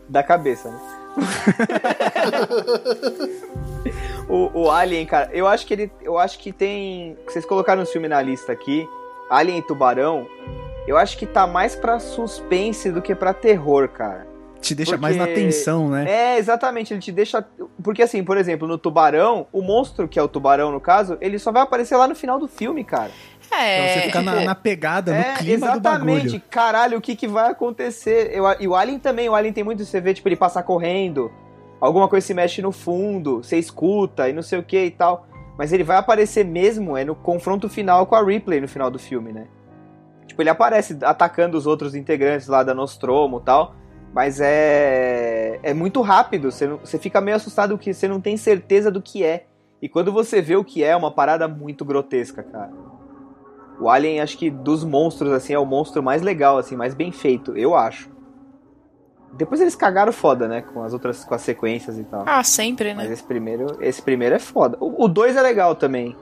Da 0.08 0.22
cabeça, 0.22 0.70
né? 0.70 0.78
o, 4.28 4.62
o 4.62 4.70
Alien, 4.70 5.06
cara, 5.06 5.30
eu 5.32 5.46
acho 5.46 5.66
que 5.66 5.74
ele. 5.74 5.92
Eu 6.02 6.18
acho 6.18 6.38
que 6.38 6.52
tem. 6.52 7.16
Vocês 7.26 7.44
colocaram 7.44 7.82
um 7.82 7.86
filme 7.86 8.08
na 8.08 8.20
lista 8.20 8.52
aqui. 8.52 8.88
Alien 9.30 9.58
e 9.58 9.62
Tubarão. 9.62 10.26
Eu 10.86 10.96
acho 10.96 11.18
que 11.18 11.26
tá 11.26 11.46
mais 11.46 11.74
pra 11.74 11.98
suspense 11.98 12.90
do 12.92 13.02
que 13.02 13.14
pra 13.14 13.34
terror, 13.34 13.88
cara. 13.88 14.26
Te 14.60 14.74
deixa 14.74 14.92
Porque- 14.92 15.02
mais 15.02 15.16
na 15.16 15.26
tensão, 15.26 15.88
né? 15.88 16.06
É, 16.08 16.38
exatamente, 16.38 16.92
ele 16.92 17.00
te 17.00 17.12
deixa. 17.12 17.44
Porque 17.82 18.02
assim, 18.02 18.24
por 18.24 18.36
exemplo, 18.36 18.66
no 18.66 18.78
Tubarão, 18.78 19.46
o 19.52 19.62
monstro, 19.62 20.08
que 20.08 20.18
é 20.18 20.22
o 20.22 20.28
tubarão 20.28 20.72
no 20.72 20.80
caso, 20.80 21.18
ele 21.20 21.38
só 21.38 21.52
vai 21.52 21.62
aparecer 21.62 21.96
lá 21.96 22.08
no 22.08 22.14
final 22.14 22.38
do 22.38 22.48
filme, 22.48 22.82
cara. 22.82 23.10
Pra 23.48 23.58
você 23.58 23.98
É. 23.98 24.00
ficar 24.02 24.22
na, 24.22 24.40
na 24.44 24.54
pegada, 24.54 25.12
no 25.12 25.18
É, 25.18 25.34
clima 25.34 25.66
do 25.66 25.72
exatamente. 25.78 26.22
bagulho. 26.24 26.42
Caralho, 26.50 26.98
o 26.98 27.00
que, 27.00 27.14
que 27.16 27.26
vai 27.28 27.50
acontecer? 27.50 28.30
Eu, 28.32 28.44
e 28.60 28.66
o 28.68 28.74
Alien 28.74 28.98
também, 28.98 29.28
o 29.28 29.34
Alien 29.34 29.52
tem 29.52 29.64
muito, 29.64 29.84
você 29.84 30.00
vê, 30.00 30.12
tipo, 30.14 30.28
ele 30.28 30.36
passar 30.36 30.62
correndo, 30.62 31.30
alguma 31.80 32.08
coisa 32.08 32.26
se 32.26 32.34
mexe 32.34 32.60
no 32.62 32.72
fundo, 32.72 33.42
você 33.42 33.56
escuta 33.58 34.28
e 34.28 34.32
não 34.32 34.42
sei 34.42 34.58
o 34.58 34.62
que 34.62 34.84
e 34.84 34.90
tal. 34.90 35.26
Mas 35.58 35.72
ele 35.72 35.82
vai 35.84 35.96
aparecer 35.96 36.44
mesmo 36.44 36.96
é 36.96 37.04
no 37.04 37.14
confronto 37.14 37.68
final 37.68 38.04
com 38.06 38.14
a 38.14 38.22
Ripley 38.22 38.60
no 38.60 38.68
final 38.68 38.90
do 38.90 38.98
filme, 38.98 39.32
né? 39.32 39.46
Tipo, 40.26 40.42
ele 40.42 40.50
aparece 40.50 40.98
atacando 41.02 41.56
os 41.56 41.66
outros 41.66 41.94
integrantes 41.94 42.46
lá 42.48 42.62
da 42.62 42.74
Nostromo 42.74 43.38
e 43.38 43.42
tal. 43.42 43.74
Mas 44.12 44.38
é. 44.40 45.58
É 45.62 45.72
muito 45.74 46.00
rápido. 46.02 46.50
Você, 46.50 46.66
não- 46.66 46.78
você 46.78 46.98
fica 46.98 47.20
meio 47.20 47.36
assustado 47.36 47.76
que 47.78 47.92
você 47.94 48.06
não 48.08 48.20
tem 48.20 48.36
certeza 48.36 48.90
do 48.90 49.00
que 49.00 49.24
é. 49.24 49.44
E 49.80 49.88
quando 49.88 50.12
você 50.12 50.40
vê 50.42 50.56
o 50.56 50.64
que 50.64 50.82
é, 50.82 50.88
é 50.88 50.96
uma 50.96 51.10
parada 51.10 51.46
muito 51.46 51.84
grotesca, 51.84 52.42
cara. 52.42 52.70
O 53.78 53.88
Alien, 53.90 54.20
acho 54.20 54.38
que 54.38 54.50
dos 54.50 54.82
monstros, 54.84 55.32
assim, 55.32 55.52
é 55.52 55.58
o 55.58 55.66
monstro 55.66 56.02
mais 56.02 56.22
legal, 56.22 56.56
assim, 56.58 56.76
mais 56.76 56.94
bem 56.94 57.12
feito, 57.12 57.56
eu 57.56 57.74
acho. 57.74 58.08
Depois 59.32 59.60
eles 59.60 59.74
cagaram 59.74 60.12
foda, 60.12 60.48
né? 60.48 60.62
Com 60.62 60.82
as 60.82 60.92
outras, 60.94 61.24
com 61.24 61.34
as 61.34 61.42
sequências 61.42 61.98
e 61.98 62.04
tal. 62.04 62.22
Ah, 62.26 62.42
sempre, 62.42 62.94
Mas 62.94 63.08
né? 63.08 63.12
esse 63.12 63.22
primeiro, 63.22 63.66
esse 63.80 64.00
primeiro 64.00 64.34
é 64.34 64.38
foda. 64.38 64.78
O 64.80 65.06
2 65.08 65.36
é 65.36 65.42
legal 65.42 65.74
também. 65.74 66.16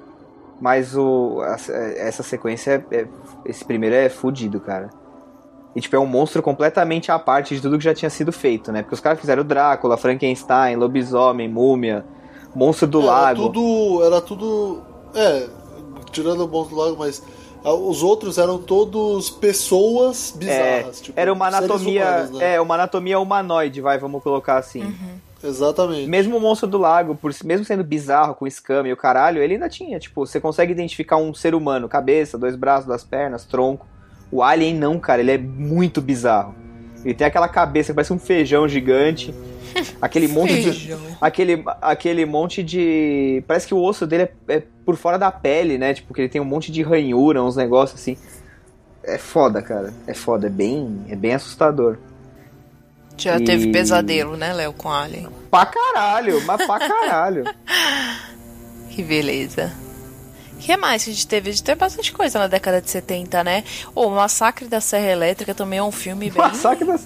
Mas 0.60 0.96
o, 0.96 1.40
a- 1.42 1.56
essa 1.96 2.22
sequência, 2.22 2.84
é, 2.90 2.96
é- 3.02 3.08
esse 3.44 3.64
primeiro 3.64 3.94
é 3.94 4.08
fudido, 4.08 4.58
cara. 4.60 4.90
E, 5.76 5.80
tipo, 5.80 5.94
é 5.94 5.98
um 5.98 6.06
monstro 6.06 6.42
completamente 6.42 7.10
à 7.12 7.18
parte 7.18 7.54
de 7.54 7.60
tudo 7.60 7.78
que 7.78 7.84
já 7.84 7.94
tinha 7.94 8.10
sido 8.10 8.32
feito, 8.32 8.72
né? 8.72 8.82
Porque 8.82 8.94
os 8.94 9.00
caras 9.00 9.20
fizeram 9.20 9.44
Drácula, 9.44 9.96
Frankenstein, 9.96 10.76
Lobisomem, 10.76 11.48
Múmia, 11.48 12.04
Monstro 12.54 12.86
do 12.88 13.00
Era 13.00 13.06
Lago. 13.10 13.48
tudo. 13.48 14.04
Era 14.04 14.20
tudo. 14.20 14.82
É, 15.14 15.48
tirando 16.10 16.44
o 16.44 16.48
monstro 16.48 16.76
do 16.76 16.82
lago, 16.82 16.96
mas. 16.98 17.22
Os 17.64 18.02
outros 18.02 18.36
eram 18.36 18.58
todos 18.58 19.30
pessoas 19.30 20.34
bizarras. 20.36 21.00
tipo, 21.00 21.18
É, 21.18 21.22
Era 21.22 21.32
uma 21.32 21.46
anatomia. 21.48 22.04
humanos, 22.04 22.30
né? 22.38 22.54
É, 22.54 22.60
uma 22.60 22.74
anatomia 22.74 23.18
humanoide, 23.18 23.80
vai, 23.80 23.98
vamos 23.98 24.22
colocar 24.22 24.58
assim. 24.58 24.94
Exatamente. 25.42 26.08
Mesmo 26.08 26.36
o 26.36 26.40
monstro 26.40 26.68
do 26.68 26.78
lago, 26.78 27.14
por, 27.14 27.32
mesmo 27.44 27.64
sendo 27.64 27.84
bizarro, 27.84 28.34
com 28.34 28.46
escama 28.46 28.88
e 28.88 28.92
o 28.92 28.96
caralho, 28.96 29.42
ele 29.42 29.54
ainda 29.54 29.68
tinha, 29.68 29.98
tipo, 29.98 30.26
você 30.26 30.40
consegue 30.40 30.72
identificar 30.72 31.16
um 31.16 31.34
ser 31.34 31.54
humano, 31.54 31.88
cabeça, 31.88 32.38
dois 32.38 32.56
braços, 32.56 32.86
duas 32.86 33.04
pernas, 33.04 33.44
tronco. 33.44 33.86
O 34.32 34.42
alien 34.42 34.74
não, 34.74 34.98
cara, 34.98 35.20
ele 35.20 35.30
é 35.32 35.38
muito 35.38 36.00
bizarro. 36.00 36.54
Ele 37.04 37.14
tem 37.14 37.26
aquela 37.26 37.48
cabeça 37.48 37.92
que 37.92 37.94
parece 37.96 38.12
um 38.12 38.18
feijão 38.18 38.66
gigante. 38.68 39.34
Aquele 40.00 40.28
monte 40.28 40.70
de. 40.70 40.96
Aquele, 41.20 41.64
aquele 41.82 42.24
monte 42.24 42.62
de. 42.62 43.42
Parece 43.46 43.66
que 43.66 43.74
o 43.74 43.82
osso 43.82 44.06
dele 44.06 44.24
é, 44.48 44.56
é 44.56 44.62
por 44.86 44.96
fora 44.96 45.18
da 45.18 45.30
pele, 45.32 45.76
né? 45.78 45.92
Tipo, 45.94 46.14
que 46.14 46.20
ele 46.22 46.28
tem 46.28 46.40
um 46.40 46.44
monte 46.44 46.70
de 46.70 46.82
ranhura, 46.82 47.42
uns 47.42 47.56
negócios 47.56 48.00
assim. 48.00 48.16
É 49.02 49.18
foda, 49.18 49.60
cara. 49.60 49.92
É 50.06 50.14
foda, 50.14 50.46
é 50.46 50.50
bem, 50.50 51.04
é 51.08 51.16
bem 51.16 51.34
assustador. 51.34 51.98
Já 53.18 53.38
E- 53.38 53.44
teve 53.44 53.70
pesadelo, 53.70 54.36
né, 54.36 54.52
Léo, 54.52 54.72
com 54.72 54.90
Alien? 54.90 55.28
Pra 55.50 55.66
caralho, 55.66 56.40
mas 56.46 56.64
pra 56.66 56.78
caralho. 56.88 57.44
Que 58.90 59.02
beleza. 59.02 59.72
O 60.64 60.66
que 60.66 60.78
mais 60.78 61.04
que 61.04 61.10
a 61.10 61.12
gente 61.12 61.26
teve? 61.26 61.50
A 61.50 61.52
gente 61.52 61.62
teve 61.62 61.78
bastante 61.78 62.10
coisa 62.10 62.38
na 62.38 62.46
década 62.46 62.80
de 62.80 62.88
70, 62.90 63.44
né? 63.44 63.64
O 63.94 64.08
Massacre 64.08 64.66
da 64.66 64.80
Serra 64.80 65.08
Elétrica 65.08 65.54
também 65.54 65.78
é 65.78 65.82
um 65.82 65.92
filme 65.92 66.30
bem... 66.30 66.40
Massacre 66.42 66.86
da... 66.86 66.98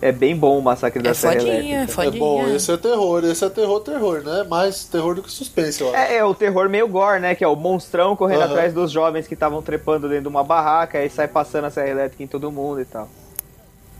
É 0.00 0.12
bem 0.12 0.36
bom 0.36 0.56
o 0.56 0.62
Massacre 0.62 1.02
da 1.02 1.10
É 1.10 1.14
Serra 1.14 1.32
fodinha, 1.40 1.52
é 1.52 1.58
Elétrica. 1.58 1.82
É 2.02 2.04
fodinha. 2.04 2.20
bom, 2.24 2.46
esse 2.46 2.70
é 2.70 2.76
terror, 2.76 3.24
esse 3.24 3.44
é 3.44 3.50
terror, 3.50 3.80
terror, 3.80 4.22
né? 4.22 4.44
Mais 4.44 4.84
terror 4.84 5.16
do 5.16 5.22
que 5.24 5.32
suspense, 5.32 5.80
eu 5.80 5.88
acho. 5.88 5.96
É, 5.96 6.18
é 6.18 6.24
o 6.24 6.32
terror 6.32 6.68
meio 6.68 6.86
gore, 6.86 7.18
né? 7.20 7.34
Que 7.34 7.42
é 7.42 7.48
o 7.48 7.56
monstrão 7.56 8.14
correndo 8.14 8.42
Aham. 8.42 8.52
atrás 8.52 8.72
dos 8.72 8.92
jovens 8.92 9.26
que 9.26 9.34
estavam 9.34 9.60
trepando 9.60 10.08
dentro 10.08 10.22
de 10.22 10.28
uma 10.28 10.44
barraca, 10.44 10.96
aí 10.98 11.10
sai 11.10 11.26
passando 11.26 11.64
a 11.64 11.70
serra 11.70 11.88
elétrica 11.88 12.22
em 12.22 12.28
todo 12.28 12.52
mundo 12.52 12.80
e 12.80 12.84
tal. 12.84 13.08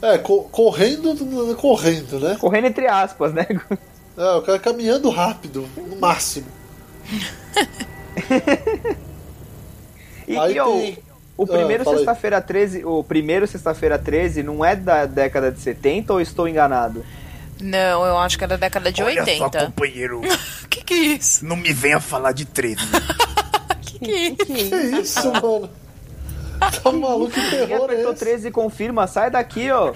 É, 0.00 0.16
co- 0.16 0.44
correndo, 0.44 1.56
correndo, 1.56 2.20
né? 2.20 2.36
Correndo 2.40 2.66
entre 2.68 2.86
aspas, 2.86 3.32
né? 3.34 3.48
É, 4.16 4.30
o 4.36 4.42
cara 4.42 4.60
caminhando 4.60 5.10
rápido, 5.10 5.66
no 5.76 5.96
máximo. 5.96 6.46
E, 10.28 10.36
Aí 10.38 10.54
e 10.56 10.60
o, 10.60 10.64
tem- 10.80 10.98
o 11.36 11.46
primeiro 11.46 11.88
Ah, 11.88 11.94
sexta-feira 11.96 12.40
13, 12.40 12.84
o 12.84 13.02
primeiro 13.02 13.46
sexta-feira 13.46 13.98
13 13.98 14.42
não 14.42 14.64
é 14.64 14.76
da 14.76 15.06
década 15.06 15.50
de 15.50 15.58
70 15.60 16.12
ou 16.12 16.20
estou 16.20 16.46
enganado? 16.48 17.04
Não, 17.60 18.04
eu 18.06 18.16
acho 18.18 18.38
que 18.38 18.44
é 18.44 18.46
da 18.46 18.56
década 18.56 18.90
de 18.92 19.02
Olha 19.02 19.22
80. 19.22 19.38
só, 19.60 19.66
companheiro, 19.66 20.20
Que 20.70 20.82
que 20.84 20.94
é 20.94 20.96
isso? 20.98 21.44
não 21.44 21.56
me 21.56 21.72
venha 21.72 22.00
falar 22.00 22.32
de 22.32 22.44
13. 22.44 22.76
Que 23.82 23.98
que 23.98 24.12
é 24.12 24.28
isso? 24.28 24.36
Que 24.70 25.00
isso, 25.00 25.32
mano? 25.32 25.68
Tá 26.82 26.92
maluco, 26.92 27.32
que 27.32 27.50
terror 27.50 27.80
é 27.80 27.84
apertou 27.84 28.12
esse? 28.12 28.20
13 28.24 28.48
e 28.48 28.50
confirma, 28.50 29.06
sai 29.06 29.30
daqui, 29.30 29.70
ó. 29.70 29.92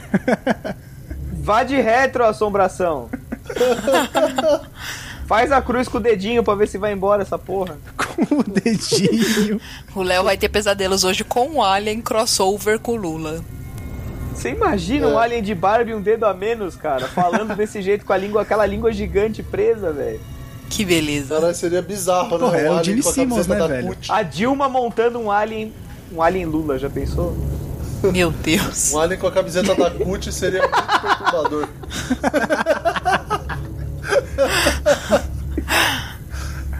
Vá 1.32 1.62
de 1.62 1.80
retro, 1.80 2.24
assombração. 2.24 3.08
Faz 5.26 5.50
a 5.52 5.60
cruz 5.62 5.88
com 5.88 5.98
o 5.98 6.00
dedinho 6.00 6.42
pra 6.44 6.54
ver 6.54 6.68
se 6.68 6.76
vai 6.78 6.92
embora 6.92 7.22
essa 7.22 7.38
porra. 7.38 7.78
Com 8.26 8.40
o 8.40 8.44
dedinho. 8.44 9.60
O 9.94 10.02
Léo 10.02 10.22
vai 10.24 10.36
ter 10.36 10.48
pesadelos 10.48 11.02
hoje 11.02 11.24
com 11.24 11.56
o 11.56 11.62
Alien 11.62 12.00
crossover 12.00 12.78
com 12.78 12.92
o 12.92 12.96
Lula. 12.96 13.42
Você 14.34 14.50
imagina 14.50 15.06
É. 15.06 15.08
um 15.08 15.18
alien 15.18 15.42
de 15.42 15.54
Barbie 15.54 15.94
um 15.94 16.00
dedo 16.02 16.24
a 16.26 16.34
menos, 16.34 16.76
cara, 16.76 17.06
falando 17.08 17.54
desse 17.56 17.80
jeito 17.82 18.04
com 18.04 18.12
a 18.12 18.16
língua, 18.16 18.42
aquela 18.42 18.66
língua 18.66 18.92
gigante 18.92 19.42
presa, 19.42 19.92
velho. 19.92 20.20
Que 20.68 20.84
beleza. 20.84 21.34
Caralho, 21.36 21.54
seria 21.54 21.82
bizarro, 21.82 22.28
Porra, 22.38 22.50
né? 22.52 22.66
é 22.66 22.70
o 22.70 22.72
alien 22.72 22.84
Gene 22.84 23.02
com 23.02 23.08
a 23.08 23.12
Simmons, 23.12 23.46
camiseta 23.46 23.54
né, 23.54 23.60
da 23.60 23.66
velho? 23.88 23.96
A 24.08 24.22
Dilma 24.22 24.68
montando 24.68 25.18
um 25.20 25.30
alien, 25.30 25.72
um 26.12 26.20
alien 26.22 26.46
Lula, 26.46 26.78
já 26.78 26.90
pensou? 26.90 27.36
Meu 28.02 28.30
Deus. 28.30 28.92
Um 28.92 29.00
alien 29.00 29.18
com 29.18 29.26
a 29.28 29.32
camiseta 29.32 29.74
da 29.74 29.90
CUT 29.90 30.30
seria 30.32 30.60
muito 30.62 31.00
perturbador. 31.00 31.68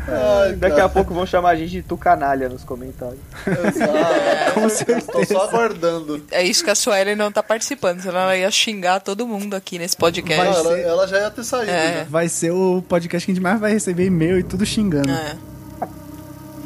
Ai, 0.06 0.52
Daqui 0.56 0.76
cara. 0.76 0.84
a 0.86 0.88
pouco 0.88 1.14
vão 1.14 1.24
chamar 1.24 1.50
a 1.50 1.56
gente 1.56 1.70
de 1.70 1.82
tucanalha 1.82 2.48
nos 2.48 2.62
comentários. 2.62 3.18
Exato. 3.46 4.52
Com 4.54 4.66
Estou 4.66 4.70
certeza. 4.70 5.34
só 5.34 5.44
aguardando. 5.48 6.22
É 6.30 6.42
isso 6.42 6.62
que 6.62 6.70
a 6.70 6.74
Suelen 6.74 7.16
não 7.16 7.32
tá 7.32 7.42
participando, 7.42 8.00
senão 8.00 8.20
ela 8.20 8.36
ia 8.36 8.50
xingar 8.50 9.00
todo 9.00 9.26
mundo 9.26 9.54
aqui 9.54 9.78
nesse 9.78 9.96
podcast. 9.96 10.58
Ela, 10.58 10.78
ela 10.78 11.06
já 11.08 11.18
ia 11.20 11.30
ter 11.30 11.42
saído. 11.44 11.70
É. 11.70 11.74
né? 12.00 12.06
Vai 12.10 12.28
ser 12.28 12.50
o 12.50 12.82
podcast 12.86 13.24
que 13.24 13.32
a 13.32 13.34
gente 13.34 13.42
mais 13.42 13.58
vai 13.58 13.72
receber 13.72 14.04
e-mail 14.06 14.38
e 14.38 14.42
tudo 14.42 14.66
xingando. 14.66 15.10
É, 15.10 15.36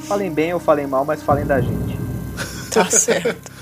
Falem 0.09 0.33
bem 0.33 0.55
ou 0.55 0.59
falem 0.61 0.87
mal, 0.87 1.05
mas 1.05 1.23
falem 1.23 1.45
da 1.45 1.61
gente. 1.61 1.99
tá 2.73 2.87
certo. 2.91 3.53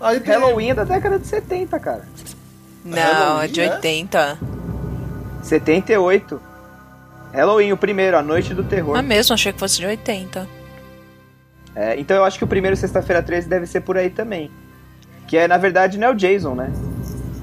Aí 0.00 0.20
tem, 0.20 0.32
Halloween 0.32 0.70
é 0.70 0.74
da 0.74 0.84
década 0.84 1.18
de 1.18 1.26
70, 1.26 1.78
cara. 1.80 2.04
Não, 2.84 3.42
é 3.42 3.48
de 3.48 3.60
Halloween, 3.60 3.72
é? 3.72 3.76
80. 3.76 4.38
78. 5.42 6.40
Halloween, 7.32 7.72
o 7.72 7.76
primeiro, 7.76 8.16
A 8.16 8.22
Noite 8.22 8.54
do 8.54 8.64
Terror. 8.64 8.96
Ah, 8.96 9.02
mesmo, 9.02 9.34
achei 9.34 9.52
que 9.52 9.58
fosse 9.58 9.78
de 9.78 9.86
80. 9.86 10.48
É, 11.74 11.98
então 11.98 12.16
eu 12.16 12.24
acho 12.24 12.38
que 12.38 12.44
o 12.44 12.48
primeiro 12.48 12.76
Sexta-feira 12.76 13.22
13 13.22 13.48
deve 13.48 13.66
ser 13.66 13.82
por 13.82 13.96
aí 13.96 14.10
também. 14.10 14.50
Que 15.26 15.36
é, 15.36 15.46
na 15.46 15.58
verdade, 15.58 15.98
não 15.98 16.08
é 16.08 16.10
o 16.10 16.14
Jason, 16.14 16.54
né? 16.54 16.72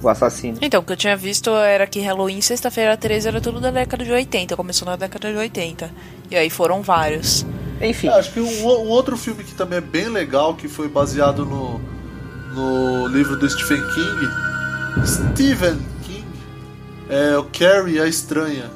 O 0.02 0.10
assassino. 0.10 0.58
Então, 0.62 0.82
o 0.82 0.84
que 0.84 0.92
eu 0.92 0.98
tinha 0.98 1.16
visto 1.16 1.50
era 1.52 1.88
que 1.88 2.00
Halloween, 2.00 2.42
sexta-feira 2.42 2.98
13 2.98 3.28
era 3.28 3.42
tudo 3.42 3.60
da 3.60 3.72
década 3.72 4.04
de 4.04 4.12
80. 4.12 4.56
Começou 4.56 4.88
na 4.88 4.96
década 4.96 5.32
de 5.32 5.38
80. 5.38 5.90
E 6.30 6.36
aí 6.36 6.50
foram 6.50 6.82
vários. 6.82 7.46
Enfim, 7.82 8.08
É, 8.08 8.14
acho 8.14 8.32
que 8.32 8.40
um, 8.40 8.66
um 8.66 8.88
outro 8.90 9.18
filme 9.18 9.44
que 9.44 9.54
também 9.54 9.78
é 9.78 9.82
bem 9.82 10.10
legal, 10.10 10.56
que 10.56 10.68
foi 10.68 10.88
baseado 10.88 11.46
no, 11.46 11.80
no 12.54 13.08
livro 13.08 13.36
do 13.38 13.50
Stephen 13.50 13.82
King, 13.94 15.06
Stephen 15.06 15.80
King, 16.04 16.26
é 17.10 17.38
o 17.38 17.44
Carrie 17.46 18.00
a 18.00 18.08
Estranha. 18.08 18.70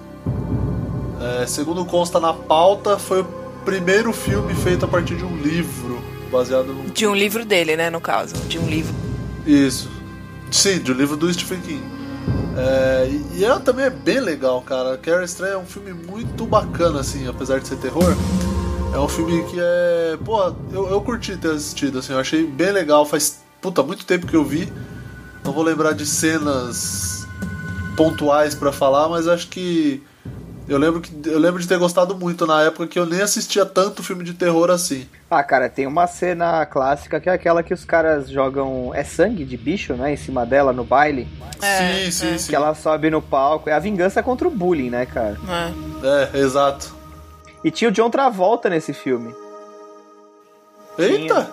É, 1.22 1.46
segundo 1.46 1.84
consta 1.86 2.20
na 2.20 2.34
pauta, 2.34 2.98
foi 2.98 3.22
o 3.22 3.28
primeiro 3.66 4.14
filme 4.14 4.54
feito 4.56 4.86
a 4.86 4.88
partir 4.88 5.16
de 5.16 5.26
um 5.26 5.36
livro, 5.38 6.02
baseado 6.32 6.74
no. 6.74 6.90
De 6.90 7.06
um 7.06 7.16
livro 7.16 7.46
dele, 7.46 7.76
né, 7.76 7.90
no 7.90 8.00
caso. 8.00 8.36
De 8.48 8.58
um 8.58 8.68
livro. 8.68 8.94
Isso. 9.46 9.90
Sim, 10.52 10.80
de 10.80 10.92
um 10.92 10.96
livro 10.96 11.18
do 11.18 11.32
Stephen 11.32 11.60
King. 11.62 11.84
É, 12.58 13.10
e, 13.10 13.40
e 13.40 13.46
é, 13.46 13.60
também 13.60 13.86
é 13.86 13.90
bem 13.90 14.20
legal, 14.20 14.62
cara. 14.62 14.98
Carrie 14.98 15.26
Estranha 15.26 15.54
é 15.54 15.58
um 15.58 15.66
filme 15.66 15.94
muito 15.94 16.46
bacana, 16.46 17.00
assim, 17.00 17.28
apesar 17.28 17.60
de 17.60 17.68
ser 17.68 17.78
terror. 17.78 18.16
É 18.94 19.00
um 19.00 19.08
filme 19.08 19.44
que 19.44 19.58
é. 19.60 20.18
Pô, 20.26 20.54
eu, 20.72 20.90
eu 20.90 21.02
curti 21.02 21.38
ter 21.38 21.52
assistido, 21.52 22.00
assim, 22.00 22.14
eu 22.14 22.20
achei 22.20 22.46
bem 22.46 22.72
legal. 22.72 23.06
Faz 23.06 23.42
puta, 23.62 23.84
muito 23.84 24.06
tempo 24.06 24.26
que 24.26 24.36
eu 24.36 24.44
vi. 24.44 24.72
Não 25.44 25.52
vou 25.52 25.64
lembrar 25.64 25.94
de 25.94 26.06
cenas 26.06 27.28
pontuais 27.96 28.56
pra 28.56 28.72
falar, 28.72 29.08
mas 29.10 29.28
acho 29.28 29.48
que. 29.48 30.04
Eu 30.70 30.78
lembro, 30.78 31.02
que, 31.02 31.12
eu 31.28 31.40
lembro 31.40 31.60
de 31.60 31.68
ter 31.68 31.80
gostado 31.80 32.16
muito 32.16 32.46
na 32.46 32.62
época 32.62 32.86
que 32.86 33.00
eu 33.00 33.06
nem 33.06 33.22
assistia 33.22 33.66
tanto 33.66 34.04
filme 34.04 34.24
de 34.24 34.34
terror 34.36 34.70
assim. 34.70 35.08
ah, 35.30 35.44
cara, 35.44 35.68
tem 35.68 35.88
uma 35.88 36.06
cena 36.06 36.64
clássica 36.66 37.20
que 37.20 37.28
é 37.28 37.34
aquela 37.34 37.64
que 37.64 37.74
os 37.74 37.84
caras 37.84 38.30
jogam. 38.30 38.92
É 38.94 39.04
sangue 39.04 39.44
de 39.44 39.58
bicho, 39.58 39.94
né? 39.94 40.14
Em 40.14 40.18
cima 40.18 40.46
dela 40.46 40.72
no 40.72 40.84
baile. 40.84 41.28
É, 41.60 42.06
sim, 42.06 42.12
sim, 42.12 42.34
é. 42.34 42.38
sim. 42.38 42.50
Que 42.50 42.56
ela 42.56 42.76
sobe 42.76 43.10
no 43.10 43.22
palco. 43.22 43.70
É 43.70 43.74
a 43.74 43.80
vingança 43.80 44.22
contra 44.22 44.48
o 44.48 44.52
bullying, 44.52 44.92
né, 44.92 45.06
cara? 45.08 45.38
É. 46.04 46.38
É, 46.38 46.40
exato. 46.40 46.96
E 47.64 47.72
tinha 47.72 47.90
o 47.90 47.92
John 47.92 48.10
Travolta 48.10 48.70
nesse 48.70 48.94
filme. 48.94 49.34
Eita! 51.04 51.52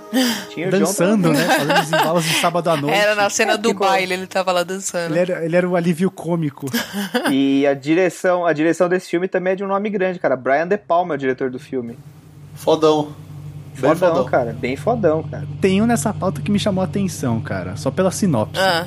Tinha 0.50 0.70
John 0.70 0.78
Dançando, 0.78 1.32
né? 1.32 1.44
Fazendo 1.44 1.80
os 1.82 1.88
embalos 1.88 2.24
de 2.24 2.34
sábado 2.40 2.68
à 2.70 2.76
noite. 2.80 2.96
Era 2.96 3.14
na 3.14 3.30
cena 3.30 3.56
do 3.56 3.72
baile, 3.74 4.14
ele 4.14 4.26
tava 4.26 4.52
lá 4.52 4.62
dançando. 4.62 5.12
Ele 5.16 5.18
era, 5.32 5.44
ele 5.44 5.56
era 5.56 5.68
o 5.68 5.76
alívio 5.76 6.10
cômico. 6.10 6.66
E 7.30 7.66
a 7.66 7.74
direção, 7.74 8.46
a 8.46 8.52
direção 8.52 8.88
desse 8.88 9.08
filme 9.10 9.26
também 9.28 9.52
é 9.52 9.56
de 9.56 9.64
um 9.64 9.66
nome 9.68 9.90
grande, 9.90 10.18
cara. 10.18 10.36
Brian 10.36 10.66
De 10.66 10.76
Palma 10.78 11.14
é 11.14 11.16
o 11.16 11.18
diretor 11.18 11.50
do 11.50 11.58
filme. 11.58 11.98
Fodão. 12.54 13.14
Bem 13.78 13.94
Fodão, 13.94 14.08
fodão. 14.14 14.24
cara. 14.24 14.52
Bem 14.58 14.76
fodão, 14.76 15.22
cara. 15.24 15.46
Tem 15.60 15.82
um 15.82 15.86
nessa 15.86 16.12
pauta 16.14 16.40
que 16.40 16.50
me 16.50 16.58
chamou 16.58 16.82
a 16.82 16.84
atenção, 16.84 17.40
cara. 17.40 17.76
Só 17.76 17.90
pela 17.90 18.10
sinopse. 18.10 18.60
Ah. 18.60 18.86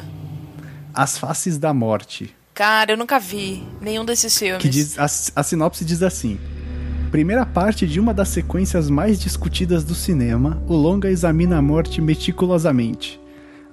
As 0.93 1.17
Faces 1.17 1.57
da 1.57 1.73
Morte. 1.73 2.33
Cara, 2.53 2.91
eu 2.93 2.97
nunca 2.97 3.19
vi 3.19 3.63
nenhum 3.79 4.03
desses 4.03 4.37
filmes. 4.37 4.61
Que 4.61 4.67
diz, 4.69 4.97
a, 4.97 5.05
a 5.05 5.43
sinopse 5.43 5.85
diz 5.85 6.01
assim: 6.01 6.39
Primeira 7.11 7.43
parte 7.43 7.87
de 7.87 7.99
uma 7.99 8.13
das 8.13 8.29
sequências 8.29 8.87
mais 8.87 9.19
discutidas 9.19 9.83
do 9.83 9.95
cinema, 9.95 10.61
o 10.67 10.75
longa 10.75 11.09
examina 11.09 11.57
a 11.57 11.61
morte 11.61 11.99
meticulosamente. 11.99 13.19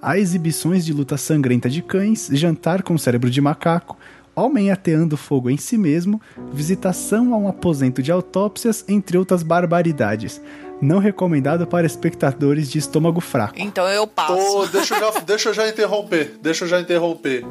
Há 0.01 0.19
exibições 0.19 0.87
de 0.87 0.93
luta 0.95 1.19
sangrenta 1.19 1.69
de 1.69 1.83
cães, 1.83 2.31
jantar 2.33 2.83
com 2.83 2.97
cérebro 2.97 3.29
de 3.29 3.39
macaco, 3.43 3.99
homem 4.35 4.71
ateando 4.71 5.19
fogo 5.19 5.51
em 5.51 5.59
si 5.59 5.77
mesmo, 5.77 6.19
visitação 6.51 7.35
a 7.35 7.37
um 7.37 7.47
aposento 7.47 8.03
de 8.03 8.11
autópsias, 8.11 8.83
entre 8.89 9.19
outras 9.19 9.43
barbaridades. 9.43 10.41
Não 10.81 10.99
recomendado 10.99 11.67
para 11.67 11.87
espectadores 11.87 12.71
de 12.71 12.79
estômago 12.79 13.21
fraco. 13.21 13.55
Então 13.57 13.89
eu 13.89 14.07
passo. 14.07 14.35
Ô, 14.35 14.67
deixa, 14.67 14.95
eu 14.95 15.01
já, 15.01 15.21
deixa 15.21 15.49
eu 15.49 15.55
já 15.55 15.69
interromper. 15.69 16.37
Deixa 16.41 16.65
eu 16.65 16.69
já 16.69 16.81
interromper. 16.81 17.45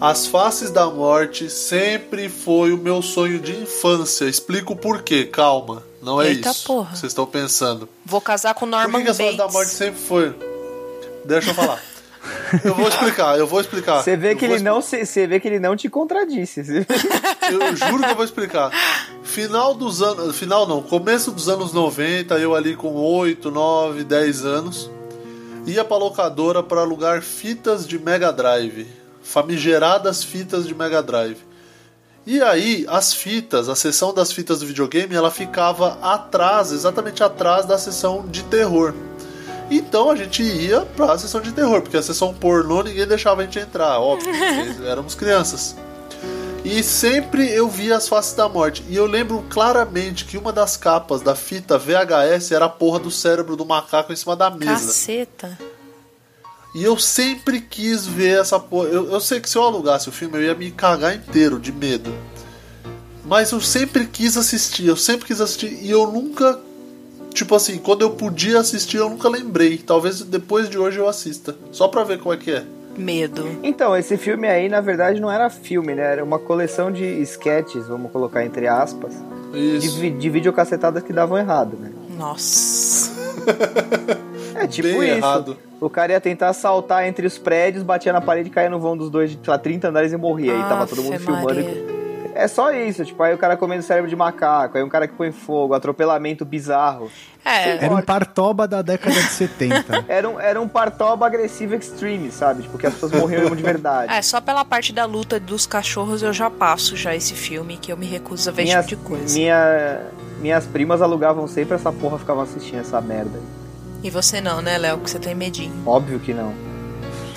As 0.00 0.28
Faces 0.28 0.70
da 0.70 0.86
Morte 0.86 1.50
sempre 1.50 2.28
foi 2.28 2.72
o 2.72 2.78
meu 2.78 3.02
sonho 3.02 3.40
de 3.40 3.52
infância. 3.52 4.26
Explico 4.26 4.76
por 4.76 5.02
quê, 5.02 5.24
calma. 5.24 5.82
Não 6.00 6.22
é 6.22 6.28
Eita 6.28 6.50
isso 6.50 6.66
porra. 6.68 6.92
que 6.92 6.98
vocês 6.98 7.10
estão 7.10 7.26
pensando. 7.26 7.88
Vou 8.04 8.20
casar 8.20 8.54
com 8.54 8.60
Por 8.60 8.70
Norman 8.70 8.98
que, 8.98 9.04
que 9.06 9.10
as 9.10 9.16
Faces 9.16 9.36
da 9.36 9.48
Morte 9.48 9.70
sempre 9.72 10.00
foi? 10.00 10.34
Deixa 11.24 11.50
eu 11.50 11.54
falar. 11.54 11.82
Eu 12.64 12.74
vou 12.74 12.88
explicar, 12.88 13.38
eu 13.38 13.46
vou 13.46 13.60
explicar. 13.60 14.02
Você 14.02 14.16
vê 14.16 14.32
Eu 14.32 14.36
que 14.36 14.44
ele 14.44 14.60
não 14.60 14.80
você 14.80 15.26
vê 15.26 15.38
que 15.38 15.48
ele 15.48 15.58
não 15.58 15.76
te 15.76 15.88
contradisse. 15.88 16.60
Eu 17.50 17.76
juro 17.76 18.02
que 18.02 18.10
eu 18.10 18.16
vou 18.16 18.24
explicar. 18.24 18.70
Final 19.22 19.74
dos 19.74 20.02
anos. 20.02 20.36
Final 20.36 20.66
não, 20.66 20.82
começo 20.82 21.30
dos 21.30 21.48
anos 21.48 21.72
90, 21.72 22.38
eu 22.38 22.54
ali 22.54 22.74
com 22.74 22.94
8, 22.94 23.50
9, 23.50 24.04
10 24.04 24.44
anos, 24.44 24.90
ia 25.66 25.84
pra 25.84 25.96
locadora 25.96 26.62
para 26.62 26.80
alugar 26.80 27.22
fitas 27.22 27.86
de 27.86 27.98
Mega 27.98 28.32
Drive. 28.32 28.86
Famigeradas 29.22 30.22
fitas 30.24 30.66
de 30.66 30.74
Mega 30.74 31.02
Drive. 31.02 31.48
E 32.26 32.42
aí, 32.42 32.84
as 32.88 33.14
fitas, 33.14 33.70
a 33.70 33.74
seção 33.74 34.12
das 34.12 34.30
fitas 34.30 34.60
do 34.60 34.66
videogame, 34.66 35.14
ela 35.14 35.30
ficava 35.30 35.98
atrás, 36.02 36.72
exatamente 36.72 37.22
atrás 37.22 37.64
da 37.64 37.78
seção 37.78 38.26
de 38.26 38.42
terror. 38.44 38.92
Então 39.70 40.10
a 40.10 40.16
gente 40.16 40.42
ia 40.42 40.80
pra 40.80 41.18
sessão 41.18 41.40
de 41.40 41.52
terror, 41.52 41.82
porque 41.82 41.96
a 41.96 42.02
sessão 42.02 42.32
pornô 42.32 42.82
ninguém 42.82 43.06
deixava 43.06 43.42
a 43.42 43.44
gente 43.44 43.58
entrar, 43.58 44.00
óbvio, 44.00 44.32
éramos 44.86 45.14
crianças. 45.14 45.76
E 46.64 46.82
sempre 46.82 47.48
eu 47.50 47.68
via 47.68 47.96
as 47.96 48.08
faces 48.08 48.34
da 48.34 48.48
morte. 48.48 48.84
E 48.88 48.96
eu 48.96 49.06
lembro 49.06 49.44
claramente 49.48 50.24
que 50.24 50.36
uma 50.36 50.52
das 50.52 50.76
capas 50.76 51.22
da 51.22 51.34
fita 51.34 51.78
VHS 51.78 52.52
era 52.52 52.66
a 52.66 52.68
porra 52.68 52.98
do 52.98 53.10
cérebro 53.10 53.56
do 53.56 53.64
macaco 53.64 54.12
em 54.12 54.16
cima 54.16 54.34
da 54.34 54.50
mesa. 54.50 54.86
Caceta. 54.86 55.58
E 56.74 56.84
eu 56.84 56.98
sempre 56.98 57.60
quis 57.60 58.06
ver 58.06 58.40
essa 58.40 58.58
porra. 58.58 58.88
Eu, 58.88 59.10
eu 59.10 59.20
sei 59.20 59.40
que 59.40 59.48
se 59.48 59.56
eu 59.56 59.62
alugasse 59.62 60.08
o 60.08 60.12
filme 60.12 60.36
eu 60.36 60.42
ia 60.42 60.54
me 60.54 60.70
cagar 60.70 61.14
inteiro 61.14 61.58
de 61.58 61.72
medo. 61.72 62.12
Mas 63.24 63.52
eu 63.52 63.60
sempre 63.60 64.06
quis 64.06 64.36
assistir, 64.36 64.86
eu 64.86 64.96
sempre 64.96 65.26
quis 65.26 65.40
assistir. 65.40 65.72
E 65.82 65.90
eu 65.90 66.10
nunca. 66.10 66.58
Tipo 67.32 67.54
assim, 67.54 67.78
quando 67.78 68.02
eu 68.02 68.10
podia 68.10 68.58
assistir, 68.60 68.96
eu 68.96 69.08
nunca 69.08 69.28
lembrei. 69.28 69.78
Talvez 69.78 70.22
depois 70.22 70.68
de 70.68 70.78
hoje 70.78 70.98
eu 70.98 71.08
assista. 71.08 71.54
Só 71.70 71.86
pra 71.88 72.02
ver 72.04 72.18
como 72.18 72.34
é 72.34 72.36
que 72.36 72.50
é. 72.50 72.64
Medo. 72.96 73.46
Então, 73.62 73.96
esse 73.96 74.16
filme 74.16 74.48
aí, 74.48 74.68
na 74.68 74.80
verdade, 74.80 75.20
não 75.20 75.30
era 75.30 75.48
filme, 75.48 75.94
né? 75.94 76.02
Era 76.02 76.24
uma 76.24 76.38
coleção 76.38 76.90
de 76.90 77.04
sketches, 77.22 77.86
vamos 77.86 78.10
colocar 78.10 78.44
entre 78.44 78.66
aspas, 78.66 79.12
de, 79.52 79.76
Isso. 79.76 80.00
vi- 80.00 80.10
de 80.10 80.28
videocassetadas 80.28 81.02
que 81.04 81.12
davam 81.12 81.38
errado, 81.38 81.76
né? 81.78 81.92
Nossa. 82.18 83.12
É 84.56 84.66
tipo 84.66 84.88
Bem 84.88 84.96
isso. 85.02 85.16
errado. 85.18 85.56
O 85.80 85.88
cara 85.88 86.10
ia 86.10 86.20
tentar 86.20 86.52
saltar 86.54 87.06
entre 87.06 87.24
os 87.24 87.38
prédios, 87.38 87.84
batia 87.84 88.12
na 88.12 88.20
parede, 88.20 88.50
caía 88.50 88.68
no 88.68 88.80
vão 88.80 88.96
dos 88.96 89.10
dois, 89.10 89.30
de 89.30 89.36
sei 89.36 89.48
lá, 89.52 89.58
30 89.58 89.88
andares 89.90 90.12
e 90.12 90.16
morria. 90.16 90.52
Aí 90.52 90.62
tava 90.68 90.84
todo 90.84 91.00
mundo 91.00 91.20
filmando. 91.20 91.44
Maria. 91.46 91.97
É 92.40 92.46
só 92.46 92.70
isso, 92.72 93.04
tipo, 93.04 93.20
aí 93.20 93.34
o 93.34 93.38
cara 93.38 93.56
comendo 93.56 93.82
cérebro 93.82 94.08
de 94.08 94.14
macaco, 94.14 94.78
aí 94.78 94.84
um 94.84 94.88
cara 94.88 95.08
que 95.08 95.14
põe 95.14 95.32
fogo, 95.32 95.74
atropelamento 95.74 96.44
bizarro. 96.44 97.10
É. 97.44 97.84
Era 97.84 97.92
um 97.92 98.00
partoba 98.00 98.68
da 98.68 98.80
década 98.80 99.12
de 99.16 99.28
70. 99.28 100.04
Era 100.06 100.28
um, 100.28 100.38
era 100.38 100.60
um 100.60 100.68
partoba 100.68 101.26
agressivo 101.26 101.74
extreme, 101.74 102.30
sabe? 102.30 102.62
Tipo, 102.62 102.78
que 102.78 102.86
as 102.86 102.94
pessoas 102.94 103.10
morriam 103.12 103.40
mesmo 103.42 103.56
de 103.56 103.62
verdade. 103.64 104.12
É, 104.14 104.22
só 104.22 104.40
pela 104.40 104.64
parte 104.64 104.92
da 104.92 105.04
luta 105.04 105.40
dos 105.40 105.66
cachorros 105.66 106.22
eu 106.22 106.32
já 106.32 106.48
passo 106.48 106.96
já 106.96 107.12
esse 107.14 107.34
filme, 107.34 107.76
que 107.76 107.90
eu 107.90 107.96
me 107.96 108.06
recuso 108.06 108.48
a 108.48 108.52
ver 108.52 108.62
minhas, 108.62 108.80
esse 108.86 108.88
tipo 108.90 109.02
de 109.02 109.08
coisa. 109.08 109.34
minha- 109.34 110.00
minhas 110.40 110.64
primas 110.64 111.02
alugavam 111.02 111.48
sempre 111.48 111.74
essa 111.74 111.90
porra, 111.90 112.18
ficavam 112.20 112.44
assistindo 112.44 112.78
essa 112.80 113.00
merda. 113.00 113.40
E 114.04 114.10
você 114.10 114.40
não, 114.40 114.62
né, 114.62 114.78
Léo? 114.78 114.98
Que 114.98 115.10
você 115.10 115.18
tem 115.18 115.34
medinho. 115.34 115.72
Óbvio 115.84 116.20
que 116.20 116.32
não. 116.32 116.52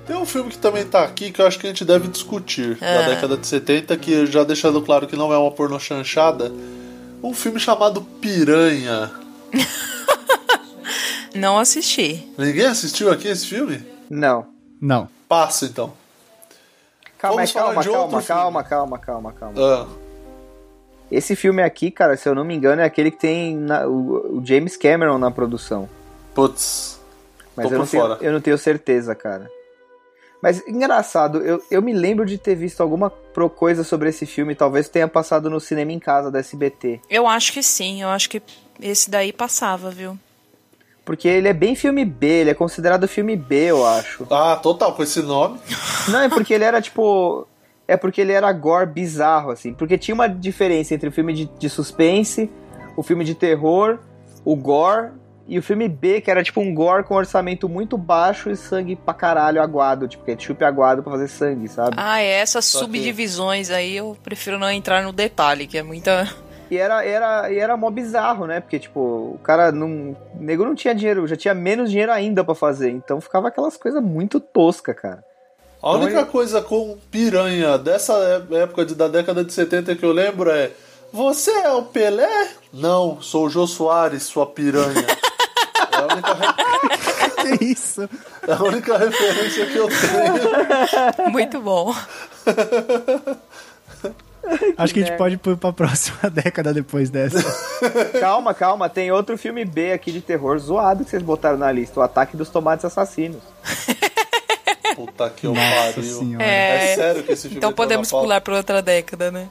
Tem 0.08 0.16
um 0.16 0.26
filme 0.26 0.50
que 0.50 0.58
também 0.58 0.86
tá 0.86 1.04
aqui 1.04 1.32
que 1.32 1.42
eu 1.42 1.46
acho 1.46 1.60
que 1.60 1.68
a 1.68 1.70
gente 1.70 1.84
deve 1.84 2.08
discutir, 2.08 2.76
da 2.80 3.06
Ah. 3.06 3.10
década 3.10 3.36
de 3.38 3.46
70, 3.46 3.98
que 3.98 4.26
já 4.26 4.44
deixando 4.44 4.82
claro 4.82 5.06
que 5.06 5.16
não 5.18 5.34
é 5.34 5.38
uma 5.38 5.52
porno 5.52 5.78
chanchada. 5.80 6.52
Um 7.22 7.34
filme 7.34 7.60
chamado 7.60 8.02
Piranha. 8.02 9.12
Não 11.36 11.60
assisti. 11.60 12.28
Ninguém 12.38 12.66
assistiu 12.66 13.12
aqui 13.12 13.28
esse 13.28 13.46
filme? 13.46 13.84
Não. 14.10 14.48
Não. 14.82 15.08
Passa 15.28 15.66
então. 15.66 15.94
Calma, 17.20 17.36
Vamos 17.38 17.52
falar 17.52 17.66
calma, 17.66 17.82
de 17.84 17.90
calma, 17.90 18.04
outro 18.16 18.28
calma, 18.28 18.64
calma, 18.64 18.98
calma, 18.98 19.34
calma. 19.34 19.54
Ah, 19.60 19.86
Esse 21.12 21.36
filme 21.36 21.62
aqui, 21.62 21.92
cara, 21.92 22.16
se 22.18 22.28
eu 22.28 22.34
não 22.36 22.44
me 22.44 22.56
engano, 22.56 22.82
é 22.82 22.86
aquele 22.86 23.12
que 23.12 23.20
tem 23.20 23.56
na- 23.56 23.86
o, 23.88 24.38
o 24.40 24.42
James 24.46 24.76
Cameron 24.78 25.18
na 25.18 25.30
produção. 25.30 25.88
putz. 26.34 27.00
Mas 27.56 27.68
Tô 27.68 27.74
eu, 27.74 27.80
não 27.80 27.88
tenho, 27.88 28.04
fora. 28.04 28.18
eu 28.22 28.32
não 28.32 28.42
tenho 28.42 28.58
certeza, 28.58 29.14
cara. 29.16 29.50
Mas 30.42 30.66
engraçado, 30.68 31.40
eu, 31.42 31.62
eu 31.72 31.82
me 31.82 31.94
lembro 31.94 32.26
de 32.26 32.38
ter 32.38 32.56
visto 32.56 32.82
alguma 32.82 33.10
pro- 33.10 33.50
coisa 33.50 33.84
sobre 33.84 34.10
esse 34.10 34.26
filme, 34.26 34.54
talvez 34.54 34.88
tenha 34.88 35.08
passado 35.08 35.50
no 35.50 35.60
cinema 35.60 35.92
em 35.92 36.00
casa 36.00 36.30
da 36.30 36.40
SBT. 36.40 37.02
Eu 37.10 37.28
acho 37.28 37.52
que 37.52 37.64
sim, 37.64 38.02
eu 38.04 38.10
acho 38.10 38.30
que 38.30 38.42
esse 38.80 39.10
daí 39.10 39.34
passava, 39.34 39.90
viu? 39.90 40.18
Porque 41.04 41.28
ele 41.28 41.48
é 41.48 41.54
bem 41.54 41.74
filme 41.74 42.04
B, 42.04 42.28
ele 42.28 42.50
é 42.50 42.54
considerado 42.54 43.08
filme 43.08 43.36
B, 43.36 43.56
eu 43.68 43.86
acho. 43.88 44.28
Ah, 44.30 44.58
total, 44.58 44.94
com 44.94 45.02
esse 45.02 45.22
nome. 45.22 45.58
Não, 46.10 46.20
é 46.22 46.30
porque 46.30 46.54
ele 46.54 46.64
era 46.66 46.80
tipo. 46.82 47.48
É 47.88 47.96
porque 47.96 48.20
ele 48.20 48.34
era 48.34 48.52
gore 48.52 48.86
bizarro, 48.86 49.50
assim. 49.50 49.74
Porque 49.74 49.98
tinha 49.98 50.14
uma 50.14 50.28
diferença 50.28 50.94
entre 50.94 51.08
o 51.08 51.12
filme 51.12 51.34
de, 51.34 51.46
de 51.46 51.70
suspense, 51.70 52.50
o 52.98 53.02
filme 53.02 53.24
de 53.24 53.34
terror, 53.34 54.00
o 54.44 54.54
gore 54.58 55.12
e 55.48 55.58
o 55.58 55.64
filme 55.64 55.88
B, 55.88 56.20
que 56.22 56.30
era 56.30 56.44
tipo 56.44 56.60
um 56.60 56.74
gore 56.74 57.04
com 57.04 57.16
orçamento 57.16 57.70
muito 57.70 57.98
baixo 57.98 58.50
e 58.50 58.56
sangue 58.58 58.96
pra 58.96 59.14
caralho 59.14 59.62
aguado, 59.62 60.08
tipo, 60.08 60.24
ketchup 60.26 60.64
aguado 60.64 61.02
pra 61.02 61.12
fazer 61.14 61.28
sangue, 61.30 61.68
sabe? 61.68 61.96
Ah, 61.98 62.20
é, 62.22 62.40
essas 62.40 62.66
Só 62.66 62.80
que- 62.80 62.86
subdivisões 62.86 63.70
aí 63.70 63.96
eu 63.96 64.18
prefiro 64.24 64.60
não 64.60 64.70
entrar 64.70 65.02
no 65.04 65.14
detalhe, 65.14 65.66
que 65.68 65.78
é 65.78 65.84
muita. 65.84 66.28
E 66.70 66.78
era, 66.78 67.06
era, 67.06 67.50
e 67.50 67.58
era 67.58 67.78
mó 67.78 67.90
bizarro, 67.90 68.46
né? 68.46 68.60
Porque, 68.60 68.78
tipo, 68.78 69.00
o 69.00 69.40
cara 69.42 69.72
não. 69.72 69.88
O 70.36 70.44
nego 70.44 70.66
não 70.66 70.76
tinha 70.76 70.94
dinheiro, 70.94 71.26
já 71.26 71.38
tinha 71.38 71.54
menos 71.54 71.90
dinheiro 71.90 72.12
ainda 72.12 72.44
pra 72.44 72.54
fazer. 72.54 72.90
Então 72.90 73.22
ficava 73.22 73.48
aquelas 73.48 73.78
coisas 73.78 74.04
muito 74.04 74.42
tosca, 74.42 74.94
cara. 74.94 75.24
A 75.82 75.92
única 75.94 76.12
Então 76.12 76.26
coisa 76.26 76.62
com 76.62 76.98
piranha 77.10 77.78
dessa 77.78 78.14
é- 78.52 78.56
época 78.64 78.84
de, 78.86 78.96
da 78.96 79.08
década 79.08 79.46
de 79.46 79.54
70 79.54 79.96
que 79.96 80.04
eu 80.04 80.12
lembro 80.12 80.50
é. 80.50 80.72
Você 81.14 81.52
é 81.52 81.72
o 81.72 81.84
Pelé? 81.84 82.50
Não, 82.74 83.22
sou 83.22 83.46
o 83.46 83.50
Jô 83.50 83.66
Soares, 83.66 84.24
sua 84.24 84.46
piranha. 84.46 85.06
é, 86.26 86.32
a 86.32 86.34
única, 86.34 87.44
re- 87.44 87.58
Que 87.58 87.66
isso? 87.66 88.10
é 88.48 88.52
a 88.54 88.64
única 88.64 88.98
referência 88.98 89.66
que 89.68 89.76
eu 89.78 89.88
tenho. 89.88 91.30
Muito 91.32 91.62
bom. 91.62 91.94
Acho 94.78 94.94
que 94.94 95.02
a 95.02 95.06
gente 95.06 95.18
pode 95.18 95.38
pôr 95.38 95.58
pra 95.58 95.74
próxima 95.74 96.18
década 96.32 96.74
depois 96.74 97.10
dessa. 97.10 97.44
Calma, 98.20 98.54
calma, 98.54 98.90
tem 98.90 99.12
outro 99.12 99.38
filme 99.38 99.66
B 99.66 99.92
aqui 99.92 100.12
de 100.12 100.22
terror 100.22 100.58
zoado 100.58 101.04
que 101.04 101.10
vocês 101.10 101.22
botaram 101.22 101.58
na 101.58 101.72
lista: 101.72 102.00
O 102.00 102.04
Ataque 102.04 102.38
dos 102.38 102.50
Tomates 102.50 102.86
Assassinos. 102.86 103.42
Puta 104.96 105.30
que 105.30 105.46
eu 105.46 105.54
Nossa 105.54 105.94
pariu. 105.94 106.20
senhora. 106.20 106.44
É 106.46 106.92
É, 106.92 106.96
sério 106.96 107.24
que 107.24 107.32
esse 107.34 107.42
filme 107.44 107.58
então 107.58 107.74
podemos 107.74 108.10
pular 108.10 108.40
pra 108.42 108.56
outra 108.56 108.82
década, 108.82 109.30
né? 109.32 109.50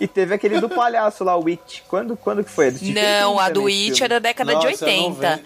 E 0.00 0.06
teve 0.08 0.34
aquele 0.34 0.60
do 0.60 0.68
palhaço 0.68 1.22
lá, 1.24 1.36
o 1.38 1.46
It. 1.48 1.84
Quando, 1.88 2.16
quando 2.16 2.42
que 2.44 2.50
foi? 2.50 2.68
É 2.68 2.70
do 2.72 2.84
Não, 2.92 3.38
a 3.38 3.48
do 3.48 3.66
filme. 3.66 4.00
é 4.02 4.08
da 4.08 4.18
década 4.18 4.52
Não, 4.52 4.60
de 4.60 4.66
esse 4.68 4.84
é 4.84 4.86
80. 4.88 5.08
90. 5.08 5.42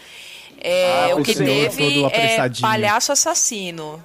É, 0.60 1.12
Ah, 1.12 1.16
o 1.16 1.22
que 1.22 1.34
teve 1.34 2.04
é. 2.06 2.38
Palhaço 2.60 3.12
Assassino. 3.12 4.02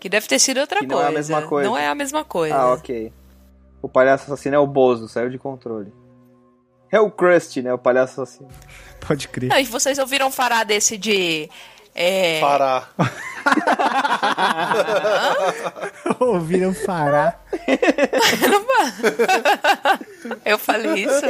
Que 0.00 0.08
deve 0.08 0.26
ter 0.28 0.38
sido 0.38 0.58
outra 0.60 0.80
Que 0.80 0.86
não 0.86 0.96
coisa. 0.96 1.06
é 1.06 1.10
a 1.10 1.14
mesma 1.14 1.42
coisa. 1.42 1.68
Não 1.70 1.76
é 1.78 1.86
a 1.88 1.94
mesma 1.94 2.24
coisa. 2.24 2.54
Ah, 2.56 2.72
ok. 2.74 3.12
O 3.80 3.88
palhaço 3.88 4.24
assassino 4.24 4.56
é 4.56 4.58
o 4.58 4.66
Bozo, 4.66 5.08
saiu 5.08 5.30
de 5.30 5.38
controle. 5.38 5.92
É 6.90 7.00
o 7.00 7.10
Krusty, 7.10 7.62
né? 7.62 7.72
O 7.72 7.78
palhaço 7.78 8.20
assassino. 8.20 8.48
Pode 9.06 9.28
crer. 9.28 9.48
Não, 9.50 9.58
e 9.58 9.64
vocês 9.64 9.98
ouviram 9.98 10.30
falar 10.30 10.64
desse 10.64 10.96
de. 10.98 11.48
É, 11.94 12.40
Parar. 12.40 12.90
Ouviram 16.20 16.74
parar. 16.86 17.40
eu 20.44 20.58
falei 20.58 21.04
isso? 21.04 21.22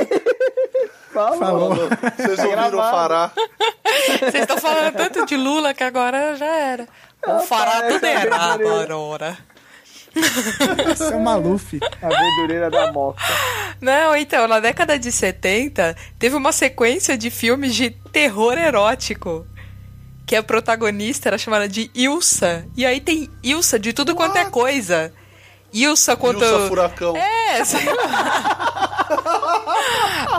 Fala, 1.13 1.37
Falou. 1.39 1.71
mano. 1.71 1.89
Vocês 2.17 2.39
ouviram 2.39 2.71
gravado. 2.71 2.91
Fará? 2.91 3.31
Vocês 4.19 4.35
estão 4.35 4.59
falando 4.59 4.95
tanto 4.95 5.27
de 5.27 5.37
Lula 5.37 5.75
que 5.75 5.83
agora 5.85 6.35
já 6.37 6.47
era. 6.47 6.87
O 7.27 7.41
fará 7.41 7.83
tudo 7.89 8.05
a 8.05 8.09
era 8.09 8.21
verdadeira. 8.21 8.95
agora. 8.95 9.37
Isso 10.93 11.05
é 11.05 11.17
o 11.17 11.21
Maluf. 11.21 11.79
A 12.03 12.09
verdureira 12.09 12.71
da 12.71 12.93
moca. 12.93 13.23
Não, 13.81 14.15
então, 14.17 14.47
na 14.49 14.59
década 14.61 14.99
de 14.99 15.11
70, 15.13 15.97
teve 16.19 16.35
uma 16.37 16.53
sequência 16.53 17.17
de 17.17 17.31
filmes 17.31 17.75
de 17.75 17.91
terror 17.91 18.59
erótico. 18.59 19.47
Que 20.29 20.37
a 20.37 20.43
protagonista 20.43 21.31
era 21.31 21.39
chamada 21.39 21.67
de 21.67 21.91
Ilsa. 21.95 22.67
E 22.77 22.85
aí 22.85 23.01
tem 23.01 23.31
Ilsa 23.43 23.79
de 23.79 23.95
tudo 23.95 24.15
quanto 24.15 24.37
é 24.37 24.45
coisa. 24.45 25.11
Ilsa 25.73 26.15
contra. 26.17 26.47
Ilsa 26.47 26.59
o- 26.59 26.69
Furacão. 26.69 27.17
É, 27.17 27.65
sei 27.65 27.85
lá. 27.87 29.09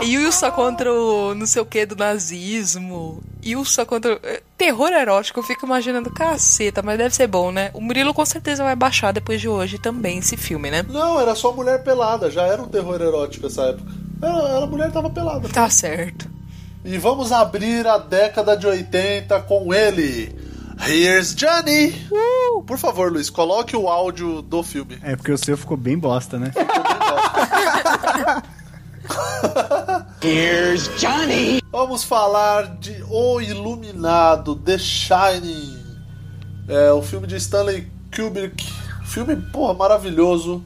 Ilsa 0.02 0.50
contra 0.50 0.92
o 0.92 1.34
não 1.34 1.44
sei 1.46 1.60
o 1.60 1.66
que 1.66 1.84
do 1.84 1.96
nazismo. 1.96 3.20
Ilsa 3.42 3.84
contra. 3.84 4.14
o- 4.14 4.20
Terror 4.56 4.92
erótico, 4.92 5.40
eu 5.40 5.44
fico 5.44 5.66
imaginando, 5.66 6.10
caceta, 6.10 6.82
mas 6.82 6.96
deve 6.98 7.14
ser 7.14 7.26
bom, 7.26 7.50
né? 7.50 7.70
O 7.74 7.80
Murilo 7.80 8.14
com 8.14 8.24
certeza 8.24 8.62
vai 8.62 8.76
baixar 8.76 9.12
depois 9.12 9.40
de 9.40 9.48
hoje 9.48 9.76
também 9.78 10.18
esse 10.18 10.36
filme, 10.36 10.70
né? 10.70 10.84
Não, 10.88 11.18
era 11.20 11.34
só 11.34 11.50
mulher 11.52 11.82
pelada, 11.82 12.30
já 12.30 12.42
era 12.42 12.62
um 12.62 12.68
terror 12.68 13.00
erótico 13.00 13.46
essa 13.46 13.62
época. 13.62 13.90
Era, 14.22 14.58
a 14.62 14.66
mulher 14.66 14.92
tava 14.92 15.10
pelada. 15.10 15.48
Tá 15.48 15.68
certo. 15.70 16.30
E 16.84 16.96
vamos 16.96 17.30
abrir 17.30 17.86
a 17.86 17.98
década 17.98 18.56
de 18.56 18.66
80 18.66 19.40
com 19.42 19.72
ele. 19.74 20.34
Here's 20.86 21.34
Johnny! 21.34 21.94
Uh! 22.10 22.62
Por 22.62 22.78
favor, 22.78 23.12
Luiz, 23.12 23.28
coloque 23.28 23.76
o 23.76 23.86
áudio 23.86 24.40
do 24.40 24.62
filme. 24.62 24.98
É 25.02 25.14
porque 25.14 25.30
o 25.30 25.36
seu 25.36 25.58
ficou 25.58 25.76
bem 25.76 25.98
bosta, 25.98 26.38
né? 26.38 26.52
Here's 30.22 30.88
Johnny. 30.98 31.60
Vamos 31.70 32.02
falar 32.02 32.76
de 32.78 33.04
O 33.10 33.40
Iluminado, 33.42 34.56
The 34.56 34.78
Shining. 34.78 35.78
É 36.66 36.90
o 36.92 37.02
filme 37.02 37.26
de 37.26 37.36
Stanley 37.36 37.90
Kubrick. 38.14 38.66
Filme, 39.04 39.36
porra, 39.36 39.74
maravilhoso. 39.74 40.64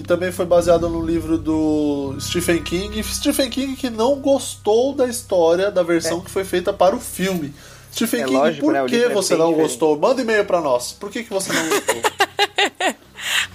Que 0.00 0.06
também 0.08 0.32
foi 0.32 0.46
baseado 0.46 0.88
no 0.88 1.04
livro 1.04 1.36
do 1.36 2.16
Stephen 2.18 2.62
King. 2.62 3.02
Stephen 3.02 3.50
King 3.50 3.76
que 3.76 3.90
não 3.90 4.16
gostou 4.18 4.94
da 4.94 5.06
história, 5.06 5.70
da 5.70 5.82
versão 5.82 6.22
que 6.22 6.30
foi 6.30 6.42
feita 6.42 6.72
para 6.72 6.96
o 6.96 7.00
filme. 7.00 7.52
Stephen 7.92 8.22
É 8.22 8.24
King, 8.24 8.36
lógico, 8.36 8.64
por 8.66 8.72
né? 8.72 8.84
Que 8.86 8.96
é 9.04 9.08
você 9.10 9.36
não 9.36 9.48
diferente. 9.48 9.68
gostou? 9.68 9.98
Manda 9.98 10.22
e-mail 10.22 10.44
pra 10.46 10.60
nós. 10.60 10.92
Por 10.92 11.10
que, 11.10 11.22
que 11.22 11.28
você 11.30 11.52
não 11.52 11.68
gostou? 11.68 11.96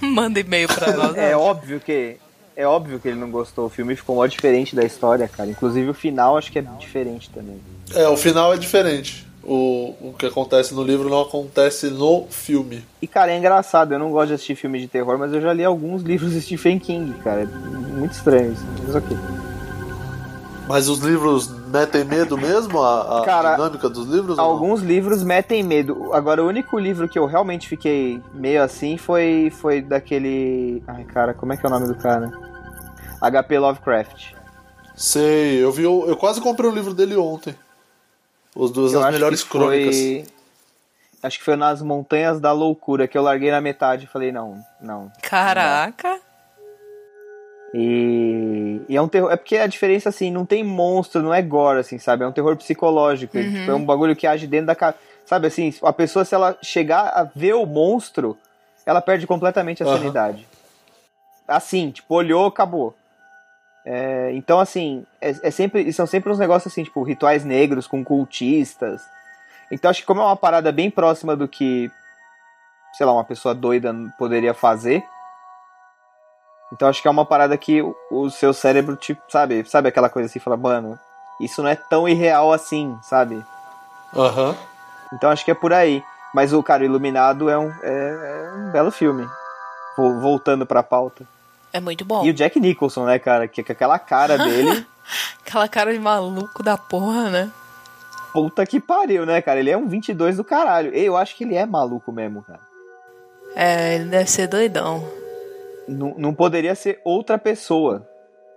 Manda 0.00 0.38
e-mail 0.38 0.68
pra 0.68 0.92
nós. 0.96 1.16
É 1.16 1.36
óbvio 1.36 1.80
que. 1.80 2.16
É 2.54 2.66
óbvio 2.66 3.00
que 3.00 3.08
ele 3.08 3.18
não 3.18 3.30
gostou. 3.30 3.66
O 3.66 3.68
filme 3.68 3.96
ficou 3.96 4.16
mó 4.16 4.26
diferente 4.26 4.76
da 4.76 4.84
história, 4.84 5.28
cara. 5.28 5.50
Inclusive 5.50 5.90
o 5.90 5.94
final 5.94 6.38
acho 6.38 6.52
que 6.52 6.58
é 6.58 6.62
diferente 6.78 7.28
também. 7.30 7.60
é, 7.94 8.08
o 8.08 8.16
final 8.16 8.54
é 8.54 8.56
diferente. 8.56 9.26
O, 9.48 9.94
o 10.08 10.14
que 10.18 10.26
acontece 10.26 10.74
no 10.74 10.82
livro 10.82 11.08
não 11.08 11.20
acontece 11.20 11.88
no 11.88 12.26
filme. 12.28 12.82
E, 13.00 13.06
cara, 13.06 13.30
é 13.30 13.38
engraçado. 13.38 13.92
Eu 13.92 13.98
não 13.98 14.10
gosto 14.10 14.28
de 14.28 14.34
assistir 14.34 14.56
filme 14.56 14.80
de 14.80 14.88
terror, 14.88 15.16
mas 15.18 15.32
eu 15.32 15.40
já 15.40 15.52
li 15.52 15.64
alguns 15.64 16.02
livros 16.02 16.32
de 16.32 16.40
Stephen 16.42 16.80
King, 16.80 17.12
cara. 17.22 17.42
É 17.42 17.46
muito 17.46 18.12
estranho 18.12 18.52
isso. 18.52 18.64
Mas 18.84 18.96
ok. 18.96 19.16
Mas 20.68 20.88
os 20.88 20.98
livros 20.98 21.48
metem 21.68 22.02
medo 22.04 22.36
mesmo? 22.36 22.82
A, 22.82 23.20
a 23.20 23.24
Cara, 23.24 23.54
dinâmica 23.54 23.88
dos 23.88 24.08
livros? 24.08 24.36
Alguns 24.36 24.82
livros 24.82 25.22
metem 25.22 25.62
medo. 25.62 26.12
Agora, 26.12 26.42
o 26.42 26.48
único 26.48 26.76
livro 26.76 27.08
que 27.08 27.16
eu 27.16 27.24
realmente 27.24 27.68
fiquei 27.68 28.20
meio 28.34 28.60
assim 28.64 28.96
foi, 28.96 29.52
foi 29.60 29.80
daquele. 29.80 30.82
Ai, 30.88 31.04
cara, 31.04 31.32
como 31.34 31.52
é 31.52 31.56
que 31.56 31.64
é 31.64 31.68
o 31.68 31.72
nome 31.72 31.86
do 31.86 31.94
cara? 31.94 32.32
HP 33.22 33.58
Lovecraft. 33.60 34.32
Sei, 34.96 35.62
eu 35.62 35.70
vi. 35.70 35.86
o- 35.86 36.04
Eu 36.08 36.16
quase 36.16 36.40
comprei 36.40 36.68
o 36.68 36.74
livro 36.74 36.92
dele 36.92 37.14
ontem. 37.16 37.54
Os 38.56 38.70
duas 38.70 38.94
Eu 38.94 39.04
as 39.04 39.12
melhores 39.12 39.44
que 39.44 39.50
crônicas. 39.50 39.96
Foi... 39.96 40.24
Acho 41.22 41.38
que 41.38 41.44
foi 41.44 41.56
nas 41.56 41.82
Montanhas 41.82 42.40
da 42.40 42.52
Loucura 42.52 43.06
que 43.06 43.16
eu 43.16 43.22
larguei 43.22 43.50
na 43.50 43.60
metade 43.60 44.04
e 44.04 44.08
falei, 44.08 44.32
não, 44.32 44.58
não. 44.80 45.12
Caraca. 45.22 46.18
E, 47.74 48.80
e 48.88 48.96
é 48.96 49.02
um 49.02 49.08
terror. 49.08 49.30
É 49.30 49.36
porque 49.36 49.56
a 49.56 49.66
diferença, 49.66 50.08
assim, 50.08 50.30
não 50.30 50.46
tem 50.46 50.64
monstro, 50.64 51.22
não 51.22 51.34
é 51.34 51.42
gore, 51.42 51.80
assim, 51.80 51.98
sabe? 51.98 52.24
É 52.24 52.26
um 52.26 52.32
terror 52.32 52.56
psicológico. 52.56 53.36
ele, 53.36 53.50
tipo, 53.50 53.70
é 53.70 53.74
um 53.74 53.84
bagulho 53.84 54.16
que 54.16 54.26
age 54.26 54.46
dentro 54.46 54.68
da 54.68 54.74
casa. 54.74 54.96
Sabe 55.26 55.48
assim, 55.48 55.74
a 55.82 55.92
pessoa, 55.92 56.24
se 56.24 56.34
ela 56.34 56.56
chegar 56.62 57.08
a 57.08 57.24
ver 57.24 57.54
o 57.54 57.66
monstro, 57.66 58.38
ela 58.86 59.02
perde 59.02 59.26
completamente 59.26 59.82
a 59.82 59.86
Aham. 59.86 59.98
sanidade. 59.98 60.46
Assim, 61.46 61.90
tipo, 61.90 62.14
olhou, 62.14 62.46
acabou. 62.46 62.94
É, 63.88 64.32
então, 64.34 64.58
assim, 64.58 65.06
é, 65.20 65.30
é 65.44 65.50
sempre, 65.50 65.92
são 65.92 66.06
sempre 66.08 66.32
uns 66.32 66.38
negócios 66.40 66.72
assim, 66.72 66.82
tipo, 66.82 67.02
rituais 67.04 67.44
negros 67.44 67.86
com 67.86 68.04
cultistas. 68.04 69.00
Então, 69.70 69.88
acho 69.90 70.00
que 70.00 70.06
como 70.06 70.20
é 70.20 70.24
uma 70.24 70.36
parada 70.36 70.72
bem 70.72 70.90
próxima 70.90 71.36
do 71.36 71.46
que, 71.46 71.88
sei 72.94 73.06
lá, 73.06 73.12
uma 73.12 73.22
pessoa 73.24 73.54
doida 73.54 73.94
poderia 74.18 74.52
fazer, 74.52 75.04
então 76.72 76.88
acho 76.88 77.00
que 77.00 77.06
é 77.06 77.10
uma 77.10 77.24
parada 77.24 77.56
que 77.56 77.80
o, 77.80 77.94
o 78.10 78.28
seu 78.28 78.52
cérebro, 78.52 78.96
tipo, 78.96 79.22
sabe, 79.28 79.64
sabe 79.68 79.88
aquela 79.88 80.08
coisa 80.08 80.26
assim, 80.28 80.40
fala, 80.40 80.56
mano, 80.56 80.98
isso 81.40 81.62
não 81.62 81.70
é 81.70 81.76
tão 81.76 82.08
irreal 82.08 82.52
assim, 82.52 82.98
sabe? 83.02 83.40
Aham. 84.14 84.56
Então 85.12 85.30
acho 85.30 85.44
que 85.44 85.50
é 85.52 85.54
por 85.54 85.72
aí. 85.72 86.02
Mas 86.34 86.52
o 86.52 86.62
cara 86.62 86.84
Iluminado 86.84 87.48
é 87.48 87.56
um, 87.56 87.70
é, 87.82 88.48
é 88.48 88.52
um 88.56 88.70
belo 88.72 88.90
filme. 88.90 89.26
Vo- 89.96 90.20
Voltando 90.20 90.66
pra 90.66 90.82
pauta. 90.82 91.24
É 91.76 91.80
muito 91.80 92.04
bom. 92.04 92.24
E 92.24 92.30
o 92.30 92.34
Jack 92.34 92.58
Nicholson, 92.58 93.04
né, 93.04 93.18
cara? 93.18 93.46
Que 93.46 93.62
com 93.62 93.72
aquela 93.72 93.98
cara 93.98 94.38
dele, 94.42 94.86
Aquela 95.46 95.68
cara 95.68 95.92
de 95.92 95.98
maluco 95.98 96.62
da 96.62 96.76
porra, 96.76 97.30
né? 97.30 97.52
puta 98.32 98.66
que 98.66 98.78
pariu, 98.78 99.24
né, 99.24 99.40
cara? 99.40 99.60
Ele 99.60 99.70
é 99.70 99.76
um 99.78 99.88
22 99.88 100.36
do 100.36 100.44
caralho. 100.44 100.94
Eu 100.94 101.16
acho 101.16 101.34
que 101.34 101.44
ele 101.44 101.54
é 101.54 101.64
maluco 101.64 102.12
mesmo, 102.12 102.42
cara. 102.42 102.60
É, 103.54 103.94
ele 103.94 104.10
deve 104.10 104.30
ser 104.30 104.46
doidão. 104.46 105.02
Não, 105.88 106.14
não 106.18 106.34
poderia 106.34 106.74
ser 106.74 107.00
outra 107.02 107.38
pessoa, 107.38 108.06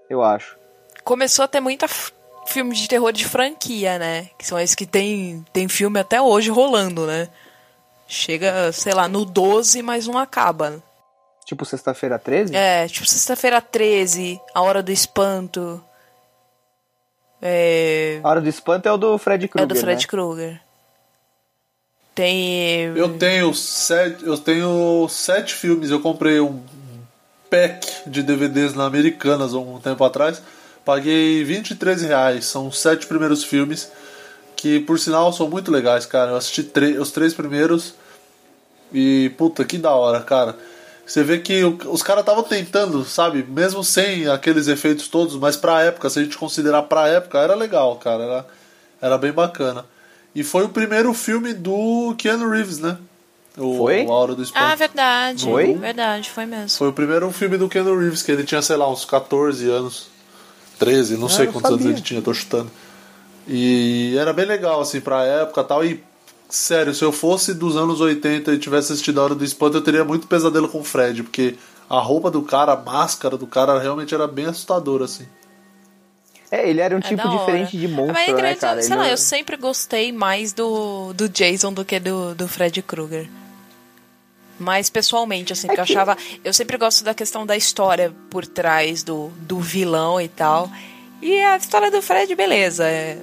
eu 0.09 0.21
acho. 0.21 0.57
Começou 1.05 1.45
a 1.45 1.47
ter 1.47 1.61
muita 1.61 1.87
filmes 2.45 2.79
de 2.79 2.89
terror 2.89 3.13
de 3.13 3.23
franquia, 3.23 3.97
né? 3.97 4.29
Que 4.37 4.45
são 4.45 4.59
esses 4.59 4.75
que 4.75 4.85
tem, 4.85 5.45
tem 5.53 5.69
filme 5.69 5.97
até 5.97 6.21
hoje 6.21 6.49
rolando, 6.49 7.05
né? 7.05 7.29
Chega, 8.05 8.73
sei 8.73 8.93
lá, 8.93 9.07
no 9.07 9.23
12, 9.23 9.81
mas 9.81 10.07
não 10.07 10.17
acaba. 10.17 10.83
Tipo 11.49 11.65
sexta-feira 11.65 12.19
13? 12.19 12.55
É, 12.55 12.87
tipo 12.87 13.07
sexta-feira 13.07 13.59
13, 13.59 14.39
A 14.53 14.61
Hora 14.61 14.83
do 14.83 14.91
Espanto. 14.91 15.83
É. 17.41 18.19
A 18.23 18.29
Hora 18.29 18.39
do 18.39 18.47
Espanto 18.47 18.87
é 18.87 18.91
o 18.91 18.97
do 18.97 19.17
Fred 19.17 19.47
Krueger. 19.47 19.63
É 19.63 19.73
do 19.73 19.75
Fred 19.75 19.99
né? 19.99 20.07
Krueger. 20.07 20.61
Tem. 22.13 22.95
Eu 22.95 23.17
tenho 23.17 23.51
sete, 23.55 24.23
eu 24.23 24.37
tenho 24.37 25.07
sete 25.09 25.55
filmes. 25.55 25.89
Eu 25.89 25.99
comprei 25.99 26.39
um 26.39 26.61
pack 27.49 28.07
de 28.07 28.21
DVDs 28.21 28.75
na 28.75 28.85
Americanas 28.85 29.51
há 29.55 29.57
um 29.57 29.79
tempo 29.79 30.03
atrás. 30.03 30.43
Paguei 30.85 31.43
23 31.43 32.03
reais. 32.03 32.45
São 32.45 32.67
os 32.67 32.77
sete 32.77 33.07
primeiros 33.07 33.43
filmes. 33.43 33.91
Que 34.55 34.79
por 34.81 34.99
sinal 34.99 35.33
são 35.33 35.49
muito 35.49 35.71
legais, 35.71 36.05
cara. 36.05 36.29
Eu 36.29 36.35
assisti 36.35 36.61
os 36.99 37.11
três 37.11 37.33
primeiros. 37.33 37.95
E 38.93 39.31
puta, 39.35 39.65
que 39.65 39.79
da 39.79 39.89
hora, 39.89 40.21
cara. 40.21 40.55
Você 41.09 41.23
vê 41.23 41.39
que 41.39 41.63
o, 41.63 41.75
os 41.87 42.03
caras 42.03 42.21
estavam 42.21 42.43
tentando, 42.43 43.03
sabe? 43.03 43.43
Mesmo 43.43 43.83
sem 43.83 44.27
aqueles 44.27 44.67
efeitos 44.67 45.07
todos, 45.07 45.35
mas 45.37 45.57
pra 45.57 45.81
época, 45.81 46.07
se 46.09 46.19
a 46.19 46.23
gente 46.23 46.37
considerar 46.37 46.83
pra 46.83 47.07
época, 47.07 47.39
era 47.39 47.55
legal, 47.55 47.95
cara. 47.95 48.23
Era, 48.23 48.45
era 49.01 49.17
bem 49.17 49.31
bacana. 49.31 49.85
E 50.35 50.43
foi 50.43 50.63
o 50.65 50.69
primeiro 50.69 51.11
filme 51.15 51.51
do 51.53 52.13
Keanu 52.15 52.47
Reeves, 52.51 52.77
né? 52.77 52.95
O, 53.57 53.77
Foi? 53.77 54.05
A 54.05 54.09
Hora 54.11 54.35
do 54.35 54.43
Espanto. 54.43 54.63
Ah, 54.63 54.75
verdade. 54.75 55.43
Foi? 55.45 55.73
Verdade, 55.73 56.29
foi 56.29 56.45
mesmo. 56.45 56.77
Foi 56.77 56.87
o 56.89 56.93
primeiro 56.93 57.29
filme 57.31 57.57
do 57.57 57.67
Keanu 57.67 57.97
Reeves, 57.99 58.21
que 58.21 58.31
ele 58.31 58.43
tinha, 58.43 58.61
sei 58.61 58.75
lá, 58.77 58.87
uns 58.89 59.03
14 59.03 59.67
anos. 59.67 60.07
13, 60.77 61.17
não 61.17 61.25
Ah, 61.25 61.29
sei 61.31 61.47
quantos 61.47 61.71
anos 61.71 61.81
sabia. 61.81 61.95
ele 61.95 62.01
tinha, 62.03 62.21
tô 62.21 62.33
chutando. 62.35 62.69
E 63.47 64.15
era 64.17 64.31
bem 64.31 64.45
legal, 64.45 64.79
assim, 64.79 65.01
pra 65.01 65.25
época 65.25 65.61
e 65.61 65.63
tal. 65.63 65.83
E, 65.83 66.03
sério, 66.49 66.93
se 66.93 67.03
eu 67.03 67.11
fosse 67.11 67.53
dos 67.53 67.77
anos 67.77 68.01
80 68.01 68.51
e 68.53 68.57
tivesse 68.59 68.91
assistido 68.91 69.19
a 69.19 69.23
Hora 69.23 69.35
do 69.35 69.43
Espanto, 69.45 69.77
eu 69.77 69.81
teria 69.81 70.03
muito 70.03 70.27
pesadelo 70.27 70.67
com 70.67 70.79
o 70.79 70.83
Fred, 70.83 71.23
porque 71.23 71.55
a 71.89 71.99
roupa 71.99 72.29
do 72.31 72.41
cara, 72.41 72.73
a 72.73 72.77
máscara 72.77 73.37
do 73.37 73.47
cara 73.47 73.79
realmente 73.79 74.13
era 74.13 74.27
bem 74.27 74.45
assustadora, 74.45 75.05
assim. 75.05 75.25
É, 76.51 76.67
ele 76.67 76.81
era 76.81 76.95
um 76.95 76.99
É 76.99 77.01
tipo 77.03 77.29
diferente 77.29 77.77
de 77.77 77.87
monstro, 77.87 78.13
Mas 78.13 78.29
é 78.29 78.41
né, 78.41 78.55
cara? 78.55 78.81
sei 78.81 78.91
Ele- 78.93 78.99
lá, 79.01 79.09
eu 79.09 79.17
sempre 79.17 79.55
gostei 79.55 80.11
mais 80.11 80.51
do, 80.51 81.13
do 81.13 81.29
Jason 81.29 81.71
do 81.71 81.85
que 81.85 81.99
do, 81.99 82.33
do 82.33 82.47
Fred 82.47 82.81
Krueger. 82.81 83.29
Mais 84.59 84.89
pessoalmente, 84.89 85.53
assim, 85.53 85.67
porque 85.67 85.79
eu 85.79 85.85
que- 85.85 85.93
achava. 85.93 86.17
Eu 86.43 86.53
sempre 86.53 86.75
gosto 86.77 87.03
da 87.03 87.13
questão 87.13 87.45
da 87.45 87.55
história 87.55 88.11
por 88.29 88.45
trás 88.45 89.03
do, 89.03 89.27
do 89.41 89.59
vilão 89.59 90.19
e 90.19 90.27
tal. 90.27 90.69
E 91.21 91.39
a 91.39 91.55
história 91.55 91.89
do 91.91 92.01
Fred, 92.01 92.33
beleza, 92.35 92.83
é, 92.85 93.19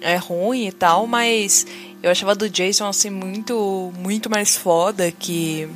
é 0.00 0.16
ruim 0.16 0.66
e 0.66 0.72
tal, 0.72 1.06
mas 1.06 1.66
eu 2.02 2.10
achava 2.10 2.34
do 2.34 2.50
Jason, 2.50 2.88
assim, 2.88 3.10
muito, 3.10 3.92
muito 3.96 4.28
mais 4.28 4.56
foda 4.56 5.12
que. 5.12 5.68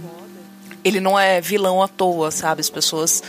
Ele 0.85 1.01
não 1.01 1.19
é 1.19 1.41
vilão 1.41 1.83
à 1.83 1.89
toa, 1.89 2.31
sabe? 2.31 2.61
As 2.61 2.71
pessoas 2.71 3.23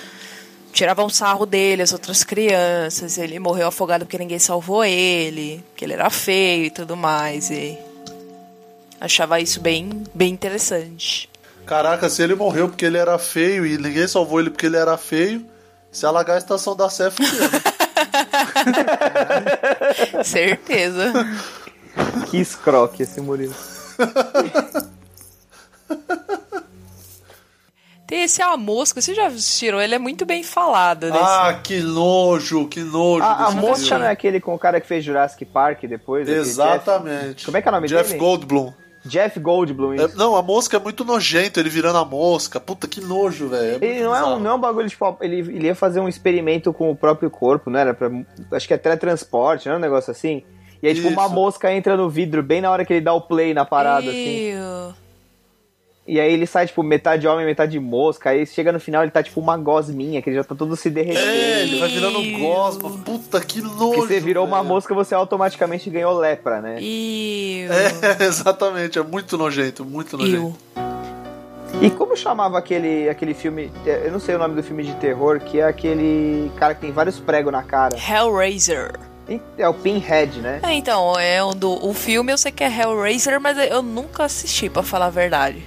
tiravam 0.71 1.09
sarro 1.09 1.45
dele, 1.45 1.81
as 1.81 1.93
outras 1.93 2.23
crianças. 2.23 3.17
Ele 3.17 3.39
morreu 3.39 3.67
afogado 3.67 4.05
porque 4.05 4.17
ninguém 4.17 4.39
salvou 4.39 4.83
ele, 4.83 5.63
que 5.75 5.85
ele 5.85 5.93
era 5.93 6.09
feio 6.09 6.65
e 6.65 6.69
tudo 6.69 6.95
mais. 6.95 7.49
E 7.49 7.77
achava 8.99 9.39
isso 9.39 9.59
bem, 9.59 10.03
bem 10.13 10.33
interessante. 10.33 11.29
Caraca, 11.65 12.09
se 12.09 12.23
ele 12.23 12.35
morreu 12.35 12.69
porque 12.69 12.85
ele 12.85 12.97
era 12.97 13.17
feio 13.19 13.65
e 13.65 13.77
ninguém 13.77 14.07
salvou 14.07 14.39
ele 14.39 14.49
porque 14.49 14.67
ele 14.67 14.77
era 14.77 14.97
feio, 14.97 15.45
se 15.91 16.05
alagar 16.05 16.35
a 16.35 16.39
estação 16.39 16.75
da 16.75 16.89
Sé, 16.89 17.11
fudeu, 17.11 17.51
né? 17.51 17.61
Certeza. 20.23 21.13
Que 22.29 22.37
escroque 22.37 23.03
esse 23.03 23.19
Murilo. 23.21 23.53
Tem 28.05 28.23
esse 28.23 28.41
A 28.41 28.55
Mosca, 28.55 29.01
você 29.01 29.13
já 29.13 29.27
assistiram? 29.27 29.81
Ele 29.81 29.93
é 29.95 29.99
muito 29.99 30.25
bem 30.25 30.41
falado. 30.41 31.11
Desse. 31.11 31.17
Ah, 31.21 31.59
que 31.61 31.79
nojo, 31.81 32.65
que 32.69 32.79
nojo. 32.81 33.21
A, 33.23 33.47
a 33.47 33.51
mosca 33.51 33.85
filme. 33.85 33.99
não 33.99 34.07
é 34.07 34.11
aquele 34.11 34.39
com 34.39 34.55
o 34.55 34.59
cara 34.59 34.79
que 34.79 34.87
fez 34.87 35.03
Jurassic 35.03 35.43
Park 35.43 35.81
depois? 35.83 36.27
Exatamente. 36.29 37.35
Jeff- 37.35 37.45
Como 37.45 37.57
é 37.57 37.61
que 37.61 37.67
é 37.67 37.71
o 37.71 37.75
nome 37.75 37.87
Jeff 37.89 38.07
dele? 38.07 38.19
Goldblum. 38.19 38.71
Jeff 39.03 39.37
Goldblum. 39.41 39.93
É, 39.93 40.05
isso. 40.05 40.17
não, 40.17 40.37
a 40.37 40.41
mosca 40.41 40.77
é 40.77 40.79
muito 40.79 41.03
nojento, 41.03 41.59
ele 41.59 41.69
virando 41.69 41.97
a 41.97 42.05
mosca. 42.05 42.61
Puta, 42.61 42.87
que 42.87 43.01
nojo, 43.01 43.49
velho. 43.49 43.83
Ele 43.83 44.01
não 44.03 44.15
é, 44.15 44.23
um, 44.25 44.39
não 44.39 44.51
é 44.51 44.53
um 44.53 44.59
bagulho, 44.59 44.87
tipo, 44.89 45.17
ele, 45.19 45.39
ele 45.39 45.65
ia 45.67 45.75
fazer 45.75 45.99
um 45.99 46.07
experimento 46.07 46.71
com 46.71 46.89
o 46.89 46.95
próprio 46.95 47.29
corpo, 47.29 47.69
não 47.69 47.79
era? 47.79 47.93
Pra, 47.93 48.09
acho 48.53 48.67
que 48.67 48.73
é 48.73 48.77
teletransporte, 48.77 49.67
não 49.67 49.75
é 49.75 49.77
um 49.77 49.81
negócio 49.81 50.11
assim? 50.11 50.43
E 50.81 50.87
aí, 50.87 50.93
tipo, 50.93 51.07
uma 51.07 51.25
Isso. 51.25 51.33
mosca 51.33 51.73
entra 51.73 51.97
no 51.97 52.09
vidro 52.09 52.43
bem 52.43 52.61
na 52.61 52.69
hora 52.69 52.85
que 52.85 52.93
ele 52.93 53.01
dá 53.01 53.13
o 53.13 53.21
play 53.21 53.53
na 53.53 53.65
parada, 53.65 54.09
assim. 54.09 54.53
E 56.07 56.21
aí 56.21 56.31
ele 56.31 56.47
sai, 56.47 56.65
tipo, 56.65 56.81
metade 56.81 57.27
homem, 57.27 57.45
metade 57.45 57.77
mosca. 57.79 58.29
Aí 58.29 58.45
chega 58.45 58.71
no 58.71 58.79
final, 58.79 59.03
ele 59.03 59.11
tá, 59.11 59.21
tipo, 59.21 59.41
uma 59.41 59.57
gosminha, 59.57 60.21
que 60.21 60.29
ele 60.29 60.37
já 60.37 60.43
tá 60.43 60.55
todo 60.55 60.73
se 60.77 60.89
derretendo. 60.89 61.27
É, 61.27 61.63
ele 61.63 61.79
vai 61.79 61.89
virando 61.89 62.39
gosma. 62.39 62.89
Puta, 63.03 63.41
que 63.41 63.61
nojo. 63.61 63.77
Porque 63.77 64.01
você 64.01 64.19
virou 64.21 64.45
uma 64.45 64.57
velho. 64.57 64.69
mosca, 64.69 64.93
você 64.93 65.13
automaticamente 65.13 65.89
ganhou 65.89 66.17
lepra, 66.17 66.61
né? 66.61 66.79
Iu. 66.79 67.67
É, 67.73 68.23
exatamente. 68.23 68.97
É 68.97 69.03
muito 69.03 69.37
nojento, 69.37 69.83
muito 69.83 70.17
nojento. 70.17 70.55
E 71.81 71.89
como 71.89 72.15
chamava 72.15 72.57
aquele, 72.57 73.09
aquele 73.09 73.33
filme, 73.33 73.69
eu 73.85 74.11
não 74.11 74.19
sei 74.19 74.35
o 74.35 74.39
nome 74.39 74.55
do 74.55 74.63
filme 74.63 74.83
de 74.83 74.93
terror, 74.95 75.39
que 75.41 75.59
é 75.59 75.65
aquele 75.65 76.49
cara 76.55 76.73
que 76.73 76.81
tem 76.81 76.91
vários 76.91 77.19
pregos 77.19 77.51
na 77.51 77.61
cara. 77.61 77.97
Hellraiser. 77.97 79.06
É 79.57 79.67
o 79.67 79.73
Pinhead, 79.73 80.39
né? 80.39 80.59
É, 80.63 80.73
então, 80.73 81.19
é 81.19 81.43
o, 81.43 81.53
do, 81.53 81.85
o 81.85 81.93
filme 81.93 82.31
eu 82.31 82.37
sei 82.37 82.51
que 82.51 82.63
é 82.63 82.67
Hellraiser, 82.67 83.39
mas 83.41 83.57
eu 83.57 83.81
nunca 83.81 84.23
assisti, 84.23 84.69
pra 84.69 84.83
falar 84.83 85.07
a 85.07 85.09
verdade. 85.09 85.63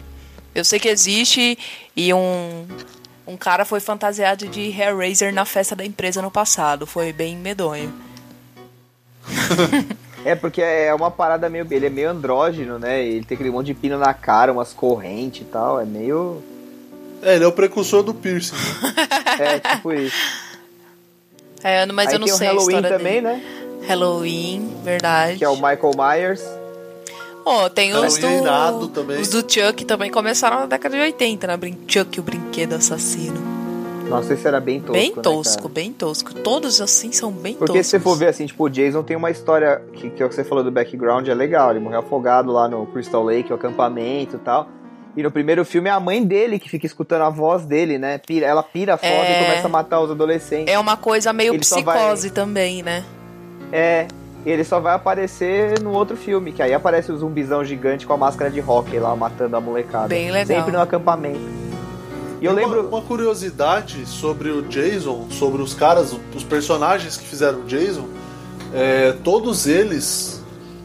Eu 0.54 0.64
sei 0.64 0.80
que 0.80 0.88
existe 0.88 1.58
e 1.94 2.12
um, 2.14 2.66
um 3.26 3.36
cara 3.36 3.64
foi 3.64 3.80
fantasiado 3.80 4.48
de 4.48 4.70
Hellraiser 4.70 5.32
na 5.32 5.44
festa 5.44 5.76
da 5.76 5.84
empresa 5.84 6.22
no 6.22 6.30
passado. 6.30 6.86
Foi 6.86 7.12
bem 7.12 7.36
medonho. 7.36 7.92
É 10.24 10.34
porque 10.34 10.60
é 10.60 10.92
uma 10.94 11.10
parada 11.10 11.48
meio. 11.48 11.66
Ele 11.70 11.86
é 11.86 11.90
meio 11.90 12.10
andrógeno, 12.10 12.78
né? 12.78 13.02
Ele 13.02 13.24
tem 13.24 13.34
aquele 13.34 13.50
monte 13.50 13.66
de 13.66 13.74
pino 13.74 13.98
na 13.98 14.12
cara, 14.12 14.52
umas 14.52 14.72
correntes 14.72 15.42
e 15.42 15.44
tal. 15.44 15.80
É 15.80 15.84
meio. 15.84 16.42
É, 17.22 17.36
ele 17.36 17.44
é 17.44 17.46
o 17.46 17.52
precursor 17.52 18.02
do 18.02 18.14
piercing. 18.14 18.54
né? 18.54 18.60
É, 19.40 19.58
tipo 19.58 19.92
isso. 19.92 20.14
É, 21.62 21.84
mas 21.86 22.08
Aí 22.08 22.14
eu 22.14 22.18
não 22.20 22.26
tem 22.26 22.34
o 22.34 22.38
sei 22.38 22.46
a 22.46 22.50
Halloween 22.52 22.76
história 22.76 22.98
também, 22.98 23.12
dele. 23.22 23.26
né? 23.26 23.42
Halloween, 23.86 24.76
verdade. 24.84 25.38
Que 25.38 25.44
é 25.44 25.48
o 25.48 25.54
Michael 25.56 25.92
Myers. 25.96 26.42
Ó, 27.44 27.68
tem 27.68 27.94
os 27.94 28.16
Halloween 28.18 28.78
do, 28.80 28.88
também. 28.88 29.20
os 29.20 29.28
do 29.28 29.40
Chuck 29.40 29.84
também 29.84 30.10
começaram 30.10 30.60
na 30.60 30.66
década 30.66 30.94
de 30.96 31.02
80, 31.02 31.46
né? 31.46 31.56
Brin- 31.56 31.78
Chuck, 31.88 32.20
o 32.20 32.22
brinquedo 32.22 32.74
assassino. 32.74 33.40
Nossa, 34.08 34.34
esse 34.34 34.46
era 34.46 34.58
bem 34.60 34.80
tosco. 34.80 34.92
bem 34.92 35.12
né, 35.14 35.22
tosco, 35.22 35.56
cara? 35.62 35.68
bem 35.74 35.92
tosco. 35.92 36.34
Todos 36.34 36.80
assim 36.80 37.12
são 37.12 37.30
bem 37.30 37.54
Porque 37.54 37.66
toscos. 37.74 37.86
se 37.86 37.90
você 37.92 38.00
for 38.00 38.16
ver 38.16 38.26
assim, 38.26 38.44
tipo, 38.44 38.64
o 38.64 38.68
Jason 38.68 39.02
tem 39.04 39.16
uma 39.16 39.30
história 39.30 39.80
que, 39.92 40.10
que 40.10 40.22
é 40.22 40.26
o 40.26 40.28
que 40.28 40.34
você 40.34 40.42
falou 40.42 40.64
do 40.64 40.70
background, 40.70 41.28
é 41.28 41.34
legal. 41.34 41.70
Ele 41.70 41.78
morreu 41.80 42.00
afogado 42.00 42.50
lá 42.52 42.68
no 42.68 42.86
Crystal 42.86 43.22
Lake, 43.22 43.52
o 43.52 43.54
acampamento 43.54 44.36
e 44.36 44.38
tal. 44.40 44.68
E 45.16 45.22
no 45.22 45.30
primeiro 45.30 45.64
filme 45.64 45.88
é 45.88 45.92
a 45.92 45.98
mãe 46.00 46.24
dele 46.24 46.58
que 46.58 46.68
fica 46.68 46.86
escutando 46.86 47.22
a 47.22 47.30
voz 47.30 47.64
dele, 47.66 47.98
né? 47.98 48.18
Pira- 48.18 48.46
ela 48.46 48.62
pira 48.62 48.96
foda 48.96 49.08
É. 49.10 49.40
e 49.42 49.44
começa 49.44 49.66
a 49.66 49.70
matar 49.70 50.00
os 50.00 50.10
adolescentes. 50.10 50.72
É 50.72 50.78
uma 50.78 50.96
coisa 50.96 51.32
meio 51.32 51.52
Ele 51.52 51.58
psicose 51.60 52.30
também, 52.30 52.82
né? 52.82 53.04
É, 53.72 54.06
ele 54.46 54.62
só 54.64 54.78
vai 54.80 54.94
aparecer 54.94 55.80
no 55.80 55.92
outro 55.92 56.16
filme, 56.16 56.52
que 56.52 56.62
aí 56.62 56.72
aparece 56.72 57.10
o 57.10 57.16
zumbizão 57.18 57.64
gigante 57.64 58.06
com 58.06 58.12
a 58.12 58.16
máscara 58.16 58.50
de 58.50 58.60
hockey 58.60 58.98
lá, 59.00 59.14
matando 59.16 59.56
a 59.56 59.60
molecada. 59.60 60.08
Bem 60.08 60.30
legal. 60.30 60.58
Sempre 60.58 60.72
no 60.72 60.80
acampamento. 60.80 61.40
E 62.40 62.44
eu 62.46 62.52
Uma- 62.52 62.60
lembro... 62.60 62.88
Uma, 62.88 63.02
curiosidade 63.02 64.06
sobre 64.06 64.48
o 64.50 64.62
Jason, 64.62 65.26
sobre 65.30 65.60
os 65.60 65.74
caras, 65.74 66.16
os 66.34 66.44
personagens 66.44 67.16
que 67.16 67.26
fizeram 67.26 67.60
o 67.60 67.64
Jason, 67.64 68.08
é, 68.72 69.12
todos 69.24 69.66
eles 69.66 70.42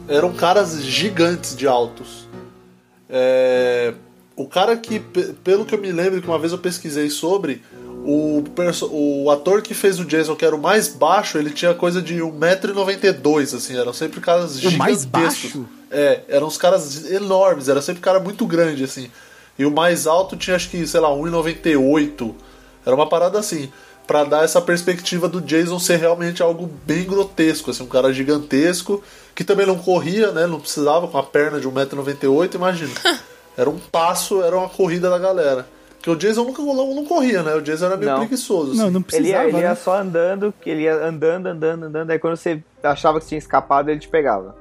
eram 0.08 0.32
caras 0.32 0.82
gigantes 0.82 1.56
de 1.56 1.66
altos. 1.66 2.28
É, 3.08 3.94
o 4.36 4.46
cara 4.46 4.76
que, 4.76 5.00
pe- 5.00 5.34
pelo 5.42 5.64
que 5.64 5.74
eu 5.74 5.80
me 5.80 5.90
lembro, 5.90 6.20
que 6.20 6.28
uma 6.28 6.38
vez 6.38 6.52
eu 6.52 6.58
pesquisei 6.58 7.08
sobre, 7.10 7.62
o, 8.04 8.44
o 8.90 9.30
ator 9.30 9.62
que 9.62 9.74
fez 9.74 9.98
o 9.98 10.04
Jason, 10.04 10.36
que 10.36 10.44
era 10.44 10.54
o 10.54 10.60
mais 10.60 10.88
baixo, 10.88 11.38
ele 11.38 11.50
tinha 11.50 11.74
coisa 11.74 12.00
de 12.02 12.16
1,92m, 12.18 13.56
assim, 13.56 13.76
eram 13.76 13.92
sempre 13.92 14.20
caras 14.20 14.62
O 14.62 14.70
mais 14.76 15.02
gigantescos. 15.02 15.52
baixo? 15.52 15.68
É, 15.90 16.20
eram 16.28 16.46
uns 16.46 16.58
caras 16.58 17.10
enormes, 17.10 17.68
era 17.68 17.80
sempre 17.80 18.02
cara 18.02 18.20
muito 18.20 18.44
grande, 18.46 18.84
assim. 18.84 19.10
E 19.58 19.64
o 19.64 19.70
mais 19.70 20.06
alto 20.06 20.36
tinha, 20.36 20.54
acho 20.56 20.68
que, 20.68 20.86
sei 20.86 21.00
lá, 21.00 21.08
1,98. 21.10 22.34
Era 22.84 22.94
uma 22.94 23.08
parada 23.08 23.38
assim. 23.38 23.70
Pra 24.06 24.22
dar 24.22 24.44
essa 24.44 24.60
perspectiva 24.60 25.28
do 25.28 25.40
Jason 25.40 25.80
ser 25.80 25.96
realmente 25.96 26.40
algo 26.40 26.70
bem 26.86 27.02
grotesco, 27.04 27.72
assim, 27.72 27.82
um 27.82 27.86
cara 27.88 28.12
gigantesco, 28.12 29.02
que 29.34 29.42
também 29.42 29.66
não 29.66 29.76
corria, 29.76 30.30
né? 30.30 30.46
Não 30.46 30.60
precisava 30.60 31.08
com 31.08 31.18
a 31.18 31.24
perna 31.24 31.58
de 31.58 31.66
1,98m, 31.68 32.54
imagina. 32.54 32.92
Era 33.56 33.70
um 33.70 33.78
passo, 33.78 34.42
era 34.42 34.56
uma 34.56 34.68
corrida 34.68 35.08
da 35.10 35.18
galera. 35.18 35.66
Porque 35.96 36.10
o 36.10 36.16
Jason 36.16 36.44
nunca 36.44 36.62
não, 36.62 36.94
não 36.94 37.04
corria, 37.04 37.42
né? 37.42 37.54
O 37.54 37.60
Jason 37.60 37.86
era 37.86 37.96
meio 37.96 38.12
Não. 38.12 38.18
preguiçoso. 38.20 38.72
assim. 38.72 38.80
Não, 38.80 38.90
não 38.90 39.00
Ele 39.00 39.04
precisava, 39.04 39.42
ia, 39.44 39.48
ele 39.48 39.58
ia 39.58 39.68
né? 39.70 39.74
só 39.74 39.98
andando, 39.98 40.54
que 40.60 40.70
ele 40.70 40.82
ia 40.82 40.94
andando, 40.94 41.46
andando, 41.48 41.84
andando. 41.86 42.10
Aí 42.10 42.18
quando 42.18 42.36
você 42.36 42.62
achava 42.82 43.18
que 43.20 43.26
tinha 43.26 43.38
escapado, 43.38 43.90
ele 43.90 43.98
te 43.98 44.08
pegava. 44.08 44.54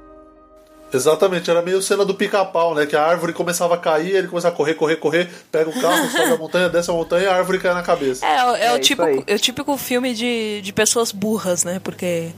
Exatamente, 0.94 1.50
era 1.50 1.62
meio 1.62 1.82
cena 1.82 2.06
do 2.06 2.16
pica-pau, 2.16 2.74
né? 2.74 2.86
Que 2.86 2.96
a 2.96 3.04
árvore 3.04 3.34
começava 3.34 3.74
a 3.74 3.78
cair, 3.78 4.16
ele 4.16 4.28
começava 4.28 4.54
a 4.54 4.58
correr, 4.58 4.76
correr, 4.76 4.96
correr, 4.96 5.30
pega 5.52 5.70
o 5.70 5.82
carro, 5.82 6.08
sobe 6.10 6.32
a 6.32 6.38
montanha, 6.38 6.70
desce 6.70 6.90
a 6.90 6.94
montanha 6.94 7.24
e 7.24 7.28
a 7.28 7.36
árvore 7.36 7.60
cai 7.60 7.74
na 7.74 7.82
cabeça. 7.84 8.26
É, 8.26 8.30
é, 8.30 8.66
É 8.68 8.74
o, 8.74 8.80
típico, 8.80 9.24
é 9.28 9.36
o 9.36 9.40
típico 9.40 9.76
filme 9.78 10.14
de, 10.14 10.62
de 10.62 10.72
pessoas 10.74 11.12
burras, 11.12 11.64
né? 11.64 11.82
Porque. 11.84 12.32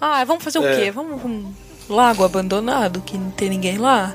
Ah, 0.00 0.24
vamos 0.24 0.42
fazer 0.42 0.58
o 0.58 0.66
É. 0.66 0.76
quê? 0.76 0.90
Vamos 0.90 1.22
um 1.24 1.52
lago 1.88 2.24
abandonado 2.24 3.00
que 3.02 3.16
não 3.16 3.30
tem 3.30 3.48
ninguém 3.50 3.78
lá? 3.78 4.14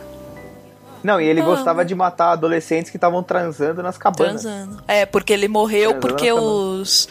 Não, 1.05 1.21
e 1.21 1.25
ele 1.27 1.39
Ah. 1.41 1.45
gostava 1.45 1.85
de 1.85 1.93
matar 1.93 2.31
adolescentes 2.31 2.89
que 2.89 2.97
estavam 2.97 3.21
transando 3.21 3.83
nas 3.83 3.95
cabanas. 3.97 4.41
Transando. 4.41 4.83
É, 4.87 5.05
porque 5.05 5.31
ele 5.31 5.47
morreu 5.47 5.91
Transando 5.91 6.07
porque 6.07 6.31
os, 6.31 7.07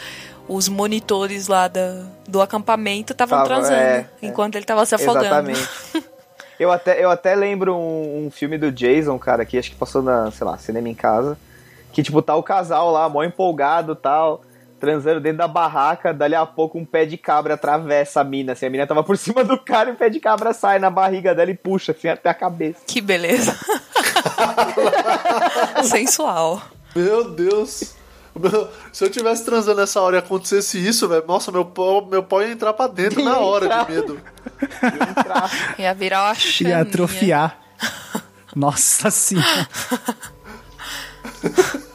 os 0.48 0.68
monitores 0.68 1.46
lá 1.46 1.68
da, 1.68 2.02
do 2.26 2.42
acampamento 2.42 3.12
estavam 3.12 3.38
Tava, 3.38 3.48
transando 3.48 3.80
é, 3.80 4.06
enquanto 4.20 4.56
ele 4.56 4.64
tava 4.64 4.84
se 4.84 4.96
afogando. 4.96 5.50
Exatamente. 5.50 5.68
Eu 6.56 6.70
até, 6.70 7.02
eu 7.02 7.10
até 7.10 7.34
lembro 7.34 7.74
um, 7.74 8.26
um 8.26 8.30
filme 8.30 8.56
do 8.56 8.70
Jason, 8.70 9.18
cara, 9.18 9.44
que 9.44 9.58
acho 9.58 9.70
que 9.70 9.76
passou 9.76 10.00
na, 10.00 10.30
sei 10.30 10.46
lá, 10.46 10.56
cinema 10.56 10.88
em 10.88 10.94
casa. 10.94 11.36
Que, 11.92 12.00
tipo, 12.00 12.22
tá 12.22 12.36
o 12.36 12.44
casal 12.44 12.92
lá, 12.92 13.08
mó 13.08 13.24
empolgado 13.24 13.96
tal, 13.96 14.42
transando 14.84 15.20
dentro 15.20 15.38
da 15.38 15.48
barraca. 15.48 16.12
Dali 16.12 16.34
a 16.34 16.44
pouco 16.44 16.78
um 16.78 16.84
pé 16.84 17.06
de 17.06 17.16
cabra 17.16 17.54
atravessa 17.54 18.20
a 18.20 18.24
mina, 18.24 18.52
assim. 18.52 18.66
A 18.66 18.70
mina 18.70 18.86
tava 18.86 19.02
por 19.02 19.16
cima 19.18 19.42
do 19.42 19.58
cara 19.58 19.90
e 19.90 19.92
o 19.92 19.96
pé 19.96 20.10
de 20.10 20.20
cabra 20.20 20.52
sai 20.52 20.78
na 20.78 20.90
barriga 20.90 21.34
dela 21.34 21.50
e 21.50 21.54
puxa, 21.56 21.92
assim, 21.92 22.08
até 22.08 22.28
a 22.28 22.34
cabeça. 22.34 22.80
Que 22.86 23.00
beleza. 23.00 23.56
Sensual. 25.84 26.62
Meu 26.94 27.30
Deus. 27.30 27.94
Meu- 28.38 28.68
se 28.92 29.04
eu 29.04 29.10
tivesse 29.10 29.44
transando 29.44 29.80
nessa 29.80 30.00
hora 30.00 30.16
e 30.16 30.18
acontecesse 30.18 30.76
isso, 30.84 31.08
velho, 31.08 31.24
nossa, 31.26 31.52
meu 31.52 31.64
pau, 31.64 32.04
meu 32.04 32.22
pau 32.22 32.42
ia 32.42 32.50
entrar 32.50 32.72
pra 32.72 32.86
dentro 32.88 33.22
na 33.24 33.38
hora 33.38 33.68
de 33.84 33.92
medo. 33.92 34.20
Ia 35.78 35.94
virar 35.94 36.24
uma 36.24 36.34
chaminha. 36.34 36.76
Ia 36.76 36.82
atrofiar. 36.82 37.58
Nossa 38.54 39.10
senhora. 39.10 39.68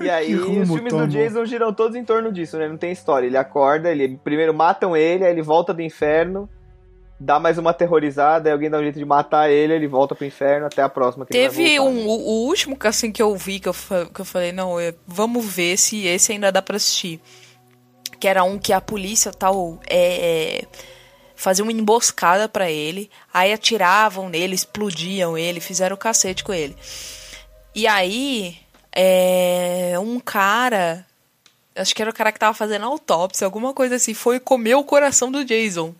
E 0.00 0.08
aí, 0.08 0.34
os 0.34 0.44
filmes 0.44 0.90
tomou. 0.90 1.06
do 1.06 1.12
Jason 1.12 1.44
giram 1.44 1.72
todos 1.72 1.96
em 1.96 2.04
torno 2.04 2.32
disso, 2.32 2.56
né? 2.56 2.68
Não 2.68 2.76
tem 2.76 2.90
história. 2.90 3.26
Ele 3.26 3.36
acorda, 3.36 3.90
ele 3.90 4.18
primeiro 4.22 4.54
matam 4.54 4.96
ele, 4.96 5.24
aí 5.24 5.30
ele 5.30 5.42
volta 5.42 5.74
do 5.74 5.82
inferno, 5.82 6.48
dá 7.20 7.38
mais 7.38 7.58
uma 7.58 7.70
aterrorizada, 7.70 8.48
aí 8.48 8.52
alguém 8.52 8.70
dá 8.70 8.78
um 8.78 8.82
jeito 8.82 8.98
de 8.98 9.04
matar 9.04 9.50
ele, 9.50 9.74
ele 9.74 9.86
volta 9.86 10.14
pro 10.14 10.24
inferno 10.24 10.66
até 10.66 10.82
a 10.82 10.88
próxima 10.88 11.26
que 11.26 11.36
ele 11.36 11.48
vai 11.48 11.56
Teve 11.56 11.80
um, 11.80 12.06
o, 12.06 12.10
o 12.10 12.46
último 12.46 12.78
que, 12.78 12.86
assim, 12.86 13.12
que 13.12 13.22
eu 13.22 13.36
vi, 13.36 13.60
que 13.60 13.68
eu, 13.68 13.74
que 14.14 14.20
eu 14.20 14.24
falei, 14.24 14.52
não, 14.52 14.80
é, 14.80 14.94
vamos 15.06 15.44
ver 15.44 15.76
se 15.76 16.06
esse 16.06 16.32
ainda 16.32 16.50
dá 16.50 16.62
pra 16.62 16.76
assistir. 16.76 17.20
Que 18.18 18.26
era 18.26 18.42
um 18.42 18.58
que 18.58 18.72
a 18.72 18.80
polícia 18.80 19.32
tal 19.32 19.78
é, 19.88 20.60
é, 20.60 20.64
fazia 21.36 21.62
uma 21.62 21.72
emboscada 21.72 22.48
pra 22.48 22.70
ele, 22.70 23.10
aí 23.32 23.52
atiravam 23.52 24.28
nele, 24.28 24.54
explodiam 24.54 25.36
ele, 25.36 25.60
fizeram 25.60 25.94
o 25.96 25.98
cacete 25.98 26.42
com 26.42 26.52
ele. 26.54 26.76
E 27.74 27.86
aí, 27.86 28.56
é, 28.92 29.94
um 29.98 30.18
cara, 30.18 31.06
acho 31.76 31.94
que 31.94 32.02
era 32.02 32.10
o 32.10 32.14
cara 32.14 32.32
que 32.32 32.38
tava 32.38 32.54
fazendo 32.54 32.84
autópsia, 32.84 33.44
alguma 33.44 33.72
coisa 33.72 33.96
assim, 33.96 34.14
foi 34.14 34.40
comer 34.40 34.74
o 34.74 34.84
coração 34.84 35.30
do 35.30 35.44
Jason. 35.44 35.94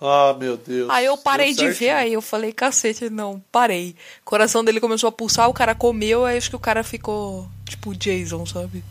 Ah, 0.00 0.36
meu 0.38 0.56
Deus. 0.58 0.90
Aí 0.90 1.06
eu 1.06 1.16
parei 1.16 1.54
de 1.54 1.70
ver, 1.70 1.90
aí 1.90 2.12
eu 2.12 2.20
falei, 2.20 2.52
cacete, 2.52 3.08
não, 3.08 3.42
parei. 3.50 3.96
O 4.20 4.24
coração 4.24 4.62
dele 4.62 4.80
começou 4.80 5.08
a 5.08 5.12
pulsar, 5.12 5.48
o 5.48 5.54
cara 5.54 5.74
comeu, 5.74 6.24
aí 6.24 6.36
acho 6.36 6.50
que 6.50 6.56
o 6.56 6.60
cara 6.60 6.82
ficou, 6.82 7.48
tipo, 7.64 7.94
Jason, 7.94 8.44
sabe? 8.44 8.84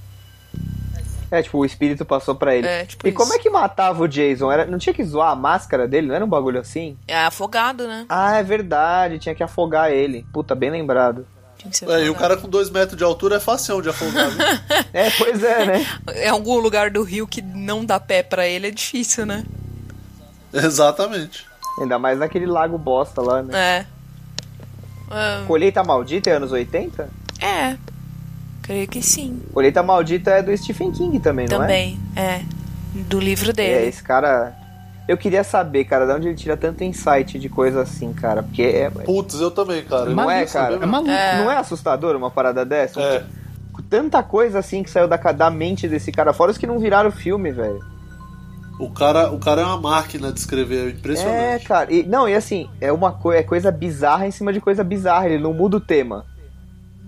É, 1.30 1.42
tipo, 1.42 1.58
o 1.58 1.66
espírito 1.66 2.06
passou 2.06 2.36
pra 2.36 2.56
ele. 2.56 2.68
É, 2.68 2.86
tipo 2.86 3.08
e 3.08 3.12
como 3.12 3.32
isso. 3.32 3.40
é 3.40 3.42
que 3.42 3.50
matava 3.50 4.04
o 4.04 4.08
Jason? 4.08 4.52
Era, 4.52 4.66
não 4.66 4.78
tinha 4.78 4.94
que 4.94 5.04
zoar 5.04 5.32
a 5.32 5.36
máscara 5.36 5.88
dele? 5.88 6.08
Não 6.08 6.16
era 6.16 6.26
um 6.26 6.30
bagulho 6.30 6.60
assim? 6.60 6.98
É 7.08 7.18
afogado, 7.18 7.88
né? 7.88 8.06
Ah, 8.10 8.38
é 8.38 8.44
verdade, 8.44 9.20
tinha 9.20 9.36
que 9.36 9.44
afogar 9.44 9.92
ele. 9.92 10.26
Puta, 10.32 10.56
bem 10.56 10.70
lembrado. 10.70 11.28
Tinha 11.66 11.72
que 11.72 11.78
ser 11.78 11.90
É, 11.90 12.06
e 12.06 12.10
o 12.10 12.16
cara 12.16 12.38
com 12.38 12.48
dois 12.48 12.70
metros 12.70 12.98
de 12.98 13.04
altura 13.04 13.38
é 13.38 13.40
facinho 13.40 13.82
de 13.82 13.90
afogar, 13.90 14.30
viu? 14.30 14.40
É, 14.94 15.10
pois 15.12 15.44
é, 15.44 15.66
né? 15.66 15.86
Em 16.16 16.30
algum 16.30 16.58
lugar 16.58 16.90
do 16.90 17.04
rio 17.04 17.28
que 17.28 17.42
não 17.42 17.84
dá 17.84 18.00
pé 18.00 18.24
pra 18.24 18.48
ele 18.48 18.68
é 18.68 18.72
difícil, 18.72 19.26
né? 19.26 19.44
Exatamente. 20.54 21.46
Ainda 21.80 22.00
mais 22.00 22.18
naquele 22.20 22.46
lago 22.46 22.78
bosta 22.78 23.22
lá, 23.22 23.42
né? 23.44 23.54
É. 23.58 23.86
Ah, 25.12 25.44
Colheita 25.46 25.84
Maldita 25.84 26.30
é 26.30 26.34
anos 26.34 26.52
80? 26.52 27.10
É. 27.42 27.76
Creio 28.64 28.88
que 28.88 29.02
sim. 29.04 29.42
Colheita 29.54 29.84
Maldita 29.84 30.32
é 30.32 30.42
do 30.42 30.56
Stephen 30.58 30.92
King 30.92 31.20
também, 31.20 31.46
não 31.48 31.58
é? 31.58 31.60
Também, 31.60 32.00
é. 32.16 32.42
Do 32.94 33.20
livro 33.20 33.50
É, 33.50 33.54
dele. 33.54 33.88
esse 33.90 34.02
cara. 34.02 34.56
Eu 35.08 35.18
queria 35.18 35.44
saber, 35.44 35.86
cara, 35.86 36.06
de 36.06 36.14
onde 36.14 36.28
ele 36.30 36.36
tira 36.36 36.58
tanto 36.58 36.84
insight 36.84 37.38
de 37.38 37.48
coisa 37.48 37.82
assim, 37.82 38.12
cara. 38.12 38.42
Porque 38.42 38.64
é, 38.64 38.90
Putz, 38.90 39.40
eu 39.40 39.52
também, 39.52 39.84
cara. 39.84 40.10
Não 40.10 40.30
é, 40.30 40.46
cara? 40.46 40.76
É 40.76 40.86
maluco. 40.86 41.12
É. 41.12 41.44
não 41.44 41.52
é 41.52 41.58
assustador 41.58 42.16
uma 42.16 42.32
parada 42.32 42.66
dessa? 42.66 43.00
É. 43.00 43.24
Tanta 43.90 44.24
coisa 44.24 44.58
assim 44.60 44.82
que 44.82 44.90
saiu 44.90 45.08
da, 45.08 45.18
da 45.18 45.50
mente 45.52 45.88
desse 45.88 46.12
cara, 46.12 46.34
fora 46.34 46.52
os 46.52 46.58
que 46.58 46.66
não 46.66 46.80
viraram 46.80 47.12
filme, 47.12 47.52
velho. 47.52 47.84
O 48.80 48.90
cara, 48.90 49.32
o 49.32 49.40
cara 49.40 49.62
é 49.62 49.66
uma 49.66 49.80
máquina 49.80 50.34
de 50.34 50.40
escrever, 50.40 50.88
é 50.88 50.88
É, 50.88 50.92
impressionante. 50.92 51.66
cara. 51.66 51.94
E, 51.94 52.04
não, 52.04 52.28
e 52.28 52.34
assim, 52.34 52.70
é 52.82 52.92
uma 52.92 53.12
coi 53.12 53.38
é 53.38 53.44
coisa 53.44 53.72
bizarra 53.72 54.28
em 54.28 54.32
cima 54.32 54.52
de 54.52 54.60
coisa 54.60 54.84
bizarra. 54.84 55.30
Ele 55.30 55.42
não 55.42 55.54
muda 55.54 55.78
o 55.78 55.82
tema. 55.82 56.26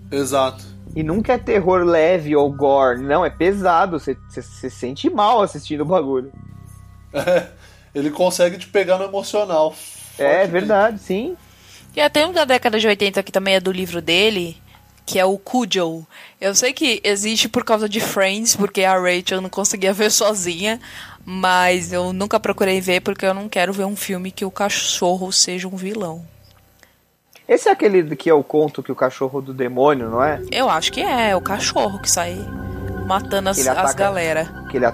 Exato. 0.10 0.64
E 0.95 1.04
nunca 1.04 1.34
é 1.34 1.38
terror 1.38 1.84
leve 1.84 2.36
ou 2.36 2.52
gore. 2.52 3.02
Não, 3.02 3.26
é 3.26 3.30
pesado. 3.30 4.00
Você 4.00 4.18
se 4.30 4.70
sente 4.70 5.10
mal 5.10 5.41
assistindo 5.41 5.82
o 5.82 5.86
bagulho. 5.86 6.32
É, 7.12 7.48
ele 7.98 8.10
consegue 8.12 8.58
te 8.58 8.68
pegar 8.68 8.98
no 8.98 9.06
emocional. 9.06 9.76
É 10.18 10.45
verdade, 10.48 11.00
sim. 11.00 11.36
E 11.95 12.02
até 12.02 12.26
um 12.26 12.32
da 12.32 12.45
década 12.45 12.80
de 12.80 12.88
80 12.88 13.24
que 13.24 13.32
também 13.32 13.56
é 13.56 13.60
do 13.60 13.72
livro 13.72 14.02
dele, 14.02 14.58
que 15.06 15.18
é 15.20 15.26
o 15.26 15.38
Cujo. 15.38 16.06
Eu 16.39 16.54
sei 16.54 16.74
que 16.74 17.02
existe 17.04 17.50
por 17.50 17.64
causa 17.64 17.88
de 17.89 18.00
Friends, 18.00 18.56
porque 18.56 18.84
a 18.84 19.00
Rachel 19.00 19.41
não 19.41 19.50
conseguia 19.50 19.93
ver 19.93 20.12
sozinha, 20.12 20.80
mas 21.26 21.91
eu 21.91 22.14
nunca 22.14 22.39
procurei 22.39 22.80
ver 22.82 23.02
porque 23.02 23.26
eu 23.26 23.34
não 23.34 23.50
quero 23.50 23.74
ver 23.74 23.86
um 23.86 23.95
filme 23.95 24.32
que 24.32 24.45
o 24.45 24.52
cachorro 24.52 25.32
seja 25.32 25.68
um 25.68 25.76
vilão. 25.76 26.24
Esse 27.48 27.70
é 27.70 27.72
aquele 27.72 28.16
que 28.16 28.30
é 28.30 28.34
o 28.34 28.43
conto 28.43 28.84
que 28.84 28.91
o 28.91 28.95
cachorro 28.95 29.41
do 29.41 29.54
demônio, 29.54 30.10
não 30.10 30.22
é? 30.24 30.41
Eu 30.52 30.70
acho 30.70 30.91
que 30.91 31.02
é, 31.02 31.34
o 31.36 31.41
cachorro 31.41 31.98
que 32.00 32.10
sai 32.12 32.36
matando 33.06 33.50
as, 33.50 33.58
Ele 33.58 33.70
as 33.70 33.78
ataca- 33.78 33.93
galera. 33.93 34.66
Que 34.70 34.76
ele, 34.78 34.86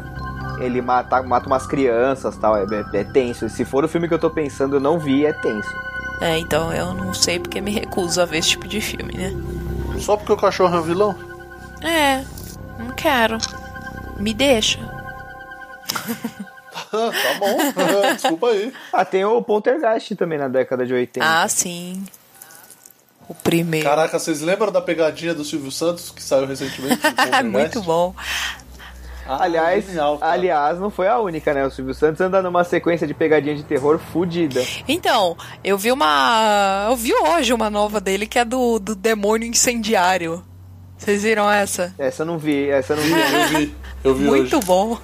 ele 0.64 0.82
mata, 0.82 1.22
mata 1.22 1.48
umas 1.48 1.66
crianças 1.66 2.38
tal. 2.38 2.58
É, 2.58 2.66
é, 2.94 3.00
é 3.00 3.04
tenso. 3.04 3.50
Se 3.50 3.66
for 3.66 3.84
o 3.84 3.88
filme 3.88 4.08
que 4.08 4.14
eu 4.14 4.20
tô 4.20 4.30
pensando, 4.30 4.78
eu 4.78 4.80
não 4.80 4.98
vi, 4.98 5.26
é 5.26 5.34
tenso. 5.34 5.70
É, 6.22 6.38
então 6.38 6.72
eu 6.74 6.94
não 6.94 7.14
sei 7.14 7.40
porque 7.40 7.60
me 7.60 7.72
recuso 7.72 8.22
a 8.22 8.26
ver 8.26 8.38
esse 8.38 8.50
tipo 8.50 8.68
de 8.68 8.80
filme, 8.80 9.14
né? 9.14 9.32
Só 10.00 10.16
porque 10.16 10.32
o 10.32 10.38
cachorro 10.38 10.76
é 10.76 10.80
um 10.80 10.84
vilão? 10.84 11.16
É, 11.82 12.24
não 12.80 12.96
quero. 12.96 13.38
Me 14.18 14.34
deixa. 14.34 14.80
tá 16.92 17.34
bom. 17.40 17.58
Desculpa 18.14 18.48
aí. 18.48 18.72
Ah, 18.92 19.04
tem 19.04 19.26
o 19.26 19.42
Poltergeist 19.42 20.16
também 20.16 20.38
na 20.38 20.48
década 20.48 20.86
de 20.86 20.94
80. 20.94 21.26
Ah, 21.26 21.48
sim. 21.48 22.04
O 23.28 23.34
primeiro. 23.34 23.88
Caraca, 23.88 24.20
vocês 24.20 24.42
lembram 24.42 24.72
da 24.72 24.82
pegadinha 24.82 25.34
do 25.34 25.44
Silvio 25.44 25.72
Santos 25.72 26.12
que 26.12 26.22
saiu 26.22 26.46
recentemente? 26.46 27.02
Muito 27.44 27.82
bom. 27.82 28.14
Ah, 29.28 29.44
aliás, 29.44 29.86
genial, 29.86 30.18
aliás, 30.22 30.80
não 30.80 30.90
foi 30.90 31.08
a 31.08 31.18
única, 31.20 31.54
né? 31.54 31.66
O 31.66 31.72
Silvio 31.72 31.94
Santos 31.94 32.20
anda 32.22 32.42
numa 32.42 32.64
sequência 32.64 33.08
de 33.08 33.14
pegadinha 33.14 33.56
de 33.56 33.64
terror 33.64 33.98
fudida. 33.98 34.62
Então, 34.88 35.38
eu 35.64 35.78
vi 35.78 35.92
uma. 35.92 36.88
Eu 36.90 36.96
vi 36.96 37.14
hoje 37.14 37.54
uma 37.54 37.70
nova 37.70 38.02
dele 38.02 38.28
que 38.28 38.38
é 38.38 38.44
do, 38.46 38.80
do 38.80 38.96
demônio 38.96 39.48
incendiário. 39.48 40.44
Vocês 40.98 41.24
viram 41.24 41.50
essa? 41.50 41.94
Essa 41.98 42.24
eu 42.24 42.26
não 42.28 42.38
vi, 42.38 42.70
essa 42.70 42.94
eu 42.94 42.98
não 42.98 43.04
vi. 43.04 43.14
Eu 43.24 43.60
vi, 43.60 43.76
eu 44.04 44.16
vi 44.16 44.24
Muito 44.26 44.58
hoje. 44.58 44.66
bom. 44.66 44.98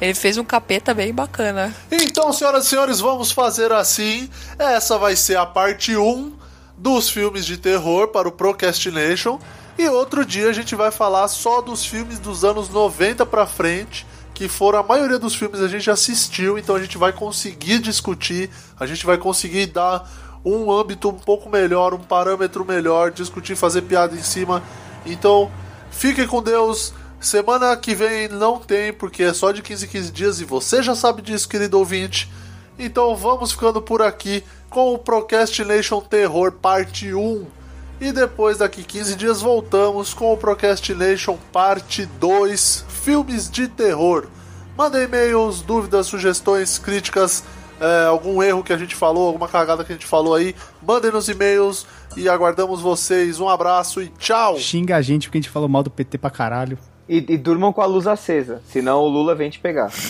Ele 0.00 0.14
fez 0.14 0.38
um 0.38 0.44
capeta 0.44 0.94
bem 0.94 1.12
bacana. 1.12 1.74
Então, 1.90 2.32
senhoras 2.32 2.64
e 2.66 2.68
senhores, 2.70 3.00
vamos 3.00 3.30
fazer 3.30 3.70
assim. 3.70 4.28
Essa 4.58 4.96
vai 4.98 5.14
ser 5.14 5.36
a 5.36 5.44
parte 5.44 5.94
1 5.96 6.32
dos 6.76 7.10
filmes 7.10 7.44
de 7.44 7.56
terror 7.58 8.08
para 8.08 8.26
o 8.26 8.32
Procrastination. 8.32 9.38
E 9.78 9.88
outro 9.88 10.24
dia 10.24 10.48
a 10.48 10.52
gente 10.52 10.74
vai 10.74 10.90
falar 10.90 11.26
só 11.28 11.60
dos 11.60 11.84
filmes 11.84 12.18
dos 12.18 12.44
anos 12.44 12.68
90 12.68 13.24
pra 13.24 13.46
frente, 13.46 14.06
que 14.34 14.48
foram 14.48 14.78
a 14.78 14.82
maioria 14.82 15.18
dos 15.18 15.34
filmes 15.34 15.60
a 15.60 15.68
gente 15.68 15.90
assistiu, 15.90 16.58
então 16.58 16.74
a 16.74 16.80
gente 16.80 16.98
vai 16.98 17.12
conseguir 17.12 17.78
discutir, 17.78 18.50
a 18.78 18.86
gente 18.86 19.04
vai 19.06 19.18
conseguir 19.18 19.66
dar 19.66 20.08
um 20.44 20.70
âmbito 20.70 21.08
um 21.08 21.18
pouco 21.18 21.48
melhor, 21.48 21.94
um 21.94 21.98
parâmetro 21.98 22.64
melhor, 22.64 23.10
discutir, 23.10 23.56
fazer 23.56 23.82
piada 23.82 24.16
em 24.16 24.22
cima. 24.22 24.62
Então, 25.04 25.50
fiquem 25.90 26.26
com 26.26 26.42
Deus. 26.42 26.92
Semana 27.20 27.76
que 27.76 27.94
vem 27.94 28.28
não 28.28 28.58
tem, 28.58 28.94
porque 28.94 29.22
é 29.22 29.34
só 29.34 29.52
de 29.52 29.60
15 29.60 29.84
em 29.84 29.88
15 29.88 30.10
dias 30.10 30.40
e 30.40 30.44
você 30.44 30.82
já 30.82 30.94
sabe 30.94 31.20
disso, 31.20 31.48
querido 31.48 31.78
ouvinte. 31.78 32.30
Então 32.78 33.14
vamos 33.14 33.52
ficando 33.52 33.82
por 33.82 34.00
aqui 34.00 34.42
com 34.70 34.94
o 34.94 34.98
Procrastination 34.98 36.00
Terror 36.00 36.52
Parte 36.52 37.12
1. 37.12 37.59
E 38.00 38.12
depois, 38.12 38.56
daqui 38.58 38.82
15 38.82 39.14
dias, 39.14 39.42
voltamos 39.42 40.14
com 40.14 40.32
o 40.32 40.36
Procrastination 40.36 41.36
Parte 41.52 42.06
2 42.06 42.86
Filmes 42.88 43.50
de 43.50 43.68
Terror. 43.68 44.26
Mandem 44.74 45.02
e-mails, 45.02 45.60
dúvidas, 45.60 46.06
sugestões, 46.06 46.78
críticas, 46.78 47.44
é, 47.78 48.06
algum 48.06 48.42
erro 48.42 48.64
que 48.64 48.72
a 48.72 48.78
gente 48.78 48.94
falou, 48.94 49.26
alguma 49.26 49.46
cagada 49.48 49.84
que 49.84 49.92
a 49.92 49.94
gente 49.94 50.06
falou 50.06 50.34
aí. 50.34 50.56
Mandem 50.82 51.10
nos 51.10 51.28
e-mails 51.28 51.86
e 52.16 52.26
aguardamos 52.26 52.80
vocês. 52.80 53.38
Um 53.38 53.50
abraço 53.50 54.00
e 54.00 54.08
tchau! 54.08 54.56
Xinga 54.56 54.96
a 54.96 55.02
gente 55.02 55.28
porque 55.28 55.36
a 55.36 55.42
gente 55.42 55.50
falou 55.50 55.68
mal 55.68 55.82
do 55.82 55.90
PT 55.90 56.16
pra 56.16 56.30
caralho. 56.30 56.78
E, 57.06 57.18
e 57.28 57.36
durmam 57.36 57.70
com 57.70 57.82
a 57.82 57.86
luz 57.86 58.06
acesa, 58.06 58.62
senão 58.70 59.00
o 59.00 59.08
Lula 59.08 59.34
vem 59.34 59.50
te 59.50 59.58
pegar. 59.58 59.90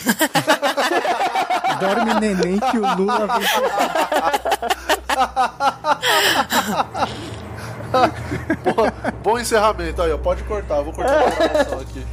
Dorme 1.80 2.14
neném 2.20 2.60
que 2.70 2.78
o 2.78 2.94
Lula 2.94 3.26
vem 3.26 3.48
Bom, 8.64 9.12
bom 9.22 9.38
encerramento 9.38 10.02
aí, 10.02 10.12
ó. 10.12 10.18
Pode 10.18 10.42
cortar, 10.44 10.80
vou 10.82 10.92
cortar 10.92 11.24
a 11.24 11.80
aqui. 11.80 12.04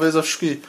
Talvez 0.00 0.16
acho 0.16 0.38
que 0.38 0.62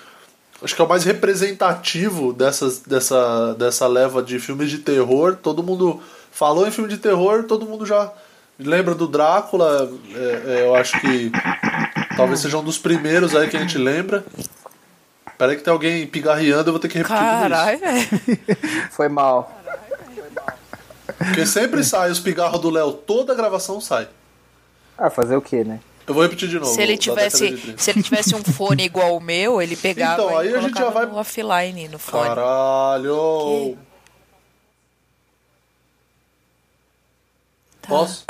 acho 0.62 0.76
que 0.76 0.82
é 0.82 0.86
o 0.86 0.90
mais 0.90 1.06
representativo 1.06 2.34
dessas, 2.34 2.80
dessa, 2.80 3.56
dessa 3.56 3.88
leva 3.88 4.22
de 4.22 4.40
filmes 4.40 4.70
de 4.70 4.80
terror. 4.80 5.38
Todo 5.42 5.64
mundo 5.64 6.02
falou 6.32 6.68
em 6.68 6.72
filme 6.72 6.90
de 6.90 6.98
terror, 6.98 7.46
todo 7.46 7.66
mundo 7.66 7.86
já 7.86 8.12
lembra 8.60 8.94
do 8.94 9.08
Drácula. 9.08 9.90
É, 10.14 10.60
é, 10.60 10.66
eu 10.68 10.76
acho 10.76 11.00
que 11.00 11.32
talvez 12.16 12.42
seja 12.42 12.58
um 12.58 12.64
dos 12.64 12.78
primeiros 12.78 13.34
aí 13.34 13.48
que 13.48 13.56
a 13.56 13.62
gente 13.62 13.78
lembra. 13.78 14.24
Peraí 15.38 15.56
que 15.56 15.64
tem 15.64 15.72
alguém 15.72 16.06
pigarreando, 16.06 16.70
eu 16.70 16.74
vou 16.74 16.80
ter 16.80 16.90
que 16.90 16.98
repetir 16.98 17.18
Caralho, 17.18 17.80
velho. 17.80 18.08
Foi 18.92 19.08
mal. 19.08 19.60
Porque 21.18 21.46
sempre 21.46 21.84
sai 21.84 22.12
os 22.12 22.20
pigarros 22.20 22.60
do 22.60 22.70
Léo, 22.70 22.94
toda 22.94 23.34
a 23.34 23.36
gravação 23.36 23.82
sai. 23.82 24.08
Ah, 24.96 25.10
fazer 25.10 25.36
o 25.36 25.42
quê, 25.42 25.64
né? 25.64 25.80
Eu 26.12 26.14
vou 26.14 26.24
repetir 26.24 26.50
de 26.50 26.60
novo. 26.60 26.74
Se 26.74 26.82
ele 26.82 26.98
tivesse, 26.98 27.40
década 27.44 27.56
de 27.58 27.62
30. 27.64 27.82
se 27.82 27.90
ele 27.92 28.04
tivesse 28.04 28.36
um 28.36 28.44
fone 28.44 28.84
igual 28.84 29.16
o 29.16 29.22
meu, 29.22 29.62
ele 29.62 29.76
pegava 29.78 30.22
Então, 30.22 30.32
e 30.44 30.48
aí 30.50 30.54
a 30.56 30.60
gente 30.62 30.78
já 30.78 30.90
vai- 30.90 31.06
no 31.06 31.16
offline 31.16 31.88
no 31.88 31.98
fone. 31.98 32.28
Caralho! 32.28 33.78
Tá. 37.82 37.88
Posso? 37.88 38.26